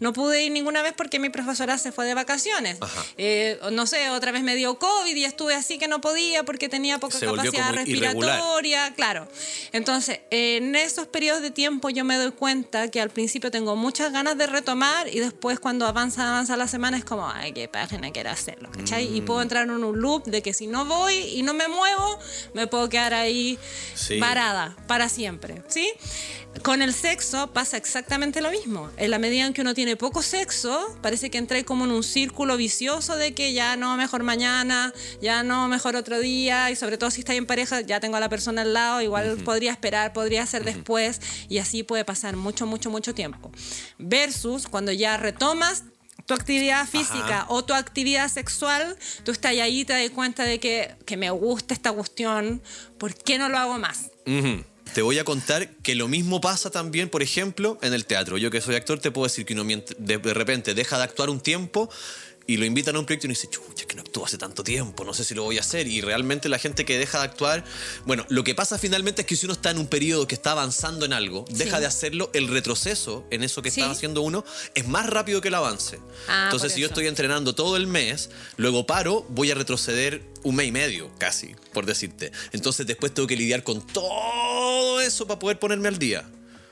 no 0.00 0.12
pude 0.12 0.42
ir 0.44 0.52
ninguna 0.52 0.82
vez 0.82 0.92
porque 0.96 1.18
mi 1.18 1.28
profesora 1.30 1.78
se 1.78 1.92
fue 1.92 2.06
de 2.06 2.14
vacaciones. 2.14 2.78
Eh, 3.16 3.58
no 3.72 3.86
sé, 3.86 4.10
otra 4.10 4.32
vez 4.32 4.42
me 4.42 4.54
dio 4.54 4.78
COVID 4.78 5.14
y 5.14 5.24
estuve 5.24 5.54
así 5.54 5.78
que 5.78 5.88
no 5.88 6.00
podía 6.00 6.44
porque 6.44 6.68
tenía 6.68 6.98
poca 6.98 7.18
Se 7.18 7.26
capacidad 7.26 7.52
como 7.68 7.80
irregular. 7.82 8.04
respiratoria, 8.36 8.94
claro. 8.94 9.28
Entonces, 9.72 10.20
en 10.30 10.74
esos 10.76 11.06
periodos 11.06 11.42
de 11.42 11.50
tiempo 11.50 11.90
yo 11.90 12.04
me 12.04 12.16
doy 12.16 12.32
cuenta 12.32 12.88
que 12.90 13.00
al 13.00 13.10
principio 13.10 13.50
tengo 13.50 13.76
muchas 13.76 14.12
ganas 14.12 14.36
de 14.38 14.46
retomar 14.46 15.08
y 15.08 15.20
después 15.20 15.58
cuando 15.60 15.86
avanza, 15.86 16.28
avanza 16.28 16.56
la 16.56 16.68
semana 16.68 16.96
es 16.96 17.04
como, 17.04 17.28
ay, 17.28 17.52
qué 17.52 17.68
página 17.68 18.10
quiero 18.12 18.30
hacerlo, 18.30 18.70
¿cachai? 18.70 19.14
Y 19.16 19.20
Mm. 19.20 19.24
puedo 19.24 19.42
entrar 19.42 19.64
en 19.64 19.70
un 19.70 19.98
loop 20.00 20.24
de 20.30 20.42
que 20.42 20.52
si 20.54 20.66
no 20.66 20.84
voy 20.84 21.14
y 21.14 21.42
no 21.42 21.54
me 21.54 21.68
muevo, 21.68 22.18
me 22.54 22.66
puedo 22.66 22.88
quedar 22.88 23.14
ahí 23.14 23.58
Sí. 23.94 24.18
parada 24.18 24.76
para 24.86 25.08
siempre, 25.08 25.62
¿sí? 25.68 25.90
Con 26.62 26.82
el 26.82 26.92
sexo 26.92 27.52
pasa 27.52 27.76
exactamente 27.76 28.40
lo 28.40 28.50
mismo. 28.50 28.90
En 28.96 29.10
la 29.10 29.18
medida 29.18 29.46
en 29.46 29.52
que 29.52 29.60
uno 29.60 29.74
tiene 29.74 29.96
poco 29.96 30.22
sexo, 30.22 30.96
parece 31.02 31.30
que 31.30 31.38
entra 31.38 31.62
como 31.62 31.84
en 31.84 31.92
un 31.92 32.02
círculo 32.02 32.56
vicioso 32.56 33.16
de 33.16 33.32
que 33.32 33.52
ya 33.52 33.76
no, 33.76 33.96
mejor 33.96 34.22
mañana, 34.22 34.92
ya 35.20 35.42
no, 35.42 35.68
mejor 35.68 35.94
otro 35.94 36.18
día, 36.18 36.70
y 36.70 36.76
sobre 36.76 36.98
todo 36.98 37.10
si 37.10 37.20
está 37.20 37.34
en 37.34 37.46
pareja, 37.46 37.80
ya 37.82 38.00
tengo 38.00 38.16
a 38.16 38.20
la 38.20 38.28
persona 38.28 38.62
al 38.62 38.72
lado, 38.72 39.02
igual 39.02 39.36
podría 39.44 39.70
esperar, 39.70 40.12
podría 40.12 40.44
ser 40.46 40.64
después, 40.64 41.20
y 41.48 41.58
así 41.58 41.82
puede 41.82 42.04
pasar 42.04 42.34
mucho, 42.36 42.66
mucho, 42.66 42.90
mucho 42.90 43.14
tiempo. 43.14 43.52
Versus 43.98 44.66
cuando 44.66 44.90
ya 44.90 45.16
retomas 45.16 45.84
tu 46.28 46.34
actividad 46.34 46.86
física 46.86 47.46
o 47.48 47.64
tu 47.64 47.72
actividad 47.72 48.28
sexual, 48.28 48.98
tú 49.24 49.32
estás 49.32 49.52
ahí 49.52 49.80
y 49.80 49.84
te 49.86 49.94
das 49.94 50.10
cuenta 50.10 50.44
de 50.44 50.60
que, 50.60 50.94
que 51.06 51.16
me 51.16 51.30
gusta 51.30 51.72
esta 51.72 51.90
cuestión, 51.90 52.60
¿por 52.98 53.14
qué 53.14 53.38
no 53.38 53.48
lo 53.48 53.56
hago 53.56 53.78
más? 53.78 54.10
Te 54.92 55.00
voy 55.00 55.18
a 55.18 55.24
contar 55.24 55.70
que 55.76 55.94
lo 55.94 56.06
mismo 56.06 56.42
pasa 56.42 56.70
también, 56.70 57.08
por 57.08 57.22
ejemplo, 57.22 57.78
en 57.80 57.94
el 57.94 58.04
teatro. 58.04 58.36
Yo 58.36 58.50
que 58.50 58.60
soy 58.60 58.74
actor 58.74 58.98
te 58.98 59.10
puedo 59.10 59.26
decir 59.26 59.46
que 59.46 59.54
uno 59.54 59.64
de 59.64 60.18
repente 60.34 60.74
deja 60.74 60.98
de 60.98 61.04
actuar 61.04 61.30
un 61.30 61.40
tiempo 61.40 61.88
y 62.48 62.56
lo 62.56 62.64
invitan 62.64 62.96
a 62.96 62.98
un 62.98 63.04
proyecto 63.04 63.26
y 63.26 63.28
uno 63.28 63.34
dice, 63.34 63.46
chucha, 63.48 63.84
que 63.86 63.94
no 63.94 64.00
actúo 64.00 64.24
hace 64.24 64.38
tanto 64.38 64.64
tiempo, 64.64 65.04
no 65.04 65.12
sé 65.12 65.22
si 65.22 65.34
lo 65.34 65.42
voy 65.44 65.58
a 65.58 65.60
hacer. 65.60 65.86
Y 65.86 66.00
realmente 66.00 66.48
la 66.48 66.58
gente 66.58 66.86
que 66.86 66.98
deja 66.98 67.18
de 67.18 67.24
actuar, 67.24 67.62
bueno, 68.06 68.24
lo 68.30 68.42
que 68.42 68.54
pasa 68.54 68.78
finalmente 68.78 69.20
es 69.20 69.26
que 69.28 69.36
si 69.36 69.44
uno 69.44 69.52
está 69.52 69.70
en 69.70 69.76
un 69.78 69.86
periodo 69.86 70.26
que 70.26 70.34
está 70.34 70.52
avanzando 70.52 71.04
en 71.04 71.12
algo, 71.12 71.44
deja 71.50 71.76
Sí. 71.76 71.80
de 71.82 71.86
hacerlo, 71.86 72.30
el 72.32 72.48
retroceso 72.48 73.26
en 73.30 73.42
eso 73.42 73.60
que 73.60 73.70
Sí. 73.70 73.80
está 73.82 73.92
haciendo 73.92 74.22
uno 74.22 74.46
es 74.74 74.88
más 74.88 75.06
rápido 75.10 75.42
que 75.42 75.48
el 75.48 75.54
avance. 75.54 75.98
Ah, 76.26 76.44
Entonces, 76.46 76.72
si 76.72 76.80
yo 76.80 76.86
estoy 76.86 77.06
entrenando 77.06 77.54
todo 77.54 77.76
el 77.76 77.86
mes, 77.86 78.30
luego 78.56 78.86
paro, 78.86 79.26
voy 79.28 79.50
a 79.50 79.54
retroceder 79.54 80.22
un 80.42 80.54
mes 80.56 80.68
y 80.68 80.72
medio, 80.72 81.10
casi, 81.18 81.54
por 81.74 81.84
decirte. 81.84 82.32
Entonces 82.52 82.86
después 82.86 83.12
tengo 83.12 83.26
que 83.26 83.36
lidiar 83.36 83.62
con 83.62 83.86
todo 83.86 85.02
eso 85.02 85.26
para 85.26 85.38
poder 85.38 85.58
ponerme 85.58 85.88
al 85.88 85.98
día. 85.98 86.26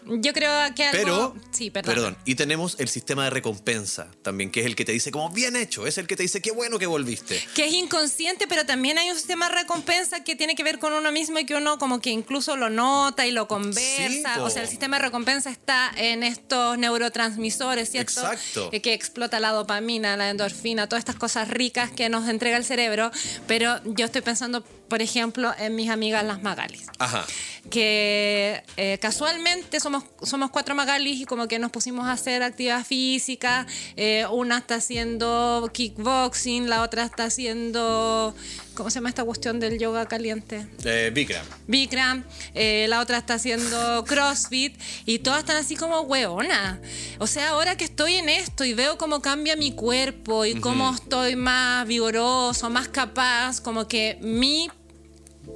Yo 0.09 0.33
creo 0.33 0.53
que 0.75 0.85
algo... 0.85 1.35
Pero, 1.35 1.35
Sí, 1.51 1.71
perdón. 1.71 2.17
y 2.25 2.35
tenemos 2.35 2.77
el 2.79 2.89
sistema 2.89 3.25
de 3.25 3.31
recompensa 3.31 4.09
también, 4.23 4.51
que 4.51 4.61
es 4.61 4.67
el 4.67 4.77
que 4.77 4.85
te 4.85 4.93
dice 4.93 5.11
como 5.11 5.31
bien 5.31 5.57
hecho, 5.57 5.87
es 5.87 5.99
el 5.99 6.07
que 6.07 6.17
te 6.17 6.23
dice 6.23 6.41
qué 6.41 6.51
bueno 6.53 6.79
que 6.79 6.87
volviste. 6.87 7.43
Que 7.55 7.67
es 7.67 7.73
inconsciente, 7.73 8.47
pero 8.47 8.67
también 8.67 8.99
hay 8.99 9.11
un 9.11 9.17
sistema 9.17 9.49
de 9.49 9.55
recompensa 9.57 10.23
que 10.23 10.37
tiene 10.37 10.55
que 10.55 10.63
ver 10.63 10.79
con 10.79 10.93
uno 10.93 11.11
mismo 11.13 11.39
y 11.39 11.47
que 11.47 11.55
uno 11.55 11.79
como 11.79 12.01
que 12.01 12.11
incluso 12.11 12.57
lo 12.57 12.71
nota 12.71 13.27
y 13.27 13.33
lo 13.33 13.49
conversa. 13.49 14.35
Sí, 14.35 14.41
o 14.41 14.51
sea, 14.51 14.63
el 14.63 14.69
sistema 14.69 14.99
de 14.99 15.05
recompensa 15.05 15.51
está 15.51 15.91
en 15.97 16.23
estos 16.23 16.79
neurotransmisores, 16.79 17.91
¿cierto? 17.91 18.21
Exacto. 18.21 18.71
Eh, 18.73 18.81
Que 18.83 18.93
explota 18.95 19.41
la 19.41 19.51
dopamina, 19.51 20.17
la 20.17 20.31
endorfina, 20.31 20.89
todas 20.89 21.01
estas 21.01 21.17
cosas 21.17 21.49
ricas 21.49 21.91
que 21.91 22.09
nos 22.09 22.29
entrega 22.29 22.57
el 22.57 22.65
cerebro. 22.65 23.11
Pero 23.47 23.81
yo 23.85 24.05
estoy 24.05 24.21
pensando, 24.23 24.63
por 24.89 25.03
ejemplo, 25.03 25.53
en 25.59 25.75
mis 25.75 25.91
amigas 25.91 26.25
las 26.25 26.43
Magalis. 26.43 26.87
Ajá. 26.99 27.27
que 27.71 28.63
eh, 28.77 28.99
casualmente 29.01 29.81
somos, 29.81 30.05
somos 30.23 30.51
cuatro 30.51 30.75
Magalis 30.75 31.21
y 31.21 31.25
como 31.25 31.49
que 31.49 31.59
nos 31.59 31.71
pusimos 31.71 32.07
a 32.07 32.13
hacer 32.13 32.43
actividad 32.43 32.85
física. 32.85 33.67
Eh, 33.97 34.25
una 34.31 34.59
está 34.59 34.77
haciendo 34.77 35.69
kickboxing, 35.73 36.69
la 36.69 36.83
otra 36.83 37.05
está 37.05 37.25
haciendo, 37.25 38.35
¿cómo 38.75 38.91
se 38.91 38.97
llama 38.97 39.09
esta 39.09 39.25
cuestión 39.25 39.59
del 39.59 39.79
yoga 39.79 40.07
caliente? 40.07 40.67
Eh, 40.85 41.11
Bikram. 41.13 41.45
Bikram, 41.67 42.25
eh, 42.55 42.87
la 42.89 43.01
otra 43.01 43.19
está 43.19 43.35
haciendo 43.35 44.05
CrossFit 44.05 44.81
y 45.05 45.19
todas 45.19 45.41
están 45.41 45.57
así 45.57 45.77
como 45.77 46.01
hueona. 46.03 46.81
O 47.19 47.27
sea, 47.27 47.51
ahora 47.51 47.77
que 47.77 47.85
estoy 47.85 48.15
en 48.15 48.29
esto 48.29 48.65
y 48.65 48.75
veo 48.75 48.97
cómo 48.97 49.21
cambia 49.21 49.57
mi 49.57 49.73
cuerpo 49.73 50.45
y 50.45 50.55
cómo 50.61 50.95
estoy 50.95 51.35
más 51.37 51.87
vigoroso, 51.87 52.71
más 52.71 52.89
capaz, 52.89 53.61
como 53.61 53.89
que 53.89 54.19
mi 54.21 54.71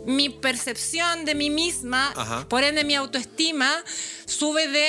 mi 0.07 0.29
percepción 0.31 1.25
de 1.25 1.35
mí 1.35 1.51
misma, 1.51 2.13
Ajá. 2.17 2.49
por 2.49 2.65
ende 2.65 2.85
mi 2.85 2.95
autoestima, 2.95 3.71
sube 4.27 4.67
de, 4.69 4.89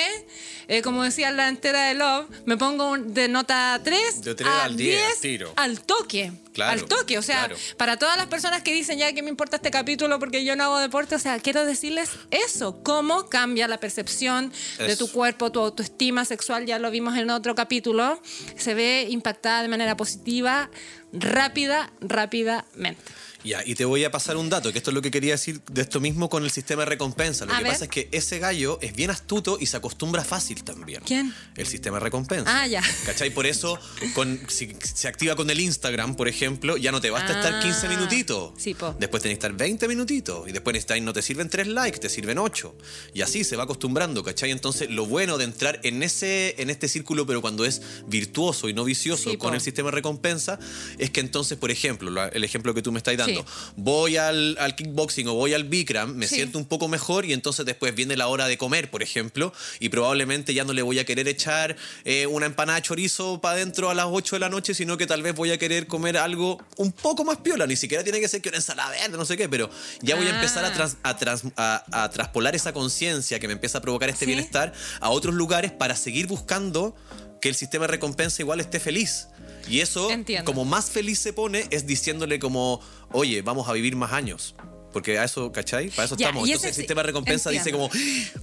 eh, 0.67 0.81
como 0.81 1.03
decía 1.03 1.31
la 1.31 1.47
entera 1.49 1.85
de 1.87 1.95
Love, 1.95 2.27
me 2.45 2.55
pongo 2.57 2.89
un- 2.91 3.13
de 3.13 3.27
nota 3.27 3.79
3 3.83 4.21
De 4.23 4.35
tres 4.35 4.47
a 4.49 4.63
al 4.65 4.77
10, 4.77 4.97
10 4.97 5.19
tiro. 5.19 5.53
al 5.57 5.81
toque. 5.81 6.31
Claro, 6.53 6.71
al 6.73 6.85
toque, 6.85 7.17
o 7.17 7.21
sea, 7.21 7.45
claro. 7.45 7.55
para 7.77 7.97
todas 7.97 8.17
las 8.17 8.27
personas 8.27 8.61
que 8.61 8.73
dicen 8.73 8.97
ya 8.99 9.13
que 9.13 9.23
me 9.23 9.29
importa 9.29 9.55
este 9.55 9.71
capítulo 9.71 10.19
porque 10.19 10.43
yo 10.43 10.55
no 10.57 10.65
hago 10.65 10.79
deporte, 10.79 11.15
o 11.15 11.19
sea, 11.19 11.39
quiero 11.39 11.63
decirles 11.65 12.09
eso, 12.29 12.83
cómo 12.83 13.29
cambia 13.29 13.69
la 13.69 13.79
percepción 13.79 14.51
de 14.77 14.97
tu 14.97 15.09
cuerpo, 15.11 15.51
tu 15.53 15.61
autoestima 15.61 16.25
sexual, 16.25 16.65
ya 16.65 16.77
lo 16.77 16.91
vimos 16.91 17.17
en 17.17 17.29
otro 17.29 17.55
capítulo, 17.55 18.21
se 18.57 18.73
ve 18.73 19.07
impactada 19.09 19.61
de 19.61 19.69
manera 19.69 19.95
positiva, 19.95 20.69
rápida, 21.13 21.91
rápidamente. 22.01 23.01
Ya, 23.43 23.63
y 23.65 23.75
te 23.75 23.85
voy 23.85 24.03
a 24.03 24.11
pasar 24.11 24.37
un 24.37 24.49
dato, 24.49 24.71
que 24.71 24.77
esto 24.77 24.91
es 24.91 24.93
lo 24.95 25.01
que 25.01 25.09
quería 25.11 25.31
decir 25.33 25.61
de 25.71 25.81
esto 25.81 25.99
mismo 25.99 26.29
con 26.29 26.43
el 26.43 26.51
sistema 26.51 26.83
de 26.83 26.89
recompensa. 26.89 27.45
Lo 27.45 27.53
A 27.53 27.57
que 27.57 27.63
ver. 27.63 27.73
pasa 27.73 27.85
es 27.85 27.91
que 27.91 28.07
ese 28.11 28.39
gallo 28.39 28.77
es 28.81 28.95
bien 28.95 29.09
astuto 29.09 29.57
y 29.59 29.65
se 29.65 29.77
acostumbra 29.77 30.23
fácil 30.23 30.63
también. 30.63 31.01
¿Quién? 31.05 31.33
El 31.55 31.65
sistema 31.67 31.97
de 31.97 32.01
recompensa. 32.05 32.45
Ah, 32.61 32.67
ya. 32.67 32.83
¿Cachai? 33.05 33.31
Por 33.31 33.45
eso, 33.47 33.79
con, 34.13 34.39
si 34.47 34.75
se 34.81 35.07
activa 35.07 35.35
con 35.35 35.49
el 35.49 35.59
Instagram, 35.59 36.15
por 36.15 36.27
ejemplo, 36.27 36.77
ya 36.77 36.91
no 36.91 37.01
te 37.01 37.09
basta 37.09 37.33
estar 37.39 37.59
15 37.61 37.87
Ah, 37.87 37.89
minutitos. 37.89 38.53
sí, 38.57 38.73
po. 38.73 38.95
Después 38.99 39.23
tenés 39.23 39.37
que 39.37 39.45
estar 39.47 39.53
20 39.57 39.87
minutitos. 39.87 40.47
Y 40.47 40.51
después 40.51 40.73
necesitas- 40.75 41.01
no 41.01 41.13
te 41.13 41.21
sirven 41.21 41.49
3 41.49 41.67
likes, 41.67 41.99
te 41.99 42.09
sirven 42.09 42.37
8. 42.37 42.75
Y 43.13 43.21
así 43.21 43.43
se 43.43 43.55
va 43.55 43.63
acostumbrando, 43.63 44.23
¿cachai? 44.23 44.51
Entonces, 44.51 44.89
lo 44.89 45.05
bueno 45.05 45.37
de 45.37 45.45
entrar 45.45 45.79
en, 45.83 46.03
ese, 46.03 46.55
en 46.61 46.69
este 46.69 46.87
círculo, 46.87 47.25
pero 47.25 47.41
cuando 47.41 47.65
es 47.65 47.81
virtuoso 48.07 48.69
y 48.69 48.73
no 48.73 48.83
vicioso 48.83 49.31
Sí, 49.31 49.37
con 49.37 49.49
po. 49.49 49.55
el 49.55 49.61
sistema 49.61 49.89
de 49.89 49.95
recompensa, 49.95 50.59
es 50.97 51.09
que 51.09 51.19
entonces, 51.21 51.57
por 51.57 51.71
ejemplo, 51.71 52.11
el 52.31 52.43
ejemplo 52.43 52.73
que 52.73 52.81
tú 52.81 52.91
me 52.91 52.97
estás 52.99 53.15
dando, 53.17 53.30
Sí. 53.30 53.30
Voy 53.75 54.17
al, 54.17 54.57
al 54.59 54.75
kickboxing 54.75 55.27
o 55.27 55.33
voy 55.33 55.53
al 55.53 55.63
Bikram, 55.65 56.13
me 56.15 56.27
Sí. 56.27 56.35
siento 56.35 56.57
un 56.57 56.65
poco 56.65 56.87
mejor 56.87 57.25
y 57.25 57.33
entonces 57.33 57.65
después 57.65 57.93
viene 57.95 58.15
la 58.17 58.27
hora 58.27 58.47
de 58.47 58.57
comer, 58.57 58.89
por 58.89 59.03
ejemplo, 59.03 59.53
y 59.79 59.89
probablemente 59.89 60.53
ya 60.53 60.63
no 60.63 60.73
le 60.73 60.81
voy 60.81 60.99
a 60.99 61.05
querer 61.05 61.27
echar 61.27 61.75
eh, 62.05 62.25
una 62.27 62.45
empanada 62.45 62.77
de 62.77 62.83
chorizo 62.83 63.41
para 63.41 63.55
adentro 63.55 63.89
a 63.89 63.93
las 63.93 64.07
8 64.09 64.35
de 64.35 64.39
la 64.39 64.49
noche, 64.49 64.73
sino 64.73 64.97
que 64.97 65.07
tal 65.07 65.21
vez 65.21 65.35
voy 65.35 65.51
a 65.51 65.57
querer 65.57 65.87
comer 65.87 66.17
algo 66.17 66.57
un 66.77 66.91
poco 66.91 67.23
más 67.23 67.37
piola, 67.37 67.67
ni 67.67 67.75
siquiera 67.75 68.03
tiene 68.03 68.19
que 68.19 68.27
ser 68.27 68.41
que 68.41 68.49
una 68.49 68.57
ensalada 68.57 68.89
verde, 68.91 69.17
no 69.17 69.25
sé 69.25 69.37
qué, 69.37 69.47
pero 69.49 69.69
ya 70.01 70.15
voy 70.15 70.27
a 70.27 70.29
empezar 70.31 70.63
a, 70.65 70.69
Ah. 70.69 70.73
trans- 70.73 70.97
a, 71.03 71.17
trans- 71.17 71.43
a- 71.57 72.03
a 72.03 72.09
traspolar 72.09 72.55
esa 72.55 72.73
conciencia 72.73 73.39
que 73.39 73.47
me 73.47 73.53
empieza 73.53 73.77
a 73.79 73.81
provocar 73.81 74.09
este 74.09 74.25
Sí. 74.25 74.31
bienestar 74.31 74.73
a 74.99 75.09
otros 75.09 75.35
lugares 75.35 75.71
para 75.71 75.95
seguir 75.95 76.27
buscando 76.27 76.95
que 77.41 77.49
el 77.49 77.55
sistema 77.55 77.85
de 77.85 77.91
recompensa 77.91 78.41
igual 78.41 78.59
esté 78.59 78.79
feliz. 78.79 79.27
Y 79.69 79.79
eso, 79.79 80.09
Entiendo. 80.11 80.51
como 80.51 80.65
más 80.65 80.89
feliz 80.89 81.19
se 81.19 81.33
pone, 81.33 81.65
es 81.69 81.85
diciéndole 81.85 82.39
como, 82.39 82.81
oye, 83.11 83.41
vamos 83.41 83.67
a 83.67 83.73
vivir 83.73 83.95
más 83.95 84.13
años. 84.13 84.55
Porque 84.91 85.17
a 85.19 85.23
eso, 85.23 85.51
¿cachai? 85.51 85.89
Para 85.89 86.05
eso 86.05 86.15
Ya, 86.17 86.27
estamos. 86.27 86.47
Entonces 86.47 86.69
el 86.69 86.75
sistema 86.75 87.01
de 87.01 87.07
recompensa 87.07 87.49
dice 87.49 87.71
como, 87.71 87.89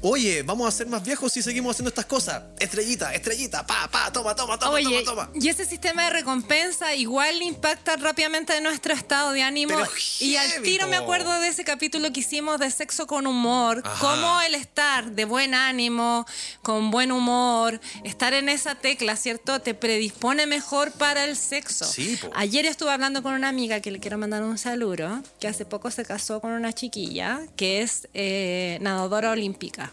oye, 0.03 0.43
vamos 0.43 0.67
a 0.69 0.71
ser 0.77 0.87
más 0.87 1.03
viejos 1.05 1.33
si 1.33 1.43
seguimos 1.43 1.73
haciendo 1.77 1.89
estas 1.89 2.07
cosas. 2.07 2.43
Estrellita, 2.59 3.15
estrellita, 3.15 3.67
pa, 3.67 3.89
pa, 3.91 4.13
toma, 4.13 4.35
toma, 4.35 4.59
toma, 4.59 4.73
Oye, 4.73 5.03
toma, 5.05 5.27
toma. 5.27 5.39
y 5.41 5.49
ese 5.49 5.65
sistema 5.65 6.05
de 6.05 6.11
recompensa 6.11 6.95
igual 6.95 7.43
impacta 7.43 7.97
rápidamente 7.97 8.57
en 8.57 8.63
nuestro 8.63 8.95
estado 8.95 9.33
de 9.33 9.43
ánimo. 9.43 9.75
Pero 9.77 9.89
y 10.21 10.37
al 10.37 10.63
tiro 10.63 10.87
me 10.89 10.97
acuerdo 10.97 11.39
de 11.41 11.49
ese 11.49 11.65
capítulo 11.65 12.13
que 12.13 12.21
hicimos 12.21 12.59
de 12.59 12.71
sexo 12.71 13.07
con 13.07 13.27
humor, 13.27 13.83
Ajá. 13.85 13.99
cómo 14.01 14.41
el 14.43 14.55
estar 14.55 15.11
de 15.13 15.25
buen 15.25 15.55
ánimo, 15.55 16.27
con 16.63 16.91
buen 16.91 17.13
humor, 17.13 17.81
estar 18.05 18.33
en 18.35 18.49
esa 18.49 18.75
tecla, 18.75 19.17
¿cierto? 19.17 19.61
Te 19.61 19.75
predispone 19.75 20.47
mejor 20.47 20.93
para 20.93 21.25
el 21.25 21.37
sexo. 21.37 21.85
Sí, 21.85 22.17
po. 22.21 22.31
Ayer 22.35 22.65
estuve 22.67 22.91
hablando 22.91 23.23
con 23.23 23.35
una 23.35 23.49
amiga 23.49 23.81
que 23.81 23.91
le 23.91 24.01
quiero 24.01 24.19
mandar 24.19 24.43
un 24.43 24.59
saludo, 24.59 25.23
que 25.41 25.49
hace 25.49 25.65
poco 25.65 25.91
se 25.91 26.05
casó 26.05 26.38
con 26.41 26.53
una 26.53 26.73
chiquilla 26.73 27.41
que 27.57 27.83
es 27.83 28.09
eh, 28.15 28.79
nadadora 28.81 29.31
olímpica. 29.31 29.91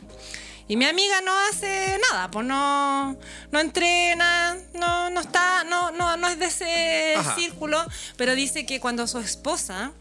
Y 0.67 0.77
mi 0.77 0.85
amiga 0.85 1.21
no 1.21 1.31
hace 1.49 1.99
nada, 2.11 2.31
pues 2.31 2.45
no, 2.45 3.15
no 3.51 3.59
entrena, 3.59 4.57
no, 4.73 5.11
no 5.11 5.21
está, 5.21 5.63
no, 5.63 5.91
no, 5.91 6.17
no 6.17 6.27
es 6.27 6.39
de 6.39 6.45
ese 6.45 7.15
Ajá. 7.15 7.35
círculo, 7.35 7.85
pero 8.17 8.33
dice 8.33 8.65
que 8.65 8.79
cuando 8.79 9.05
su 9.05 9.19
esposa 9.19 9.91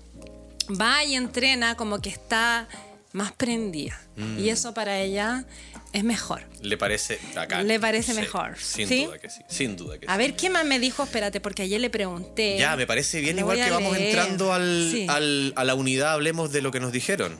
va 0.80 1.04
y 1.04 1.16
entrena, 1.16 1.76
como 1.76 2.00
que 2.00 2.08
está 2.08 2.66
más 3.14 3.32
prendida. 3.32 3.98
Mm. 4.16 4.38
Y 4.40 4.50
eso 4.50 4.74
para 4.74 5.00
ella 5.00 5.44
es 5.92 6.04
mejor. 6.04 6.42
Le 6.60 6.76
parece 6.76 7.18
bacán. 7.34 7.66
Le 7.66 7.78
parece 7.80 8.12
Sí, 8.12 8.20
mejor, 8.20 8.58
Sin 8.58 8.88
¿sí? 8.88 9.04
duda 9.06 9.18
que 9.18 9.30
sí. 9.30 9.40
Sin 9.48 9.76
duda 9.76 9.98
que 9.98 10.06
A 10.06 10.12
sí. 10.12 10.18
ver, 10.18 10.34
¿qué 10.34 10.50
más 10.50 10.64
me 10.66 10.78
dijo? 10.80 11.04
Espérate, 11.04 11.40
porque 11.40 11.62
ayer 11.62 11.80
le 11.80 11.90
pregunté. 11.90 12.58
Ya, 12.58 12.76
me 12.76 12.86
parece 12.86 13.20
bien 13.20 13.38
igual 13.38 13.56
que 13.56 13.70
vamos 13.70 13.96
entrando 13.96 14.52
al, 14.52 15.06
al- 15.08 15.52
a 15.56 15.64
la 15.64 15.74
unidad, 15.74 16.12
hablemos 16.12 16.50
de 16.52 16.60
lo 16.60 16.70
que 16.72 16.80
nos 16.80 16.90
dijeron. 16.92 17.38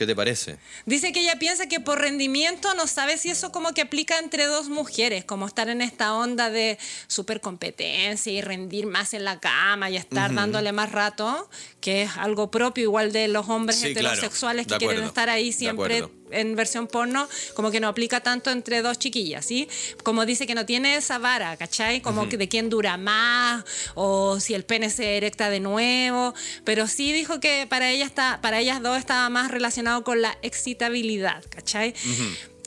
¿Qué 0.00 0.06
te 0.06 0.16
parece? 0.16 0.56
Dice 0.86 1.12
que 1.12 1.20
ella 1.20 1.38
piensa 1.38 1.66
que 1.66 1.78
por 1.78 2.00
rendimiento 2.00 2.72
no 2.72 2.86
sabe 2.86 3.18
si 3.18 3.28
eso 3.28 3.52
como 3.52 3.74
que 3.74 3.82
aplica 3.82 4.18
entre 4.18 4.46
dos 4.46 4.70
mujeres, 4.70 5.26
como 5.26 5.46
estar 5.46 5.68
en 5.68 5.82
esta 5.82 6.14
onda 6.14 6.48
de 6.48 6.78
supercompetencia 7.06 8.32
y 8.32 8.40
rendir 8.40 8.86
más 8.86 9.12
en 9.12 9.24
la 9.24 9.40
cama 9.40 9.90
y 9.90 9.98
estar 9.98 10.34
dándole 10.34 10.72
más 10.72 10.90
rato, 10.90 11.50
que 11.82 12.04
es 12.04 12.16
algo 12.16 12.50
propio 12.50 12.84
igual 12.84 13.12
de 13.12 13.28
los 13.28 13.46
hombres 13.50 13.78
Sí, 13.78 13.92
claro. 13.92 14.08
heterosexuales 14.08 14.66
que 14.66 14.78
quieren 14.78 15.04
estar 15.04 15.28
ahí 15.28 15.52
siempre. 15.52 16.08
En 16.32 16.56
versión 16.56 16.86
porno, 16.86 17.28
como 17.54 17.70
que 17.70 17.80
no 17.80 17.88
aplica 17.88 18.20
tanto 18.20 18.50
entre 18.50 18.82
dos 18.82 18.98
chiquillas, 18.98 19.44
¿sí? 19.44 19.68
Como 20.02 20.26
dice 20.26 20.46
que 20.46 20.54
no 20.54 20.66
tiene 20.66 20.96
esa 20.96 21.18
vara, 21.18 21.56
¿cachai? 21.56 22.00
Como 22.00 22.28
que 22.28 22.36
de 22.36 22.48
quién 22.48 22.70
dura 22.70 22.96
más 22.96 23.64
o 23.94 24.38
si 24.40 24.54
el 24.54 24.64
pene 24.64 24.90
se 24.90 25.16
erecta 25.16 25.50
de 25.50 25.60
nuevo, 25.60 26.34
pero 26.64 26.86
sí 26.86 27.12
dijo 27.12 27.40
que 27.40 27.66
para 27.68 27.90
ella 27.90 28.04
está, 28.04 28.40
para 28.42 28.60
ellas 28.60 28.82
dos 28.82 28.98
estaba 28.98 29.28
más 29.30 29.50
relacionado 29.50 30.04
con 30.04 30.20
la 30.22 30.36
excitabilidad, 30.42 31.44
¿cachai? 31.50 31.94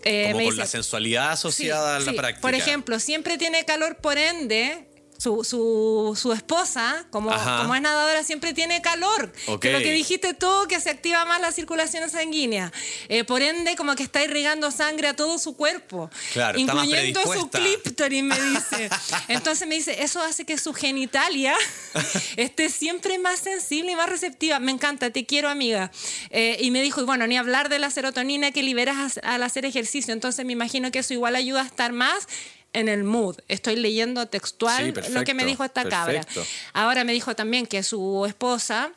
Eh, 0.05 0.23
Como 0.25 0.37
me 0.39 0.43
con 0.43 0.51
dice- 0.51 0.57
la 0.63 0.67
sensualidad 0.67 1.31
asociada 1.31 1.97
Sí, 1.97 2.03
a 2.03 2.05
la 2.05 2.11
sí. 2.11 2.17
práctica. 2.17 2.41
Por 2.41 2.53
ejemplo, 2.55 2.99
siempre 2.99 3.37
tiene 3.37 3.63
calor, 3.65 3.95
por 3.97 4.17
ende, 4.17 4.85
su, 5.23 5.45
su, 5.45 6.19
su 6.21 6.33
esposa, 6.33 7.05
como, 7.09 7.31
Ajá. 7.31 7.61
como 7.61 7.73
es 7.75 7.81
nadadora, 7.81 8.25
siempre 8.25 8.53
tiene 8.53 8.81
calor. 8.81 9.31
Ok. 9.47 9.61
Que 9.61 9.71
lo 9.71 9.79
que 9.79 9.93
dijiste 9.93 10.33
tú, 10.33 10.51
que 10.67 10.81
se 10.81 10.89
activa 10.89 11.23
más 11.23 11.39
la 11.39 11.53
circulación 11.53 12.09
sanguínea. 12.09 12.73
Eh, 13.07 13.23
por 13.23 13.41
ende, 13.41 13.77
como 13.77 13.95
que 13.95 14.03
está 14.03 14.21
irrigando 14.21 14.69
sangre 14.69 15.07
a 15.07 15.15
todo 15.15 15.37
su 15.39 15.55
cuerpo. 15.55 16.09
Claro, 16.33 16.59
está 16.59 16.73
más 16.73 16.85
incluyendo 16.85 17.21
su 17.21 17.49
clíptoris, 17.49 18.21
me 18.21 18.37
dice. 18.37 18.89
Entonces 19.29 19.65
me 19.65 19.75
dice, 19.75 20.03
eso 20.03 20.21
hace 20.21 20.43
que 20.43 20.57
su 20.57 20.73
genitalia 20.73 21.55
esté 22.35 22.69
siempre 22.69 23.17
más 23.17 23.39
sensible 23.39 23.93
y 23.93 23.95
más 23.95 24.09
receptiva. 24.09 24.59
Me 24.59 24.73
encanta, 24.73 25.09
te 25.09 25.25
quiero, 25.25 25.47
amiga. 25.47 25.89
Eh, 26.31 26.57
y 26.59 26.69
me 26.69 26.81
dijo, 26.81 26.99
y 26.99 27.05
bueno, 27.05 27.27
ni 27.27 27.37
hablar 27.37 27.69
de 27.69 27.79
la 27.79 27.91
serotonina 27.91 28.51
que 28.51 28.61
liberas 28.61 29.21
al 29.23 29.41
hacer 29.43 29.63
ejercicio. 29.63 30.13
Entonces 30.13 30.45
me 30.45 30.51
imagino 30.51 30.91
que 30.91 30.99
eso 30.99 31.13
igual 31.13 31.37
ayuda 31.37 31.61
a 31.61 31.65
estar 31.65 31.93
más 31.93 32.27
en 32.73 32.89
el 32.89 33.03
mood. 33.03 33.37
Estoy 33.47 33.75
leyendo 33.75 34.27
textual 34.27 34.93
Sí, 35.05 35.11
lo 35.11 35.23
que 35.23 35.33
me 35.33 35.45
dijo 35.45 35.63
esta 35.63 35.87
cabra. 35.87 36.25
Ahora 36.73 37.03
me 37.03 37.13
dijo 37.13 37.35
también 37.35 37.65
que 37.67 37.83
su 37.83 38.25
esposa 38.25 38.91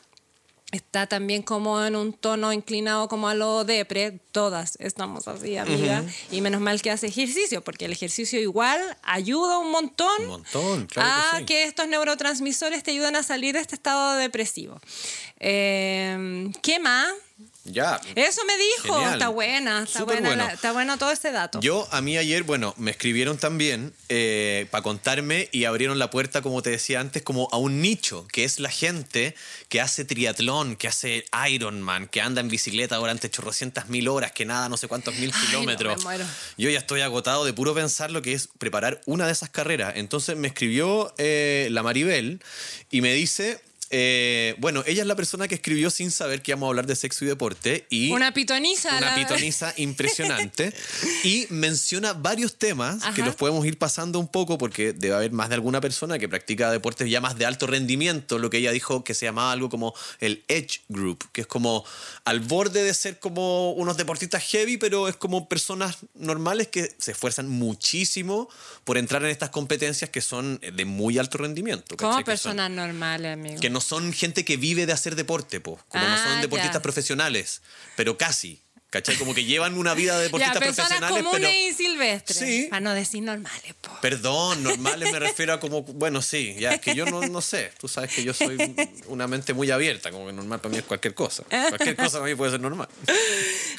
está 0.73 1.07
también 1.07 1.43
como 1.43 1.81
en 1.85 1.95
un 1.95 2.11
tono 2.11 2.51
inclinado 2.51 3.07
como 3.07 3.29
a 3.29 3.35
lo 3.35 3.63
depre. 3.63 4.19
Todas 4.33 4.75
estamos 4.81 5.27
así, 5.29 5.55
amiga. 5.55 6.03
Y 6.29 6.41
menos 6.41 6.59
mal 6.59 6.81
que 6.81 6.91
hace 6.91 7.07
ejercicio, 7.07 7.63
porque 7.63 7.85
el 7.85 7.93
ejercicio 7.93 8.39
igual 8.39 8.81
ayuda 9.03 9.59
un 9.59 9.71
montón, 9.71 10.21
Un 10.23 10.27
montón, 10.27 10.85
claro 10.87 11.09
a 11.09 11.31
que 11.31 11.37
sí. 11.39 11.45
que 11.45 11.63
estos 11.63 11.87
neurotransmisores 11.87 12.83
te 12.83 12.91
ayudan 12.91 13.15
a 13.15 13.23
salir 13.23 13.53
de 13.53 13.61
este 13.61 13.75
estado 13.75 14.15
depresivo. 14.15 14.79
Eh, 15.39 16.51
¿Qué 16.61 16.79
más? 16.79 17.13
Ya. 17.67 17.99
Eso 18.15 18.41
me 18.45 18.53
dijo. 18.57 18.93
Genial. 18.95 19.13
Está 19.13 19.29
buena, 19.29 19.83
está 19.83 19.99
Súper 19.99 20.15
buena, 20.21 20.29
bueno. 20.29 20.45
la- 20.47 20.53
está 20.53 20.71
bueno 20.71 20.97
todo 20.97 21.11
ese 21.11 21.31
dato. 21.31 21.59
Yo, 21.59 21.87
a 21.91 22.01
mí 22.01 22.17
ayer, 22.17 22.43
bueno, 22.43 22.73
me 22.77 22.91
escribieron 22.91 23.37
también 23.37 23.93
para 24.71 24.81
contarme 24.81 25.49
y 25.51 25.65
abrieron 25.65 25.99
la 25.99 26.09
puerta, 26.09 26.41
como 26.41 26.61
te 26.61 26.69
decía 26.69 26.99
antes, 26.99 27.23
como 27.23 27.47
a 27.51 27.57
un 27.57 27.81
nicho, 27.81 28.27
que 28.31 28.43
es 28.43 28.59
la 28.59 28.69
gente 28.69 29.35
que 29.69 29.81
hace 29.81 30.05
triatlón, 30.05 30.75
que 30.75 30.87
hace 30.87 31.25
Ironman, 31.49 32.07
que 32.07 32.21
anda 32.21 32.41
en 32.41 32.47
bicicleta 32.47 32.95
durante 32.97 33.29
chorrocientas 33.29 33.89
mil 33.89 34.07
horas, 34.07 34.31
que 34.31 34.45
nada 34.45 34.69
no 34.69 34.77
sé 34.77 34.87
cuántos 34.87 35.15
mil 35.15 35.31
Ay, 35.33 35.41
no, 35.41 35.47
kilómetros. 35.47 35.97
me 35.97 36.03
muero. 36.03 36.25
Yo 36.57 36.69
ya 36.69 36.79
estoy 36.79 37.01
agotado 37.01 37.43
de 37.45 37.53
puro 37.53 37.73
pensar 37.75 38.11
lo 38.11 38.21
que 38.21 38.33
es 38.33 38.49
preparar 38.57 39.01
una 39.05 39.25
de 39.25 39.31
esas 39.33 39.49
carreras. 39.49 39.93
Entonces 39.97 40.37
me 40.37 40.47
escribió 40.47 41.13
eh, 41.17 41.67
la 41.71 41.83
Maribel 41.83 42.41
y 42.91 43.01
me 43.01 43.13
dice... 43.13 43.59
eh, 43.89 44.55
bueno, 44.59 44.83
ella 44.85 45.01
es 45.01 45.07
la 45.07 45.15
persona 45.15 45.47
que 45.47 45.55
escribió 45.55 45.89
sin 45.89 46.11
saber 46.11 46.41
que 46.41 46.51
íbamos 46.51 46.67
a 46.67 46.69
hablar 46.69 46.87
de 46.87 46.95
sexo 46.95 47.23
y 47.23 47.27
deporte 47.27 47.85
y 47.89 48.11
Una 48.11 48.33
pitoniza. 48.33 48.97
una 48.97 49.09
la- 49.11 49.15
pitoniza 49.15 49.73
impresionante 49.77 50.73
y 51.23 51.47
menciona 51.49 52.13
varios 52.13 52.55
temas 52.57 53.03
que 53.15 53.21
los 53.23 53.35
podemos 53.35 53.65
ir 53.65 53.77
pasando 53.77 54.19
un 54.19 54.27
poco 54.27 54.57
porque 54.57 54.93
debe 54.93 55.15
haber 55.15 55.31
más 55.31 55.49
de 55.49 55.55
alguna 55.55 55.79
persona 55.81 56.19
que 56.19 56.27
practica 56.27 56.71
deportes 56.71 57.09
ya 57.09 57.21
más 57.21 57.37
de 57.37 57.45
alto 57.45 57.65
rendimiento, 57.67 58.39
lo 58.39 58.49
que 58.49 58.57
ella 58.57 58.71
dijo 58.71 59.03
que 59.03 59.13
se 59.13 59.25
llamaba 59.25 59.51
algo 59.51 59.69
como 59.69 59.93
el 60.19 60.43
Edge 60.47 60.81
Group, 60.89 61.23
que 61.31 61.41
es 61.41 61.47
como 61.47 61.85
al 62.25 62.39
borde 62.41 62.83
de 62.83 62.93
ser 62.93 63.19
como 63.19 63.71
unos 63.71 63.95
deportistas 63.97 64.43
heavy, 64.43 64.77
pero 64.77 65.07
es 65.07 65.15
como 65.15 65.47
personas 65.47 65.97
normales 66.15 66.67
que 66.67 66.93
se 66.97 67.11
esfuerzan 67.11 67.47
muchísimo 67.47 68.49
por 68.83 68.97
entrar 68.97 69.23
en 69.23 69.29
estas 69.29 69.49
competencias 69.49 70.09
que 70.09 70.21
son 70.21 70.59
de 70.59 70.85
muy 70.85 71.17
alto 71.17 71.37
rendimiento. 71.37 71.95
Como 71.95 72.23
personas 72.23 72.69
normales, 72.69 73.33
amigo. 73.33 73.59
que 73.61 73.69
no 73.69 73.76
son 73.81 74.13
gente 74.13 74.43
que 74.45 74.57
vive 74.57 74.85
de 74.85 74.93
hacer 74.93 75.15
deporte, 75.15 75.59
po. 75.59 75.79
como 75.89 76.03
no 76.05 76.13
Ah, 76.13 76.23
son 76.23 76.35
ya. 76.35 76.41
deportistas 76.41 76.81
profesionales, 76.81 77.61
pero 77.95 78.17
casi. 78.17 78.61
¿Cachai? 78.89 79.17
Como 79.17 79.33
que 79.33 79.43
llevan 79.43 79.77
una 79.77 79.93
vida 79.93 80.13
de 80.13 80.19
ya, 80.19 80.23
deportistas 80.25 80.57
personas 80.59 80.87
profesionales, 80.99 81.23
comunes 81.23 81.49
pero. 81.49 81.69
y 81.69 81.73
silvestres. 81.73 82.37
Sí. 82.37 82.67
Para 82.69 82.79
no 82.79 82.93
decir 82.93 83.21
normales, 83.21 83.73
po. 83.81 83.91
Perdón, 84.01 84.63
normales 84.63 85.11
me 85.11 85.19
refiero 85.19 85.53
a 85.53 85.59
como. 85.59 85.83
Bueno, 85.83 86.21
sí, 86.21 86.55
ya 86.59 86.73
es 86.73 86.81
que 86.81 86.95
yo 86.95 87.05
no, 87.05 87.21
no 87.27 87.41
sé. 87.41 87.71
Tú 87.79 87.87
sabes 87.87 88.13
que 88.13 88.23
yo 88.23 88.33
soy 88.33 88.57
una 89.07 89.27
mente 89.27 89.53
muy 89.53 89.69
abierta, 89.71 90.11
como 90.11 90.27
que 90.27 90.33
normal 90.33 90.59
para 90.61 90.71
mí 90.71 90.77
es 90.77 90.85
cualquier 90.85 91.13
cosa. 91.13 91.43
Cualquier 91.43 91.95
cosa 91.95 92.19
para 92.19 92.29
mí 92.31 92.35
puede 92.35 92.51
ser 92.51 92.61
normal. 92.61 92.87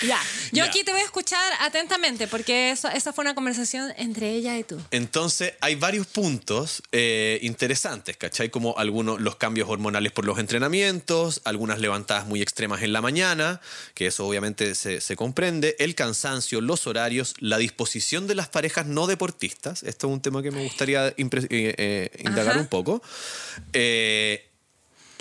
Ya, 0.06 0.20
yo 0.52 0.58
Ya. 0.58 0.64
aquí 0.64 0.84
te 0.84 0.92
voy 0.92 1.00
a 1.00 1.04
escuchar 1.04 1.52
atentamente 1.60 2.28
porque 2.28 2.70
eso, 2.70 2.88
esa 2.88 3.12
fue 3.12 3.22
una 3.22 3.34
conversación 3.34 3.92
entre 3.96 4.32
ella 4.34 4.58
y 4.58 4.64
tú. 4.64 4.80
Entonces, 4.90 5.54
hay 5.60 5.74
varios 5.74 6.06
puntos 6.06 6.82
eh, 6.92 7.38
interesantes, 7.42 8.16
¿cachai? 8.16 8.50
Como 8.50 8.76
algunos, 8.78 9.20
los 9.20 9.36
cambios 9.36 9.68
hormonales 9.68 10.12
por 10.12 10.24
los 10.24 10.38
entrenamientos, 10.38 11.40
algunas 11.44 11.78
levantadas 11.80 12.26
muy 12.26 12.42
extremas 12.42 12.82
en 12.82 12.92
la 12.92 13.00
mañana, 13.00 13.60
que 13.94 14.06
eso 14.08 14.26
obviamente 14.26 14.74
se, 14.74 14.97
se 15.00 15.16
comprende, 15.16 15.76
el 15.78 15.94
cansancio, 15.94 16.60
los 16.60 16.86
horarios, 16.86 17.34
la 17.38 17.58
disposición 17.58 18.26
de 18.26 18.34
las 18.34 18.48
parejas 18.48 18.86
no 18.86 19.06
deportistas. 19.06 19.82
Esto 19.82 20.08
es 20.08 20.12
un 20.12 20.20
tema 20.20 20.42
que 20.42 20.50
me 20.50 20.62
gustaría 20.62 21.08
eh, 21.08 21.14
eh, 21.18 22.10
indagar 22.18 22.52
Ajá. 22.52 22.60
un 22.60 22.66
poco. 22.66 23.02
Eh, 23.72 24.47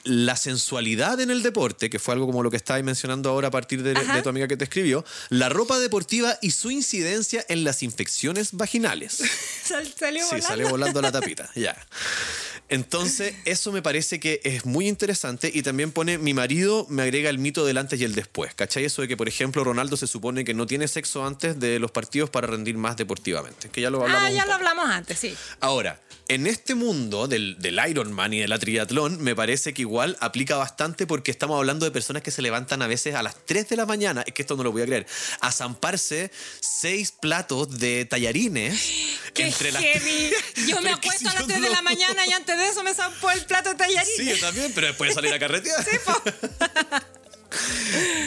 la 0.08 0.36
sensualidad 0.36 1.20
en 1.20 1.30
el 1.32 1.44
deporte, 1.44 1.90
que 1.90 2.00
fue 2.00 2.14
algo 2.14 2.26
como 2.26 2.44
lo 2.44 2.50
que 2.52 2.58
estabas 2.58 2.84
mencionando 2.84 3.30
ahora 3.30 3.50
a 3.50 3.52
partir 3.52 3.84
de, 3.84 3.94
tu 4.24 4.30
amiga 4.30 4.48
que 4.48 4.58
te 4.58 4.64
escribió, 4.64 5.04
la 5.30 5.50
ropa 5.50 5.80
deportiva 5.80 6.38
y 6.42 6.52
su 6.52 6.72
incidencia 6.72 7.46
en 7.50 7.64
las 7.64 7.84
infecciones 7.84 8.54
vaginales. 8.54 9.22
Sal- 9.64 9.94
salió 9.98 10.22
Sí, 10.24 10.28
volando. 10.30 10.48
salió 10.48 10.70
volando 10.70 11.02
la 11.02 11.12
tapita, 11.18 11.50
ya. 11.56 11.76
Entonces, 12.70 13.34
eso 13.46 13.72
me 13.72 13.82
parece 13.82 14.20
que 14.20 14.42
es 14.44 14.66
muy 14.66 14.88
interesante 14.90 15.50
y 15.54 15.62
también 15.62 15.92
pone, 15.92 16.18
mi 16.18 16.34
marido 16.34 16.86
me 16.90 17.04
agrega 17.04 17.30
el 17.30 17.40
mito 17.40 17.66
del 17.66 17.78
antes 17.78 18.00
y 18.02 18.04
el 18.04 18.14
después, 18.14 18.54
¿cachai? 18.56 18.84
Eso 18.84 19.02
de 19.02 19.08
que, 19.08 19.16
por 19.16 19.28
ejemplo, 19.30 19.64
Ronaldo 19.64 19.96
se 19.96 20.06
supone 20.08 20.44
que 20.44 20.54
no 20.54 20.66
tiene 20.68 20.88
sexo 20.90 21.26
antes 21.26 21.60
de 21.60 21.80
los 21.80 21.92
partidos 21.92 22.30
para 22.30 22.48
rendir 22.48 22.78
más 22.78 22.98
deportivamente, 22.98 23.70
que 23.70 23.80
ya 23.82 23.90
lo 23.90 24.02
hablamos. 24.04 24.24
Ah, 24.30 24.32
ya 24.32 24.46
lo 24.46 24.54
hablamos 24.54 24.90
antes, 24.90 25.18
sí. 25.18 25.34
Ahora, 25.62 26.02
en 26.28 26.46
este 26.46 26.76
mundo 26.76 27.30
del, 27.30 27.58
del 27.60 27.80
Ironman 27.90 28.34
y 28.34 28.40
de 28.40 28.50
la 28.50 28.60
triatlón, 28.60 29.22
me 29.24 29.34
parece 29.34 29.74
que 29.74 29.84
igual 29.84 29.97
aplica 30.02 30.56
bastante 30.56 31.08
porque 31.08 31.32
estamos 31.32 31.58
hablando 31.58 31.86
de 31.86 31.92
personas 31.92 32.24
que 32.24 32.32
se 32.32 32.42
levantan 32.42 32.82
a 32.82 32.88
veces 32.88 33.16
a 33.16 33.24
las 33.24 33.36
3 33.46 33.70
de 33.70 33.76
la 33.76 33.86
mañana, 33.86 34.24
es 34.26 34.34
que 34.34 34.42
esto 34.42 34.56
no 34.56 34.64
lo 34.64 34.72
voy 34.72 34.84
a 34.84 34.86
creer, 34.86 35.08
a 35.42 35.52
zamparse 35.52 36.32
seis 36.60 37.12
platos 37.12 37.80
de 37.80 38.06
tallarines 38.06 38.80
¡Qué 39.34 39.48
entre 39.48 39.72
las! 39.72 39.84
Yo 40.68 40.82
me 40.82 40.90
acuesto 40.94 41.30
a 41.30 41.34
las 41.34 41.42
yo 41.42 41.48
3 41.48 41.62
de 41.62 41.70
la 41.70 41.82
mañana 41.82 42.26
y 42.28 42.32
antes 42.32 42.58
de 42.58 42.68
eso 42.68 42.84
me 42.84 42.94
zampó 42.94 43.32
el 43.32 43.46
plato 43.46 43.70
de 43.70 43.76
tallarín. 43.76 44.14
Sí, 44.16 44.26
yo 44.26 44.40
también, 44.40 44.72
pero 44.74 44.88
después 44.88 45.10
de 45.10 45.16
salir 45.16 45.34
a 45.34 45.40
carretear. 45.48 45.86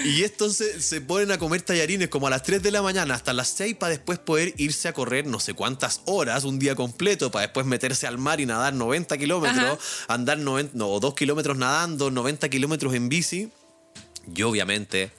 Y 0.05 0.25
entonces 0.25 0.85
se 0.85 1.01
ponen 1.01 1.31
a 1.31 1.39
comer 1.39 1.63
tallarines 1.63 2.09
como 2.09 2.27
a 2.27 2.31
las 2.31 2.43
3 2.43 2.63
de 2.63 2.71
la 2.71 2.83
mañana 2.83 3.15
hasta 3.15 3.33
las 3.33 3.49
6 3.49 3.77
para 3.77 3.91
después 3.91 4.19
poder 4.19 4.55
irse 4.57 4.89
a 4.89 4.93
correr 4.93 5.27
no 5.27 5.41
sé 5.41 5.55
cuántas 5.55 6.01
horas, 6.07 6.45
un 6.45 6.59
día 6.59 6.75
completo, 6.75 7.31
para 7.31 7.43
después 7.43 7.67
meterse 7.67 8.07
al 8.07 8.19
mar 8.19 8.41
y 8.41 8.47
nadar 8.47 8.73
90 8.73 9.19
kilómetros, 9.19 9.79
andar 10.09 10.39
90, 10.39 10.73
no, 10.77 10.99
2 11.01 11.15
kilómetros 11.15 11.57
nadando, 11.57 12.11
90 12.11 12.49
kilómetros 12.49 12.95
en 12.95 13.09
bici. 13.09 13.51
Y 14.35 14.43
obviamente 14.43 15.11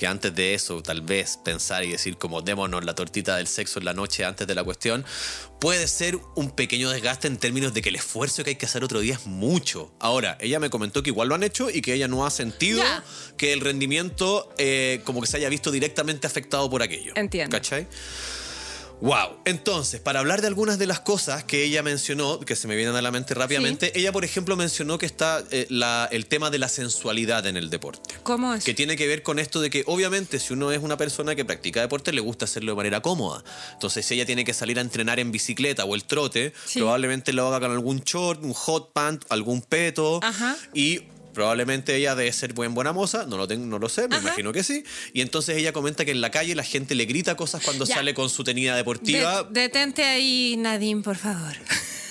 que 0.00 0.06
antes 0.06 0.34
de 0.34 0.54
eso, 0.54 0.82
tal 0.82 1.02
vez 1.02 1.36
pensar 1.44 1.84
y 1.84 1.90
decir 1.90 2.16
como 2.16 2.40
démonos 2.40 2.86
la 2.86 2.94
tortita 2.94 3.36
del 3.36 3.46
sexo 3.46 3.80
en 3.80 3.84
la 3.84 3.92
noche 3.92 4.24
antes 4.24 4.46
de 4.46 4.54
la 4.54 4.64
cuestión, 4.64 5.04
puede 5.60 5.86
ser 5.88 6.18
un 6.36 6.52
pequeño 6.52 6.88
desgaste 6.88 7.28
en 7.28 7.36
términos 7.36 7.74
de 7.74 7.82
que 7.82 7.90
el 7.90 7.96
esfuerzo 7.96 8.42
que 8.42 8.48
hay 8.48 8.56
que 8.56 8.64
hacer 8.64 8.82
otro 8.82 9.00
día 9.00 9.16
es 9.16 9.26
mucho. 9.26 9.92
Ahora, 10.00 10.38
ella 10.40 10.58
me 10.58 10.70
comentó 10.70 11.02
que 11.02 11.10
igual 11.10 11.28
lo 11.28 11.34
han 11.34 11.42
hecho 11.42 11.68
y 11.68 11.82
que 11.82 11.92
ella 11.92 12.08
no 12.08 12.24
ha 12.24 12.30
sentido 12.30 12.82
que 13.36 13.52
el 13.52 13.60
rendimiento 13.60 14.50
eh, 14.56 15.02
como 15.04 15.20
que 15.20 15.26
se 15.26 15.36
haya 15.36 15.50
visto 15.50 15.70
directamente 15.70 16.26
afectado 16.26 16.70
por 16.70 16.82
aquello. 16.82 17.12
Entiendo. 17.14 17.54
¿Cachai? 17.54 17.86
Wow. 19.00 19.38
Entonces, 19.46 19.98
para 20.00 20.20
hablar 20.20 20.42
de 20.42 20.46
algunas 20.46 20.78
de 20.78 20.86
las 20.86 21.00
cosas 21.00 21.42
que 21.44 21.64
ella 21.64 21.82
mencionó, 21.82 22.38
que 22.40 22.54
se 22.54 22.68
me 22.68 22.76
vienen 22.76 22.94
a 22.96 23.00
la 23.02 23.10
mente 23.10 23.32
rápidamente, 23.34 23.98
ella, 23.98 24.12
por 24.12 24.24
ejemplo, 24.26 24.56
mencionó 24.56 24.98
que 24.98 25.06
está 25.06 25.42
eh, 25.50 25.66
la- 25.70 26.06
el 26.12 26.26
tema 26.26 26.50
de 26.50 26.58
la 26.58 26.68
sensualidad 26.68 27.46
en 27.46 27.56
el 27.56 27.70
deporte. 27.70 28.14
¿Cómo 28.22 28.52
es? 28.52 28.62
Que 28.62 28.74
tiene 28.74 28.96
que 28.96 29.06
ver 29.06 29.22
con 29.22 29.38
esto 29.38 29.60
de 29.62 29.70
que, 29.70 29.84
obviamente, 29.86 30.38
si 30.38 30.52
uno 30.52 30.70
es 30.70 30.82
una 30.82 30.98
persona 30.98 31.34
que 31.34 31.44
practica 31.46 31.80
deporte, 31.80 32.12
le 32.12 32.20
gusta 32.20 32.44
hacerlo 32.44 32.72
de 32.72 32.76
manera 32.76 33.00
cómoda. 33.00 33.42
Entonces, 33.72 34.04
si 34.04 34.14
ella 34.14 34.26
tiene 34.26 34.44
que 34.44 34.52
salir 34.52 34.76
a 34.78 34.82
entrenar 34.82 35.18
en 35.18 35.32
bicicleta 35.32 35.84
o 35.86 35.94
el 35.94 36.04
trote, 36.04 36.52
Sí. 36.66 36.78
probablemente 36.80 37.32
lo 37.32 37.46
haga 37.46 37.60
con 37.60 37.70
algún 37.72 38.00
short, 38.00 38.44
un 38.44 38.52
hot 38.52 38.92
pant, 38.92 39.24
algún 39.30 39.62
peto. 39.62 40.20
Ajá. 40.22 40.56
Y 40.74 41.00
probablemente 41.32 41.94
ella 41.96 42.14
debe 42.14 42.32
ser 42.32 42.52
buen 42.52 42.74
buena 42.74 42.92
moza, 42.92 43.26
no 43.26 43.36
lo, 43.36 43.46
tengo, 43.48 43.66
no 43.66 43.78
lo 43.78 43.88
sé, 43.88 44.08
me 44.08 44.16
Ajá. 44.16 44.26
imagino 44.26 44.52
que 44.52 44.62
sí. 44.62 44.84
Y 45.12 45.20
entonces 45.20 45.56
ella 45.56 45.72
comenta 45.72 46.04
que 46.04 46.10
en 46.10 46.20
la 46.20 46.30
calle 46.30 46.54
la 46.54 46.64
gente 46.64 46.94
le 46.94 47.04
grita 47.06 47.36
cosas 47.36 47.62
cuando 47.64 47.84
Ya. 47.84 47.96
sale 47.96 48.14
con 48.14 48.28
su 48.30 48.44
tenida 48.44 48.74
deportiva. 48.76 49.44
De- 49.44 49.60
detente 49.62 50.04
ahí, 50.04 50.56
Nadine, 50.58 51.02
por 51.02 51.16
favor. 51.16 51.54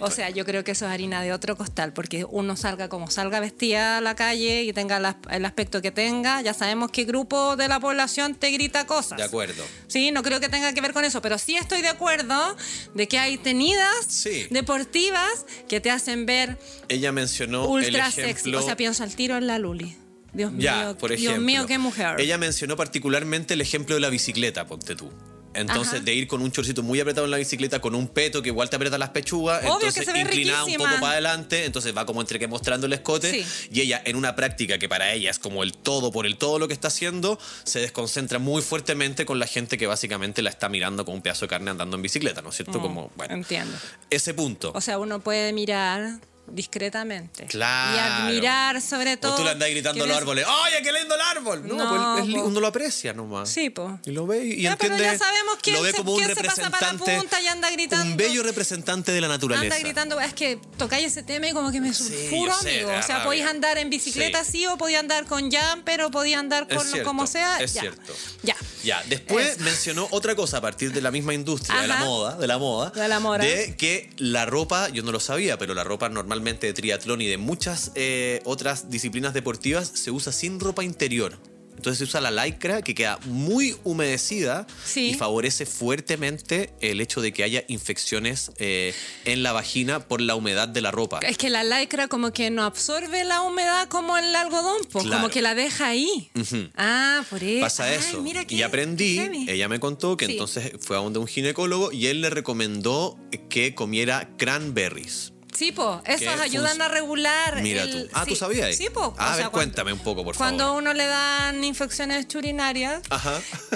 O 0.00 0.10
sea, 0.10 0.30
yo 0.30 0.44
creo 0.44 0.64
que 0.64 0.72
eso 0.72 0.86
es 0.86 0.92
harina 0.92 1.22
de 1.22 1.32
otro 1.32 1.56
costal, 1.56 1.92
porque 1.92 2.24
uno 2.28 2.56
salga 2.56 2.88
como 2.88 3.10
salga 3.10 3.40
vestida 3.40 3.98
a 3.98 4.00
la 4.00 4.14
calle 4.14 4.62
y 4.62 4.72
tenga 4.72 5.16
el 5.30 5.44
aspecto 5.44 5.80
que 5.82 5.90
tenga, 5.90 6.40
ya 6.42 6.54
sabemos 6.54 6.90
qué 6.90 7.04
grupo 7.04 7.56
de 7.56 7.68
la 7.68 7.80
población 7.80 8.34
te 8.34 8.50
grita 8.50 8.86
cosas. 8.86 9.18
de 9.18 9.24
acuerdo. 9.24 9.64
Sí, 9.86 10.10
no 10.10 10.22
creo 10.22 10.40
que 10.40 10.48
tenga 10.48 10.72
que 10.72 10.80
ver 10.80 10.92
con 10.92 11.04
eso, 11.04 11.22
pero 11.22 11.38
sí 11.38 11.56
estoy 11.56 11.82
de 11.82 11.88
acuerdo 11.88 12.56
de 12.94 13.08
que 13.08 13.18
hay 13.18 13.38
tenidas 13.38 13.88
Sí. 14.08 14.46
deportivas 14.50 15.46
que 15.68 15.80
te 15.80 15.90
hacen 15.90 16.26
ver 16.26 16.58
Ella 16.88 17.12
mencionó 17.12 17.66
ultra 17.66 18.06
el 18.06 18.12
sexy. 18.12 18.30
ejemplo. 18.30 18.58
O 18.60 18.62
sea, 18.62 18.76
pienso 18.76 19.02
al 19.02 19.14
tiro 19.14 19.36
en 19.36 19.46
la 19.46 19.58
Luli. 19.58 19.96
Dios 20.32 20.52
Ya, 20.58 20.76
mío, 20.84 20.98
por 20.98 21.10
ejemplo. 21.12 21.32
Dios 21.32 21.42
mío, 21.44 21.66
qué 21.66 21.78
mujer. 21.78 22.20
Ella 22.20 22.36
mencionó 22.38 22.76
particularmente 22.76 23.54
el 23.54 23.60
ejemplo 23.62 23.94
de 23.94 24.00
la 24.02 24.10
bicicleta, 24.10 24.66
ponte 24.66 24.94
tú. 24.94 25.10
Entonces, 25.58 25.94
Ajá. 25.94 26.02
de 26.04 26.14
ir 26.14 26.28
con 26.28 26.42
un 26.42 26.50
chorcito 26.52 26.82
muy 26.82 27.00
apretado 27.00 27.24
en 27.24 27.30
la 27.30 27.36
bicicleta, 27.36 27.80
con 27.80 27.94
un 27.94 28.08
peto 28.08 28.42
que 28.42 28.48
igual 28.48 28.70
te 28.70 28.76
aprieta 28.76 28.98
las 28.98 29.10
pechugas, 29.10 29.60
Obvio 29.60 29.78
que 29.78 29.86
entonces 29.86 30.04
se 30.04 30.12
ve 30.12 30.20
inclinada 30.20 30.64
un 30.64 30.74
poco 30.74 30.90
para 31.00 31.12
adelante, 31.12 31.64
entonces 31.64 31.96
va 31.96 32.06
como 32.06 32.20
entre 32.20 32.38
que 32.38 32.46
mostrando 32.46 32.86
el 32.86 32.92
escote. 32.92 33.30
Sí. 33.30 33.68
Y 33.72 33.80
ella, 33.80 34.02
en 34.04 34.16
una 34.16 34.36
práctica 34.36 34.78
que 34.78 34.88
para 34.88 35.12
ella 35.12 35.30
es 35.30 35.38
como 35.38 35.62
el 35.62 35.72
todo 35.72 36.12
por 36.12 36.26
el 36.26 36.36
todo 36.36 36.58
lo 36.58 36.68
que 36.68 36.74
está 36.74 36.88
haciendo, 36.88 37.38
se 37.64 37.80
desconcentra 37.80 38.38
muy 38.38 38.62
fuertemente 38.62 39.26
con 39.26 39.38
la 39.38 39.46
gente 39.46 39.78
que 39.78 39.86
básicamente 39.86 40.42
la 40.42 40.50
está 40.50 40.68
mirando 40.68 41.04
con 41.04 41.14
un 41.14 41.22
pedazo 41.22 41.46
de 41.46 41.48
carne 41.50 41.70
andando 41.70 41.96
en 41.96 42.02
bicicleta, 42.02 42.42
¿no 42.42 42.50
es 42.50 42.56
cierto? 42.56 42.80
Como, 42.80 43.10
bueno, 43.16 43.34
Entiendo. 43.34 43.76
ese 44.10 44.34
punto. 44.34 44.72
O 44.74 44.80
sea, 44.80 44.98
uno 44.98 45.20
puede 45.20 45.52
mirar 45.52 46.20
discretamente. 46.52 47.46
Claro. 47.46 47.96
Y 47.96 47.98
admirar 48.30 48.80
sobre 48.80 49.16
todo. 49.16 49.34
o 49.34 49.36
tú 49.36 49.44
le 49.44 49.50
andás 49.50 49.68
gritando 49.70 50.04
a 50.04 50.06
los 50.06 50.16
árboles, 50.16 50.46
¡Oye, 50.46 50.82
qué 50.82 50.92
lindo 50.92 51.14
el 51.14 51.20
árbol! 51.20 51.66
No, 51.66 51.74
No, 51.76 52.16
pues 52.16 52.28
es 52.28 52.34
uno 52.42 52.60
lo 52.60 52.66
aprecia 52.66 53.12
nomás. 53.12 53.48
Sí, 53.48 53.70
po. 53.70 53.98
Y 54.04 54.10
lo 54.12 54.26
ve 54.26 54.44
y, 54.44 54.62
Ya, 54.62 54.76
pero 54.76 54.94
entiende. 54.94 55.18
ya 55.18 55.24
sabemos 55.24 55.56
quién 55.62 55.76
lo 55.76 55.82
ve 55.82 55.90
se- 55.92 55.96
como 55.98 56.14
un 56.14 56.22
se 56.24 56.34
pasa 56.36 56.44
para 56.44 56.58
la 56.58 56.68
representante. 56.92 57.16
punta 57.18 57.40
y 57.40 57.46
anda 57.46 57.70
gritando. 57.70 58.10
Un 58.10 58.16
bello 58.16 58.42
representante 58.42 59.12
de 59.12 59.20
la 59.20 59.28
naturaleza. 59.28 59.74
Anda 59.74 59.78
gritando, 59.78 60.20
es 60.20 60.34
que 60.34 60.58
tocáis 60.76 61.06
ese 61.06 61.22
tema 61.22 61.48
y 61.48 61.52
como 61.52 61.70
que 61.72 61.80
me 61.80 61.92
sulfuro, 61.94 62.52
amigo. 62.54 62.90
O 62.98 63.02
sea, 63.02 63.24
podéis 63.24 63.44
andar 63.46 63.78
en 63.78 63.90
bicicleta 63.90 64.44
Sí. 64.44 64.52
sí, 64.52 64.66
o 64.66 64.76
podía 64.78 65.00
andar 65.00 65.24
con 65.26 65.50
jumper 65.50 66.02
o 66.02 66.10
podía 66.10 66.38
andar 66.38 66.66
con 66.68 66.76
lo- 66.78 66.84
cierto, 66.84 67.08
como 67.08 67.26
sea. 67.26 67.58
es 67.58 67.74
ya. 67.74 67.80
cierto. 67.82 68.12
Ya. 68.42 68.56
Ya, 68.84 69.02
después 69.08 69.58
mencionó 69.60 70.06
otra 70.10 70.34
cosa 70.36 70.58
a 70.58 70.60
partir 70.60 70.92
de 70.92 71.00
la 71.00 71.10
misma 71.10 71.34
industria 71.34 71.80
de 71.82 71.88
la 71.88 71.96
moda, 71.96 72.36
de 72.36 72.46
la 72.46 72.58
moda, 72.58 72.90
De 72.90 73.08
la 73.08 73.18
moda. 73.20 73.38
de 73.38 73.76
que 73.76 74.10
la 74.16 74.46
ropa, 74.46 74.88
yo 74.88 75.02
no 75.02 75.12
lo 75.12 75.20
sabía, 75.20 75.58
pero 75.58 75.74
la 75.74 75.84
ropa 75.84 76.08
normalmente 76.38 76.68
de 76.68 76.72
triatlón 76.72 77.20
y 77.20 77.26
de 77.26 77.36
muchas 77.36 77.90
eh, 77.96 78.40
otras 78.44 78.90
disciplinas 78.90 79.34
deportivas 79.34 79.90
se 79.92 80.10
usa 80.12 80.32
sin 80.32 80.60
ropa 80.60 80.84
interior. 80.84 81.36
Entonces 81.76 81.98
se 81.98 82.04
usa 82.04 82.20
la 82.20 82.32
lycra 82.44 82.82
que 82.82 82.92
queda 82.92 83.18
muy 83.26 83.76
humedecida 83.84 84.66
Sí. 84.84 85.10
y 85.10 85.14
favorece 85.14 85.64
fuertemente 85.64 86.70
el 86.80 87.00
hecho 87.00 87.20
de 87.20 87.32
que 87.32 87.44
haya 87.44 87.62
infecciones 87.68 88.50
eh, 88.58 88.92
en 89.24 89.44
la 89.44 89.52
vagina 89.52 90.00
por 90.00 90.20
la 90.20 90.34
humedad 90.34 90.66
de 90.68 90.80
la 90.80 90.90
ropa. 90.90 91.20
Es 91.22 91.38
que 91.38 91.50
la 91.50 91.62
lycra 91.62 92.08
como 92.08 92.32
que 92.32 92.50
no 92.50 92.64
absorbe 92.64 93.24
la 93.24 93.42
humedad 93.42 93.86
como 93.88 94.16
el 94.18 94.34
algodón, 94.34 94.78
pues, 94.90 95.04
Claro. 95.04 95.22
como 95.22 95.32
que 95.32 95.40
la 95.40 95.54
deja 95.54 95.86
ahí. 95.88 96.30
Ujú. 96.34 96.68
Ah, 96.76 97.24
por 97.30 97.44
eso. 97.44 97.60
Pasa 97.60 97.84
Ay, 97.84 97.94
eso. 98.00 98.22
mira 98.22 98.44
qué- 98.44 98.56
y 98.56 98.62
aprendí, 98.62 99.16
qué 99.46 99.52
ella 99.54 99.68
me 99.68 99.78
contó 99.78 100.16
que 100.16 100.26
Sí. 100.26 100.32
entonces 100.32 100.72
fue 100.80 100.96
a 100.96 101.00
donde 101.00 101.20
un 101.20 101.28
ginecólogo 101.28 101.92
y 101.92 102.06
él 102.06 102.22
le 102.22 102.30
recomendó 102.30 103.16
que 103.50 103.76
comiera 103.76 104.30
cranberries. 104.36 105.32
Sí, 105.58 105.72
po, 105.72 106.00
esos 106.06 106.40
ayudan 106.40 106.80
a 106.80 106.86
regular. 106.88 107.60
Mira 107.62 107.82
el- 107.82 108.04
tú. 108.06 108.10
Ah, 108.14 108.24
¿tú 108.24 108.30
sí. 108.30 108.36
sabías? 108.36 108.76
Sí, 108.76 108.88
po. 108.90 109.12
Ah, 109.18 109.32
a 109.32 109.36
ver, 109.36 109.50
cuéntame 109.50 109.92
un 109.92 109.98
poco, 109.98 110.22
por 110.24 110.36
Cuando 110.36 110.64
favor. 110.66 110.82
uno 110.82 110.94
le 110.94 111.06
dan 111.06 111.64
infecciones 111.64 112.26
urinarias, 112.34 113.02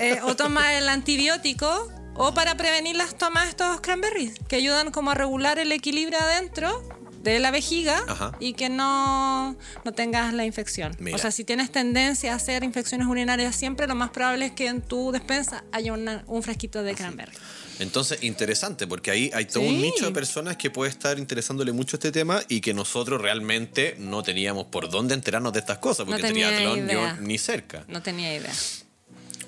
eh, 0.00 0.20
o 0.22 0.36
toma 0.36 0.74
el 0.78 0.88
antibiótico, 0.88 1.90
o 2.14 2.34
para 2.34 2.56
prevenirlas 2.56 3.16
toma 3.18 3.48
estos 3.48 3.80
cranberries, 3.80 4.34
que 4.48 4.56
ayudan 4.56 4.92
como 4.92 5.10
a 5.10 5.14
regular 5.14 5.58
el 5.58 5.72
equilibrio 5.72 6.20
adentro 6.20 6.86
de 7.22 7.38
la 7.40 7.50
vejiga 7.50 8.02
Ajá. 8.08 8.32
y 8.40 8.52
que 8.54 8.68
no, 8.68 9.56
no 9.84 9.92
tengas 9.92 10.32
la 10.34 10.44
infección. 10.44 10.94
Mira. 10.98 11.16
O 11.16 11.18
sea, 11.18 11.30
si 11.30 11.44
tienes 11.44 11.70
tendencia 11.72 12.32
a 12.32 12.36
hacer 12.36 12.64
infecciones 12.64 13.06
urinarias 13.06 13.54
siempre, 13.56 13.86
lo 13.86 13.94
más 13.94 14.10
probable 14.10 14.46
es 14.46 14.52
que 14.52 14.66
en 14.66 14.82
tu 14.82 15.12
despensa 15.12 15.64
haya 15.72 15.92
una- 15.92 16.22
un 16.26 16.42
frasquito 16.42 16.82
de 16.82 16.94
cranberry. 16.94 17.32
Entonces, 17.78 18.22
interesante, 18.22 18.86
porque 18.86 19.10
ahí 19.10 19.30
hay 19.34 19.46
todo 19.46 19.62
Sí. 19.62 19.68
un 19.68 19.80
nicho 19.80 20.06
de 20.06 20.12
personas 20.12 20.56
que 20.56 20.70
puede 20.70 20.90
estar 20.90 21.18
interesándole 21.18 21.72
mucho 21.72 21.96
este 21.96 22.12
tema 22.12 22.42
y 22.48 22.60
que 22.60 22.74
nosotros 22.74 23.20
realmente 23.20 23.96
no 23.98 24.22
teníamos 24.22 24.66
por 24.66 24.88
dónde 24.90 25.14
enterarnos 25.14 25.52
de 25.52 25.60
estas 25.60 25.78
cosas, 25.78 26.06
porque 26.06 26.22
tenía 26.22 26.48
triatlón 26.54 26.88
yo 26.88 27.16
ni 27.20 27.38
cerca. 27.38 27.84
No 27.88 28.02
tenía 28.02 28.34
idea. 28.36 28.52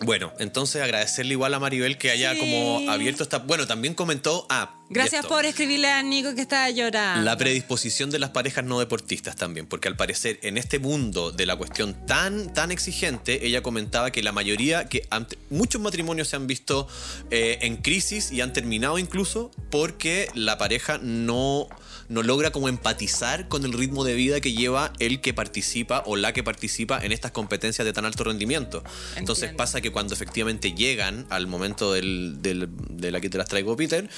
Bueno, 0.01 0.33
entonces 0.39 0.83
agradecerle 0.83 1.33
igual 1.33 1.55
a 1.55 1.59
Maribel 1.61 1.97
que 1.99 2.11
haya 2.11 2.33
Sí. 2.35 2.41
como 2.41 2.91
abierto 2.91 3.23
esta... 3.23 3.39
Bueno, 3.39 3.67
también 3.67 3.95
comentó... 3.95 4.47
Ah, 4.51 4.75
Gracias 4.91 5.23
esto. 5.25 5.29
por 5.35 5.45
escribirle 5.47 5.89
a 5.89 6.03
Nico 6.03 6.35
que 6.35 6.43
estaba 6.43 6.69
llorando. 6.71 7.25
La 7.25 7.39
predisposición 7.39 8.11
de 8.11 8.19
las 8.19 8.31
parejas 8.31 8.65
no 8.65 8.79
deportistas 8.81 9.35
también, 9.37 9.67
porque 9.67 9.89
al 9.89 9.97
parecer 9.97 10.39
en 10.43 10.59
este 10.59 10.79
mundo 10.79 11.33
de 11.33 11.47
la 11.47 11.57
cuestión 11.57 12.07
tan, 12.07 12.53
tan 12.53 12.71
exigente, 12.71 13.47
ella 13.47 13.63
comentaba 13.63 14.11
que 14.11 14.23
la 14.23 14.33
mayoría, 14.33 14.85
que 14.87 15.07
ante- 15.11 15.39
muchos 15.49 15.81
matrimonios 15.81 16.29
se 16.29 16.37
han 16.37 16.47
visto 16.47 16.87
eh, 17.31 17.59
en 17.63 17.77
crisis 17.79 18.31
y 18.31 18.41
han 18.43 18.53
terminado 18.53 18.99
incluso 18.99 19.51
porque 19.71 20.29
la 20.35 20.59
pareja 20.59 20.99
no, 21.03 21.69
no 22.09 22.23
logra 22.23 22.51
como 22.53 22.69
empatizar 22.69 23.49
con 23.49 23.65
el 23.65 23.73
ritmo 23.73 24.05
de 24.05 24.15
vida 24.15 24.41
que 24.41 24.53
lleva 24.53 24.93
el 24.99 25.21
que 25.21 25.35
participa 25.35 26.03
o 26.07 26.17
la 26.17 26.33
que 26.33 26.43
participa 26.43 26.99
en 27.05 27.13
estas 27.13 27.31
competencias 27.33 27.85
de 27.85 27.93
tan 27.93 28.05
alto 28.05 28.25
rendimiento. 28.25 28.83
Entonces 29.17 29.53
pasa 29.55 29.81
que 29.81 29.91
cuando 29.93 30.15
efectivamente 30.15 30.73
llegan 30.73 31.27
al 31.31 31.47
momento 31.47 31.93
del, 31.93 32.43
del- 32.43 32.69
de 32.91 33.11
la 33.11 33.21
que 33.21 33.29
te 33.31 33.39
las 33.39 33.49
traigo, 33.49 33.77
Peter, 33.77 34.09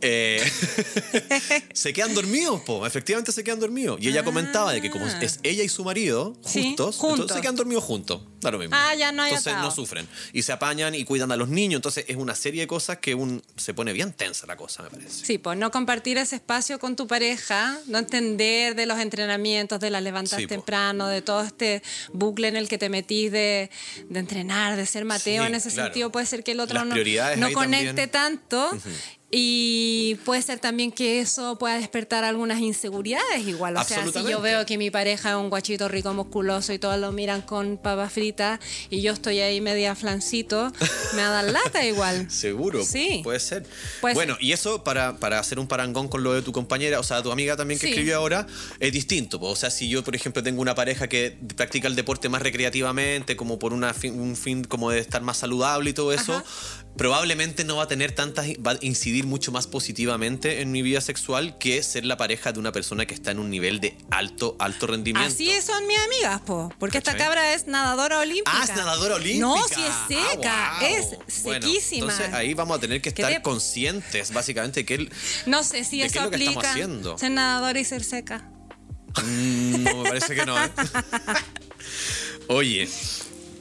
eh, 0.00 0.42
se 1.72 1.92
quedan 1.92 2.14
dormidos, 2.14 2.60
po. 2.62 2.86
Efectivamente 2.86 3.32
se 3.32 3.44
quedan 3.44 3.60
dormidos. 3.60 3.98
Y 4.00 4.08
ella 4.08 4.24
comentaba 4.24 4.72
de 4.72 4.80
que 4.82 4.90
como 4.90 5.06
es 5.06 5.40
ella 5.42 5.62
y 5.62 5.68
su 5.68 5.84
marido 5.84 6.36
Sí, 6.44 6.62
juntos, 6.62 6.96
juntos. 6.96 7.14
entonces 7.20 7.36
se 7.36 7.40
quedan 7.42 7.56
dormidos 7.56 7.84
juntos. 7.84 8.22
Da 8.46 8.52
lo 8.52 8.58
mismo. 8.58 8.76
Ah, 8.78 8.94
ya 8.94 9.10
no 9.10 9.22
hay 9.24 9.30
Entonces 9.30 9.52
atado. 9.54 9.68
no 9.68 9.74
sufren. 9.74 10.06
Y 10.32 10.42
se 10.42 10.52
apañan 10.52 10.94
y 10.94 11.04
cuidan 11.04 11.32
a 11.32 11.36
los 11.36 11.48
niños. 11.48 11.78
Entonces 11.78 12.04
es 12.06 12.14
una 12.14 12.36
serie 12.36 12.60
de 12.60 12.66
cosas 12.68 12.98
que 12.98 13.12
un, 13.16 13.42
se 13.56 13.74
pone 13.74 13.92
bien 13.92 14.12
tensa 14.12 14.46
la 14.46 14.56
cosa, 14.56 14.84
me 14.84 14.90
parece. 14.90 15.26
Sí, 15.26 15.38
pues 15.38 15.58
no 15.58 15.72
compartir 15.72 16.16
ese 16.16 16.36
espacio 16.36 16.78
con 16.78 16.94
tu 16.94 17.08
pareja, 17.08 17.76
no 17.88 17.98
entender 17.98 18.76
de 18.76 18.86
los 18.86 19.00
entrenamientos, 19.00 19.80
de 19.80 19.90
la 19.90 20.00
levantar 20.00 20.38
Sí, 20.38 20.46
po. 20.46 20.54
temprano, 20.54 21.08
de 21.08 21.22
todo 21.22 21.42
este 21.42 21.82
bucle 22.12 22.46
en 22.46 22.54
el 22.56 22.68
que 22.68 22.78
te 22.78 22.88
metís 22.88 23.32
de, 23.32 23.68
de 24.08 24.20
entrenar, 24.20 24.76
de 24.76 24.86
ser 24.86 25.04
Mateo. 25.04 25.42
Sí, 25.42 25.48
en 25.48 25.54
ese 25.56 25.70
claro. 25.70 25.86
sentido 25.88 26.12
puede 26.12 26.26
ser 26.26 26.44
que 26.44 26.52
el 26.52 26.60
otro 26.60 26.74
Las 26.84 26.86
no, 26.86 26.94
no 27.48 27.52
conecte 27.52 28.06
también. 28.06 28.10
tanto. 28.10 28.70
Y 29.28 30.14
puede 30.24 30.40
ser 30.40 30.60
también 30.60 30.92
que 30.92 31.18
eso 31.20 31.58
pueda 31.58 31.76
despertar 31.76 32.22
algunas 32.22 32.60
inseguridades 32.60 33.46
igual. 33.46 33.76
O 33.76 33.82
sea, 33.82 34.06
si 34.06 34.22
yo 34.30 34.40
veo 34.40 34.64
que 34.66 34.78
mi 34.78 34.90
pareja 34.92 35.30
es 35.30 35.36
un 35.36 35.50
guachito 35.50 35.88
rico, 35.88 36.14
musculoso 36.14 36.72
y 36.72 36.78
todos 36.78 36.96
lo 37.00 37.10
miran 37.10 37.42
con 37.42 37.76
papas 37.76 38.12
fritas 38.12 38.60
y 38.88 39.02
yo 39.02 39.12
estoy 39.12 39.40
ahí 39.40 39.60
media 39.60 39.96
flancito, 39.96 40.72
me 41.14 41.22
va 41.22 41.28
a 41.40 41.42
dar 41.42 41.52
lata 41.52 41.84
igual. 41.84 42.30
Seguro, 42.30 42.84
Sí. 42.84 43.20
puede 43.24 43.40
ser. 43.40 43.66
Puede 44.00 44.14
bueno, 44.14 44.36
y 44.40 44.52
eso 44.52 44.84
para, 44.84 45.16
para 45.16 45.40
hacer 45.40 45.58
un 45.58 45.66
parangón 45.66 46.06
con 46.06 46.22
lo 46.22 46.32
de 46.32 46.42
tu 46.42 46.52
compañera, 46.52 47.00
o 47.00 47.02
sea, 47.02 47.20
tu 47.22 47.32
amiga 47.32 47.56
también 47.56 47.80
que 47.80 47.86
Sí. 47.88 47.92
escribió 47.92 48.18
ahora, 48.18 48.46
es 48.78 48.92
distinto. 48.92 49.40
O 49.40 49.56
sea, 49.56 49.70
si 49.70 49.88
yo, 49.88 50.04
por 50.04 50.14
ejemplo, 50.14 50.40
tengo 50.42 50.62
una 50.62 50.76
pareja 50.76 51.08
que 51.08 51.36
practica 51.56 51.88
el 51.88 51.96
deporte 51.96 52.28
más 52.28 52.42
recreativamente, 52.42 53.34
como 53.34 53.58
por 53.58 53.72
una 53.72 53.92
fin- 53.92 54.18
un 54.20 54.36
fin 54.36 54.62
como 54.62 54.90
de 54.92 55.00
estar 55.00 55.20
más 55.22 55.38
saludable 55.38 55.90
y 55.90 55.94
todo 55.94 56.12
eso. 56.12 56.42
Probablemente 56.96 57.64
no 57.64 57.76
va 57.76 57.84
a 57.84 57.88
tener 57.88 58.12
tantas, 58.12 58.46
va 58.66 58.72
a 58.72 58.78
incidir 58.80 59.26
mucho 59.26 59.52
más 59.52 59.66
positivamente 59.66 60.60
en 60.62 60.72
mi 60.72 60.82
vida 60.82 61.00
sexual 61.00 61.58
que 61.58 61.82
ser 61.82 62.04
la 62.04 62.16
pareja 62.16 62.52
de 62.52 62.58
una 62.58 62.72
persona 62.72 63.06
que 63.06 63.14
está 63.14 63.30
en 63.30 63.38
un 63.38 63.50
nivel 63.50 63.80
de 63.80 63.96
alto, 64.10 64.56
alto 64.58 64.86
rendimiento. 64.86 65.28
Así 65.32 65.50
son 65.60 65.86
mis 65.86 65.98
amigas, 65.98 66.40
po, 66.42 66.72
porque 66.78 66.98
esta 66.98 67.16
cabra 67.16 67.54
es 67.54 67.66
nadadora 67.66 68.20
olímpica. 68.20 68.50
Ah, 68.54 68.64
es 68.64 68.74
nadadora 68.76 69.16
olímpica. 69.16 69.46
No, 69.46 69.56
sí 69.68 69.82
es 69.82 70.16
seca, 70.16 70.76
Ah, 70.76 70.78
wow. 70.80 70.88
es 70.88 71.42
Bueno, 71.44 71.66
sequísima. 71.66 72.12
entonces 72.12 72.34
ahí 72.34 72.54
vamos 72.54 72.76
a 72.78 72.80
tener 72.80 73.00
que 73.02 73.12
¿Qué 73.12 73.22
estar 73.22 73.34
te- 73.34 73.42
conscientes, 73.42 74.32
básicamente, 74.32 74.84
que 74.84 74.94
él. 74.94 75.12
No 75.46 75.62
sé 75.62 75.84
si 75.84 75.98
¿De 76.00 76.04
qué 76.08 76.18
eso 76.18 76.18
es 76.18 76.24
lo 76.24 76.30
que 76.30 76.36
estamos 76.38 76.56
aplica. 76.64 76.70
haciendo? 76.72 77.18
Ser 77.18 77.30
nadadora 77.32 77.78
y 77.78 77.84
ser 77.84 78.04
seca. 78.04 78.48
Mm, 79.22 79.82
no, 79.84 79.96
me 80.02 80.08
parece 80.10 80.34
que 80.34 80.44
no. 80.46 80.62
¿eh? 80.64 80.70
Oye. 82.48 82.88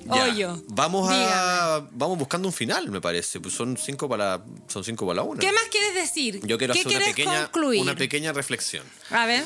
Ya, 0.06 0.24
Hoyo. 0.24 0.64
Vamos 0.70 1.10
a. 1.12 1.88
Vamos 1.92 2.18
buscando 2.18 2.48
un 2.48 2.54
final, 2.54 2.90
me 2.90 3.02
parece. 3.02 3.40
Pues 3.40 3.54
son 3.54 3.78
cinco 3.78 4.08
para 4.08 4.44
son 4.68 4.84
cinco 4.84 5.06
para 5.06 5.18
la 5.18 5.24
una. 5.24 5.40
¿Qué 5.40 5.52
más 5.52 5.64
quieres 5.72 5.96
decir? 5.96 6.40
Yo 6.46 6.58
quiero 6.58 6.74
¿Qué 6.74 6.82
hacer 6.82 6.96
una 6.98 7.06
pequeña, 7.06 7.44
concluir? 7.46 7.82
una 7.82 7.96
pequeña 7.96 8.34
reflexión. 8.34 8.86
A 9.10 9.26
ver. 9.26 9.44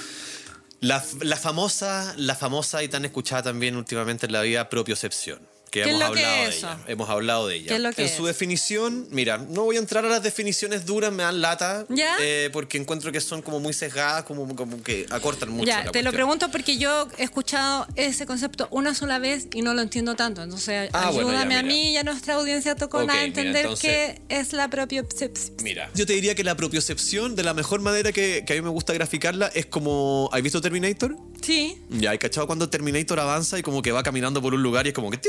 La, 0.81 1.03
la 1.21 1.35
famosa, 1.35 2.13
la 2.17 2.35
famosa 2.35 2.81
y 2.83 2.87
tan 2.87 3.03
escuchada 3.03 3.43
también 3.43 3.75
últimamente 3.75 4.27
en 4.27 4.31
la 4.31 4.41
vida 4.41 4.69
propiocepción. 4.69 5.39
Que 5.69 5.83
¿Qué 5.83 5.89
es 5.91 5.95
hemos 5.95 5.99
que 6.01 6.05
hablado 6.25 6.35
es 6.43 6.49
de 6.51 6.57
eso? 6.57 6.67
ella. 6.67 6.79
Hemos 6.87 7.09
hablado 7.09 7.47
de 7.47 7.55
ella. 7.55 7.67
¿Qué 7.67 7.75
es 7.75 7.81
lo 7.81 7.93
que 7.93 8.01
en 8.01 8.07
es? 8.07 8.15
su 8.15 8.25
definición, 8.25 9.07
mira, 9.11 9.37
no 9.37 9.65
voy 9.65 9.75
a 9.75 9.79
entrar 9.79 10.03
a 10.03 10.09
las 10.09 10.23
definiciones 10.23 10.85
duras, 10.85 11.11
me 11.11 11.23
dan 11.23 11.41
lata. 11.41 11.85
¿Ya? 11.89 12.15
eh, 12.19 12.49
porque 12.51 12.77
encuentro 12.77 13.11
que 13.11 13.21
son 13.21 13.41
como 13.41 13.59
muy 13.59 13.73
sesgadas, 13.73 14.23
como, 14.23 14.55
como 14.55 14.81
que 14.81 15.05
acortan 15.11 15.49
mucho. 15.51 15.67
ya, 15.67 15.83
la 15.85 15.91
te 15.91 16.01
lo 16.01 16.11
pregunto 16.11 16.49
porque 16.51 16.77
yo 16.77 17.07
he 17.17 17.23
escuchado 17.23 17.85
ese 17.95 18.25
concepto 18.25 18.67
una 18.71 18.95
sola 18.95 19.19
vez 19.19 19.47
y 19.53 19.61
no 19.61 19.73
lo 19.73 19.81
entiendo 19.81 20.15
tanto. 20.15 20.41
Entonces, 20.41 20.89
Ah, 20.93 21.11
bueno, 21.11 21.29
ya, 21.31 21.39
ayúdame 21.41 21.57
a 21.57 21.63
mí 21.63 21.91
y 21.91 21.97
a 21.97 22.03
nuestra 22.03 22.33
audiencia 22.35 22.75
tocona 22.75 23.03
Ok, 23.03 23.09
a 23.09 23.13
mira, 23.13 23.25
entender 23.25 23.61
entonces- 23.65 23.89
qué 23.91 24.21
es 24.29 24.53
la 24.53 24.69
propiocepción. 24.69 25.55
Mira, 25.61 25.89
yo 25.93 26.05
te 26.05 26.13
diría 26.13 26.33
que 26.35 26.43
la 26.43 26.55
propiocepción, 26.55 27.35
de 27.35 27.43
la 27.43 27.53
mejor 27.53 27.81
manera 27.81 28.11
que, 28.11 28.43
que 28.45 28.53
a 28.53 28.55
mí 28.55 28.61
me 28.61 28.69
gusta 28.69 28.93
graficarla, 28.93 29.47
es 29.53 29.65
como. 29.67 30.29
¿Has 30.33 30.41
visto 30.41 30.61
Terminator? 30.61 31.15
Sí. 31.41 31.81
Ya, 31.89 32.11
hay 32.11 32.17
cachado 32.17 32.47
cuando 32.47 32.69
Terminator 32.69 33.19
avanza 33.19 33.57
y 33.57 33.61
como 33.61 33.81
que 33.81 33.91
va 33.91 34.03
caminando 34.03 34.41
por 34.41 34.53
un 34.53 34.61
lugar 34.61 34.85
y 34.85 34.89
es 34.89 34.95
como 34.95 35.09
que. 35.09 35.19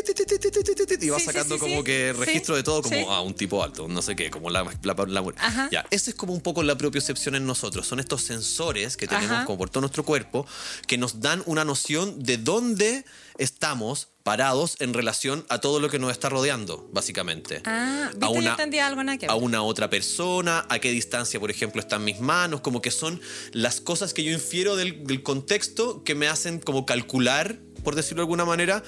Y 1.00 1.08
va 1.08 1.18
sacando 1.20 1.58
como 1.58 1.84
que 1.84 2.12
registro 2.12 2.56
de 2.56 2.62
todo, 2.62 2.82
como 2.82 3.12
a 3.12 3.20
un 3.22 3.34
tipo 3.34 3.62
alto, 3.62 3.88
no 3.88 4.02
sé 4.02 4.16
qué, 4.16 4.30
como 4.30 4.50
la. 4.50 4.64
la, 4.82 4.94
la 4.94 5.68
ya, 5.70 5.86
esa 5.90 6.10
es 6.10 6.16
como 6.16 6.32
un 6.32 6.40
poco 6.40 6.62
la 6.62 6.76
propiocepción 6.76 7.34
en 7.34 7.46
nosotros. 7.46 7.86
Son 7.86 8.00
estos 8.00 8.22
sensores 8.22 8.96
que 8.96 9.06
tenemos 9.06 9.44
como 9.44 9.58
por 9.58 9.70
todo 9.70 9.82
nuestro 9.82 10.04
cuerpo 10.04 10.46
que 10.86 10.98
nos 10.98 11.20
dan 11.20 11.42
una 11.46 11.64
noción 11.64 12.22
de 12.22 12.36
dónde 12.38 13.04
estamos 13.40 14.08
parados 14.22 14.76
en 14.80 14.92
relación 14.92 15.46
a 15.48 15.58
todo 15.58 15.80
lo 15.80 15.88
que 15.88 15.98
nos 15.98 16.12
está 16.12 16.28
rodeando, 16.28 16.88
básicamente. 16.92 17.62
Ah, 17.64 18.10
a 18.20 18.28
una, 18.28 18.50
entendía 18.50 18.86
algo 18.86 19.00
que 19.18 19.26
a 19.26 19.34
una 19.34 19.62
otra 19.62 19.88
persona, 19.88 20.66
a 20.68 20.78
qué 20.78 20.90
distancia, 20.90 21.40
por 21.40 21.50
ejemplo, 21.50 21.80
están 21.80 22.04
mis 22.04 22.20
manos, 22.20 22.60
como 22.60 22.82
que 22.82 22.90
son 22.90 23.20
las 23.52 23.80
cosas 23.80 24.12
que 24.12 24.22
yo 24.22 24.30
infiero 24.30 24.76
del, 24.76 25.04
del 25.04 25.22
contexto 25.22 26.04
que 26.04 26.14
me 26.14 26.28
hacen 26.28 26.60
como 26.60 26.84
calcular, 26.84 27.58
por 27.82 27.94
decirlo 27.94 28.20
de 28.20 28.24
alguna 28.24 28.44
manera, 28.44 28.84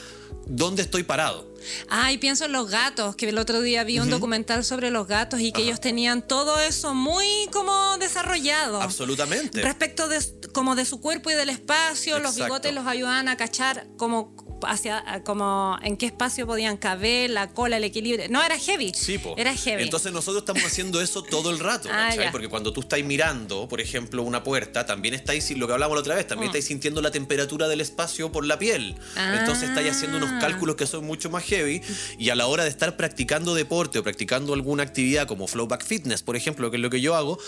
dónde 0.47 0.83
estoy 0.83 1.03
parado. 1.03 1.53
Ah, 1.89 2.13
y 2.13 2.19
pienso 2.19 2.45
en 2.45 2.53
los 2.53 2.71
gatos, 2.71 3.17
que 3.17 3.29
el 3.29 3.39
otro 3.39 3.61
día 3.61 3.85
vi 3.85 3.99
un 3.99 4.11
documental 4.11 4.65
sobre 4.65 4.91
los 4.91 5.07
gatos 5.07 5.41
y 5.41 5.53
que 5.53 5.63
ellos 5.63 5.81
tenían 5.81 6.27
todo 6.27 6.61
eso 6.61 6.95
muy 6.95 7.27
como 7.53 7.97
desarrollado. 7.99 8.83
Absolutamente. 8.83 9.63
Respecto 9.63 10.09
de, 10.09 10.21
como 10.53 10.75
de 10.75 10.85
su 10.85 11.01
cuerpo 11.01 11.31
y 11.31 11.35
del 11.35 11.51
espacio, 11.51 12.19
los 12.19 12.35
bigotes 12.35 12.75
los 12.75 12.87
ayudaban 12.87 13.29
a 13.29 13.37
cachar 13.37 13.87
como 13.97 14.35
hacia 14.67 15.23
como 15.25 15.79
en 15.83 15.97
qué 15.97 16.07
espacio 16.07 16.47
podían 16.47 16.77
caber, 16.77 17.31
la 17.31 17.49
cola, 17.51 17.77
el 17.77 17.85
equilibrio. 17.85 18.29
No, 18.31 18.43
era 18.43 18.59
heavy. 18.59 18.93
Sí, 18.95 19.19
po. 19.19 19.35
Era 19.37 19.55
heavy. 19.55 19.83
Entonces 19.83 20.13
nosotros 20.13 20.43
estamos 20.43 20.63
haciendo 20.65 21.01
eso 21.01 21.23
todo 21.23 21.51
el 21.51 21.59
rato, 21.59 21.89
Ah. 21.93 22.11
Porque 22.31 22.49
cuando 22.49 22.73
tú 22.73 22.81
estás 22.81 23.03
mirando, 23.03 23.69
por 23.69 23.81
ejemplo, 23.81 24.23
una 24.23 24.43
puerta, 24.43 24.87
también 24.87 25.15
estáis, 25.15 25.51
lo 25.57 25.67
que 25.67 25.73
hablamos 25.73 25.97
la 25.97 26.01
otra 26.01 26.15
vez, 26.15 26.27
también 26.27 26.49
Mm. 26.49 26.51
estáis 26.53 26.65
sintiendo 26.67 27.01
la 27.03 27.11
temperatura 27.11 27.69
del 27.69 27.81
espacio 27.81 28.31
por 28.33 28.45
la 28.47 28.59
piel. 28.59 28.97
Entonces 29.39 29.69
estáis 29.69 29.91
haciendo 29.93 30.17
unos 30.19 30.31
Ah. 30.33 30.39
cálculos 30.41 30.77
que 30.77 30.87
son 30.87 31.05
mucho 31.05 31.31
más 31.31 31.45
heavy 31.45 31.81
y 32.19 32.31
a 32.31 32.35
la 32.35 32.47
hora 32.47 32.65
de 32.65 32.71
estar 32.71 32.97
practicando 32.97 33.55
deporte 33.55 33.99
o 33.99 34.03
practicando 34.03 34.55
alguna 34.55 34.83
actividad 34.83 35.27
como 35.27 35.47
Flowback 35.47 35.85
Fitness, 35.85 36.23
por 36.23 36.37
ejemplo, 36.37 36.71
que 36.71 36.77
es 36.77 36.83
lo 36.83 36.91
que 36.91 37.01
yo 37.01 37.15
hago, 37.15 37.39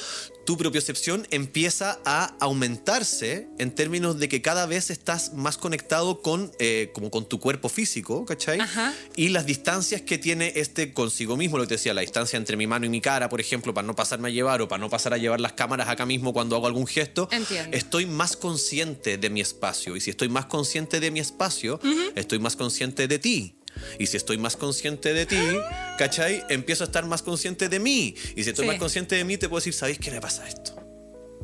tu 0.46 0.56
propiocepción 0.56 1.26
empieza 1.30 1.98
a 2.04 2.34
aumentarse 2.40 3.48
en 3.58 3.70
términos 3.74 4.18
de 4.18 4.28
que 4.28 4.42
cada 4.42 4.66
vez 4.66 4.90
estás 4.90 5.32
más 5.34 5.56
conectado 5.56 6.20
con, 6.22 6.52
eh, 6.58 6.90
como 6.94 7.03
como 7.04 7.10
con 7.10 7.28
tu 7.28 7.38
cuerpo 7.38 7.68
físico, 7.68 8.24
¿cachai? 8.24 8.58
Ajá. 8.60 8.94
Y 9.16 9.28
las 9.28 9.44
distancias 9.46 10.00
que 10.02 10.16
tiene 10.18 10.52
este 10.56 10.92
consigo 10.94 11.36
mismo, 11.36 11.58
lo 11.58 11.64
que 11.64 11.68
te 11.68 11.74
decía, 11.74 11.92
la 11.92 12.00
distancia 12.00 12.36
entre 12.36 12.56
mi 12.56 12.66
mano 12.66 12.86
y 12.86 12.88
mi 12.88 13.00
cara, 13.00 13.28
por 13.28 13.40
ejemplo, 13.40 13.74
para 13.74 13.86
no 13.86 13.94
pasarme 13.94 14.28
a 14.28 14.30
llevar 14.30 14.62
o 14.62 14.68
para 14.68 14.80
no 14.80 14.88
pasar 14.88 15.12
a 15.12 15.18
llevar 15.18 15.40
las 15.40 15.52
cámaras 15.52 15.88
acá 15.88 16.06
mismo 16.06 16.32
cuando 16.32 16.56
hago 16.56 16.66
algún 16.66 16.86
gesto, 16.86 17.28
Entiendo. 17.30 17.76
estoy 17.76 18.06
más 18.06 18.36
consciente 18.36 19.18
de 19.18 19.28
mi 19.30 19.40
espacio. 19.40 19.96
Y 19.96 20.00
si 20.00 20.10
estoy 20.10 20.28
más 20.28 20.46
consciente 20.46 21.00
de 21.00 21.10
mi 21.10 21.20
espacio, 21.20 21.78
estoy 22.14 22.38
más 22.38 22.56
consciente 22.56 23.06
de 23.08 23.18
ti. 23.18 23.56
Y 23.98 24.06
si 24.06 24.16
estoy 24.16 24.38
más 24.38 24.56
consciente 24.56 25.12
de 25.12 25.26
ti, 25.26 25.36
¿cachai? 25.98 26.44
Empiezo 26.48 26.84
a 26.84 26.86
estar 26.86 27.04
más 27.06 27.22
consciente 27.22 27.68
de 27.68 27.80
mí. 27.80 28.14
Y 28.36 28.44
si 28.44 28.50
estoy 28.50 28.64
Sí. 28.64 28.68
más 28.70 28.78
consciente 28.78 29.16
de 29.16 29.24
mí, 29.24 29.36
te 29.36 29.48
puedo 29.48 29.58
decir, 29.60 29.74
¿sabéis 29.74 29.98
qué 29.98 30.10
me 30.10 30.20
pasa 30.20 30.46
esto? 30.48 30.76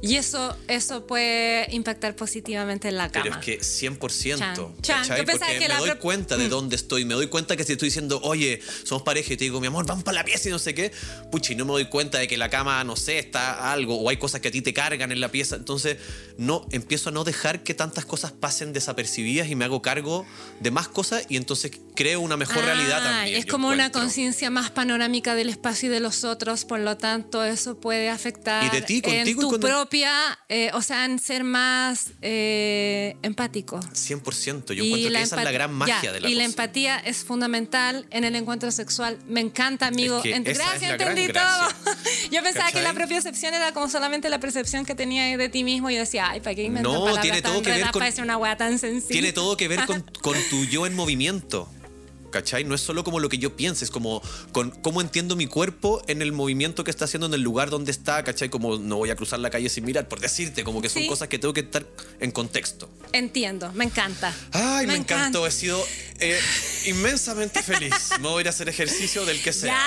Y 0.02 0.16
eso, 0.16 0.56
eso 0.68 1.06
puede 1.06 1.66
impactar 1.74 2.16
positivamente 2.16 2.88
en 2.88 2.96
la 2.96 3.10
cama. 3.10 3.24
Pero 3.24 3.36
es 3.36 3.44
que 3.44 3.60
100%. 3.60 4.38
Chan, 4.38 4.54
chan. 4.80 5.18
Yo 5.18 5.24
pensaba 5.24 5.38
Porque 5.38 5.52
que 5.54 5.60
me 5.60 5.68
la 5.68 5.78
doy 5.78 5.90
cuenta 5.98 6.36
de 6.36 6.48
dónde 6.48 6.76
estoy. 6.76 7.04
Me 7.04 7.14
doy 7.14 7.26
cuenta 7.28 7.56
que 7.56 7.64
si 7.64 7.72
estoy 7.72 7.88
diciendo, 7.88 8.20
oye, 8.22 8.60
somos 8.84 9.02
pareja 9.02 9.34
y 9.34 9.36
te 9.36 9.44
digo, 9.44 9.60
mi 9.60 9.66
amor, 9.66 9.86
vamos 9.86 10.04
para 10.04 10.16
la 10.16 10.24
pieza 10.24 10.48
y 10.48 10.52
no 10.52 10.58
sé 10.58 10.74
qué. 10.74 10.92
Puchi, 11.30 11.54
no 11.54 11.64
me 11.64 11.72
doy 11.72 11.86
cuenta 11.86 12.18
de 12.18 12.28
que 12.28 12.36
la 12.38 12.48
cama, 12.48 12.82
no 12.84 12.96
sé, 12.96 13.18
está 13.18 13.72
algo 13.72 14.00
o 14.00 14.08
hay 14.08 14.16
cosas 14.16 14.40
que 14.40 14.48
a 14.48 14.50
ti 14.50 14.62
te 14.62 14.72
cargan 14.72 15.12
en 15.12 15.20
la 15.20 15.30
pieza. 15.30 15.56
Entonces, 15.56 15.98
no, 16.38 16.66
empiezo 16.70 17.10
a 17.10 17.12
no 17.12 17.24
dejar 17.24 17.62
que 17.62 17.74
tantas 17.74 18.04
cosas 18.06 18.32
pasen 18.32 18.72
desapercibidas 18.72 19.48
y 19.48 19.54
me 19.54 19.64
hago 19.64 19.82
cargo 19.82 20.26
de 20.60 20.70
más 20.70 20.88
cosas 20.88 21.24
y 21.28 21.36
entonces 21.36 21.72
creo 21.94 22.20
una 22.20 22.36
mejor 22.36 22.64
realidad 22.64 23.00
Ah, 23.02 23.10
también. 23.10 23.36
Es 23.38 23.46
como 23.46 23.68
una 23.68 23.92
conciencia 23.92 24.50
más 24.50 24.70
panorámica 24.70 25.34
del 25.34 25.48
espacio 25.48 25.88
y 25.88 25.92
de 25.92 26.00
los 26.00 26.24
otros, 26.24 26.64
por 26.64 26.80
lo 26.80 26.96
tanto 26.96 27.44
eso 27.44 27.78
puede 27.78 28.08
afectar 28.08 28.64
Y 28.64 28.70
de 28.70 28.82
ti, 28.82 28.96
en 28.96 29.02
contigo 29.02 29.42
y 29.42 29.50
tu 29.50 29.60
propia, 29.90 30.38
eh, 30.48 30.70
o 30.74 30.82
sea, 30.82 31.04
en 31.04 31.18
ser 31.18 31.42
más 31.42 32.12
eh, 32.22 33.16
empático. 33.22 33.80
100%. 33.80 34.72
Yo 34.72 34.84
encuentro 34.84 35.10
que 35.10 35.20
esa 35.22 35.36
es 35.36 35.44
la 35.44 35.50
gran 35.50 35.74
magia 35.74 35.98
ya, 36.00 36.12
de 36.12 36.20
la 36.20 36.28
Y 36.28 36.34
la 36.36 36.44
empatía 36.44 36.98
es 36.98 37.24
fundamental 37.24 38.06
en 38.10 38.22
el 38.22 38.36
encuentro 38.36 38.70
sexual. 38.70 39.18
Me 39.26 39.40
encanta, 39.40 39.88
amigo. 39.88 40.18
Es 40.18 40.22
que 40.22 40.36
Ent- 40.36 40.44
Gracias, 40.54 40.92
entendí 40.92 41.26
todo. 41.32 41.68
Yo 42.30 42.40
pensaba 42.44 42.70
que 42.70 42.82
la 42.82 42.92
propiocepción 42.92 43.52
era 43.52 43.72
como 43.72 43.88
solamente 43.88 44.28
la 44.30 44.38
percepción 44.38 44.86
que 44.86 44.94
tenía 44.94 45.36
de 45.36 45.48
ti 45.48 45.64
mismo 45.64 45.90
y 45.90 45.94
yo 45.94 46.00
decía, 46.00 46.28
ay, 46.30 46.40
¿para 46.40 46.54
qué 46.54 46.62
inventar 46.62 46.92
No, 46.92 47.00
palabras 47.00 47.22
tiene 47.22 47.42
tan 47.42 47.52
todo 47.52 47.62
que 47.62 47.70
ver 47.70 47.90
con- 47.90 48.02
una 48.22 48.56
tan 48.56 48.78
sencilla? 48.78 49.12
Tiene 49.12 49.32
todo 49.32 49.56
que 49.56 49.66
ver 49.66 49.86
con, 49.86 50.02
con 50.22 50.36
tu 50.50 50.64
yo 50.66 50.86
en 50.86 50.94
movimiento. 50.94 51.68
¿Cachai? 52.30 52.64
No 52.64 52.74
es 52.74 52.80
solo 52.80 53.04
como 53.04 53.20
lo 53.20 53.28
que 53.28 53.38
yo 53.38 53.56
piense, 53.56 53.84
es 53.84 53.90
como 53.90 54.22
con 54.52 54.70
cómo 54.70 55.00
entiendo 55.00 55.36
mi 55.36 55.46
cuerpo 55.46 56.02
en 56.06 56.22
el 56.22 56.32
movimiento 56.32 56.84
que 56.84 56.90
está 56.90 57.04
haciendo 57.06 57.26
en 57.26 57.34
el 57.34 57.42
lugar 57.42 57.70
donde 57.70 57.90
está, 57.90 58.22
¿cachai? 58.24 58.48
Como 58.48 58.78
no 58.78 58.96
voy 58.96 59.10
a 59.10 59.16
cruzar 59.16 59.38
la 59.40 59.50
calle 59.50 59.68
sin 59.68 59.84
mirar, 59.84 60.08
por 60.08 60.20
decirte, 60.20 60.64
como 60.64 60.80
que 60.82 60.88
son 60.88 61.02
Sí. 61.02 61.08
cosas 61.08 61.28
que 61.28 61.38
tengo 61.38 61.52
que 61.54 61.60
estar 61.60 61.84
en 62.20 62.30
contexto. 62.30 62.88
Entiendo, 63.12 63.72
me 63.74 63.84
encanta. 63.84 64.34
Ay, 64.52 64.86
me, 64.86 64.94
encanta. 64.94 65.14
encantó, 65.16 65.46
he 65.46 65.50
sido 65.50 65.84
eh, 66.18 66.38
inmensamente 66.86 67.62
feliz. 67.62 67.94
Me 68.20 68.28
voy 68.28 68.38
a 68.38 68.40
ir 68.42 68.46
a 68.46 68.50
hacer 68.50 68.68
ejercicio 68.68 69.24
del 69.24 69.42
que 69.42 69.52
sea. 69.52 69.74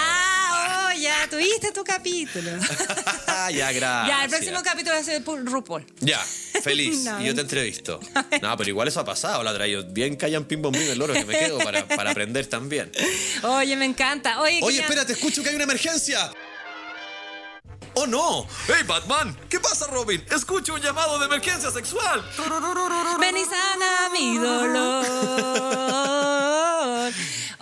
Ya, 0.53 0.87
oh, 0.87 0.99
ya, 0.99 1.29
tuviste 1.29 1.71
tu 1.71 1.83
capítulo. 1.83 2.51
ya, 3.51 3.71
gracias. 3.71 4.07
Ya, 4.07 4.23
el 4.23 4.29
próximo 4.29 4.61
capítulo 4.63 4.95
va 4.95 5.01
a 5.01 5.03
ser 5.03 5.23
RuPaul. 5.23 5.85
Ya, 5.99 6.19
feliz. 6.63 7.03
No, 7.05 7.21
y 7.21 7.25
yo 7.25 7.35
te 7.35 7.41
entrevisto. 7.41 7.99
No, 8.41 8.57
pero 8.57 8.69
igual 8.69 8.87
eso 8.87 8.99
ha 8.99 9.05
pasado, 9.05 9.41
la 9.43 9.53
traigo. 9.53 9.83
Bien 9.89 10.15
callan 10.15 10.45
pim 10.45 10.61
bom 10.61 10.73
el 10.75 10.97
loro 10.97 11.13
que 11.13 11.23
me 11.25 11.37
quedo 11.37 11.59
para, 11.59 11.85
para 11.87 12.11
aprender 12.11 12.45
también. 12.47 12.91
Oye, 13.43 13.75
me 13.75 13.85
encanta. 13.85 14.39
Oye, 14.41 14.59
Oye, 14.63 14.77
quería- 14.77 14.81
espérate, 14.81 15.13
escucho 15.13 15.41
que 15.43 15.49
hay 15.49 15.55
una 15.55 15.63
emergencia. 15.65 16.31
¡Oh 17.95 18.07
no! 18.07 18.47
¡Hey, 18.67 18.83
Batman! 18.87 19.37
¿Qué 19.49 19.59
pasa, 19.59 19.85
Robin? 19.87 20.23
Escucho 20.35 20.73
un 20.73 20.81
llamado 20.81 21.19
de 21.19 21.25
emergencia 21.27 21.69
sexual. 21.69 22.23
Ven 23.19 23.37
y 23.37 23.45
sana 23.45 24.09
mi 24.11 24.37
dolor. 24.39 25.05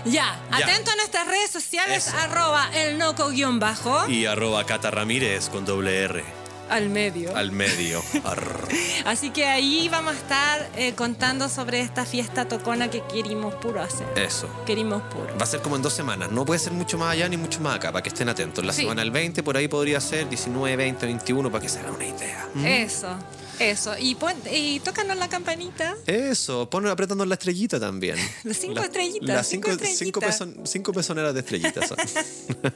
Ya, 0.04 0.40
Ya. 0.50 0.56
atento 0.66 0.90
a 0.90 0.96
nuestras 0.96 1.26
redes 1.28 1.50
sociales, 1.50 2.06
Eso. 2.08 2.16
arroba 2.16 2.68
el 2.74 2.98
noco 2.98 3.28
guion 3.30 3.58
bajo, 3.60 4.08
Y 4.08 4.26
arroba 4.26 4.64
Cata 4.66 4.90
Ramírez 4.90 5.48
con 5.48 5.64
doble 5.64 6.02
R 6.02 6.24
al 6.68 6.88
medio. 6.88 7.36
al 7.36 7.52
medio. 7.52 8.02
Arr. 8.24 8.66
Así 9.04 9.30
que 9.30 9.46
ahí 9.46 9.88
vamos 9.90 10.14
a 10.14 10.16
estar 10.16 10.70
eh, 10.76 10.94
contando 10.94 11.48
sobre 11.48 11.80
esta 11.80 12.04
fiesta 12.04 12.48
tocona 12.48 12.88
que 12.90 13.02
querimos 13.12 13.54
puro 13.56 13.82
hacer. 13.82 14.06
Eso. 14.16 14.48
Querimos 14.66 15.02
puro. 15.02 15.36
Va 15.38 15.44
a 15.44 15.46
ser 15.46 15.60
como 15.60 15.76
en 15.76 15.82
dos 15.82 15.92
semanas. 15.92 16.30
No 16.30 16.44
puede 16.44 16.58
ser 16.60 16.72
mucho 16.72 16.96
más 16.98 17.12
allá 17.12 17.28
ni 17.28 17.36
mucho 17.36 17.60
más 17.60 17.76
acá, 17.76 17.92
para 17.92 18.02
que 18.02 18.08
estén 18.08 18.28
atentos. 18.28 18.64
La 18.64 18.72
Sí. 18.72 18.82
semana 18.82 19.02
del 19.02 19.10
20, 19.10 19.42
por 19.42 19.56
ahí 19.56 19.68
podría 19.68 20.00
ser 20.00 20.28
19, 20.28 20.76
20, 20.76 21.06
21, 21.06 21.50
para 21.50 21.62
que 21.62 21.68
se 21.68 21.78
hagan 21.80 21.94
una 21.94 22.06
idea. 22.06 22.48
¿Mm? 22.54 22.64
Eso, 22.64 23.16
eso. 23.58 23.94
Y, 23.98 24.14
pon- 24.14 24.34
y 24.52 24.80
tócanos 24.80 25.16
la 25.16 25.28
campanita. 25.28 25.96
Eso, 26.06 26.68
pon 26.68 26.86
apretando 26.86 27.24
la 27.24 27.34
estrellita 27.34 27.78
también. 27.78 28.16
Las 28.44 28.56
cinco 28.56 28.74
La- 28.80 28.84
estrellitas, 28.86 29.28
Las 29.28 29.46
cinco 29.46 29.68
cinco, 29.70 29.84
cinco, 29.84 30.20
estrellitas. 30.20 30.40
peson- 30.40 30.66
cinco 30.66 30.92
pezoneras 30.92 31.34
de 31.34 31.40
estrellitas 31.40 31.88
son. 31.88 31.98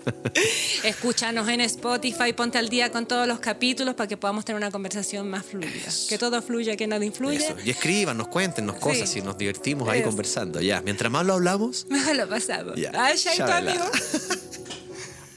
Escúchanos 0.84 1.48
en 1.48 1.60
Spotify, 1.62 2.32
ponte 2.34 2.58
al 2.58 2.68
día 2.68 2.90
con 2.92 3.06
todos 3.06 3.26
los 3.26 3.40
capítulos 3.40 3.94
para 3.94 4.06
que 4.08 4.16
podamos 4.16 4.44
tener 4.44 4.56
una 4.60 4.70
conversación 4.70 5.28
más 5.28 5.44
fluida. 5.44 5.70
Que 6.08 6.18
todo 6.18 6.40
fluya, 6.42 6.76
que 6.76 6.86
nada 6.86 7.04
influya. 7.04 7.38
Eso. 7.38 7.56
Y 7.64 7.70
escríbanos, 7.70 8.28
cuéntenos 8.28 8.76
cosas 8.76 9.08
Sí. 9.10 9.18
y 9.20 9.22
nos 9.22 9.36
divertimos 9.38 9.88
ahí 9.88 10.00
Eso. 10.00 10.08
conversando. 10.08 10.60
Ya, 10.60 10.80
mientras 10.82 11.10
más 11.10 11.24
lo 11.26 11.34
hablamos, 11.34 11.86
Mejor 11.90 12.16
lo 12.16 12.28
pasamos. 12.28 12.76
Ya. 12.76 12.90
Ay, 12.94 13.16
ya, 13.16 13.34
y 13.34 13.38
tu 13.38 13.46
Chabela. 13.46 13.70
amigo. 13.72 13.84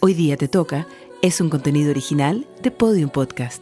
Hoy 0.02 0.14
día 0.14 0.38
te 0.38 0.48
toca 0.48 0.88
es 1.22 1.42
un 1.42 1.50
contenido 1.50 1.92
original 1.92 2.48
de 2.62 2.72
Podium 2.72 3.10
Podcast. 3.10 3.62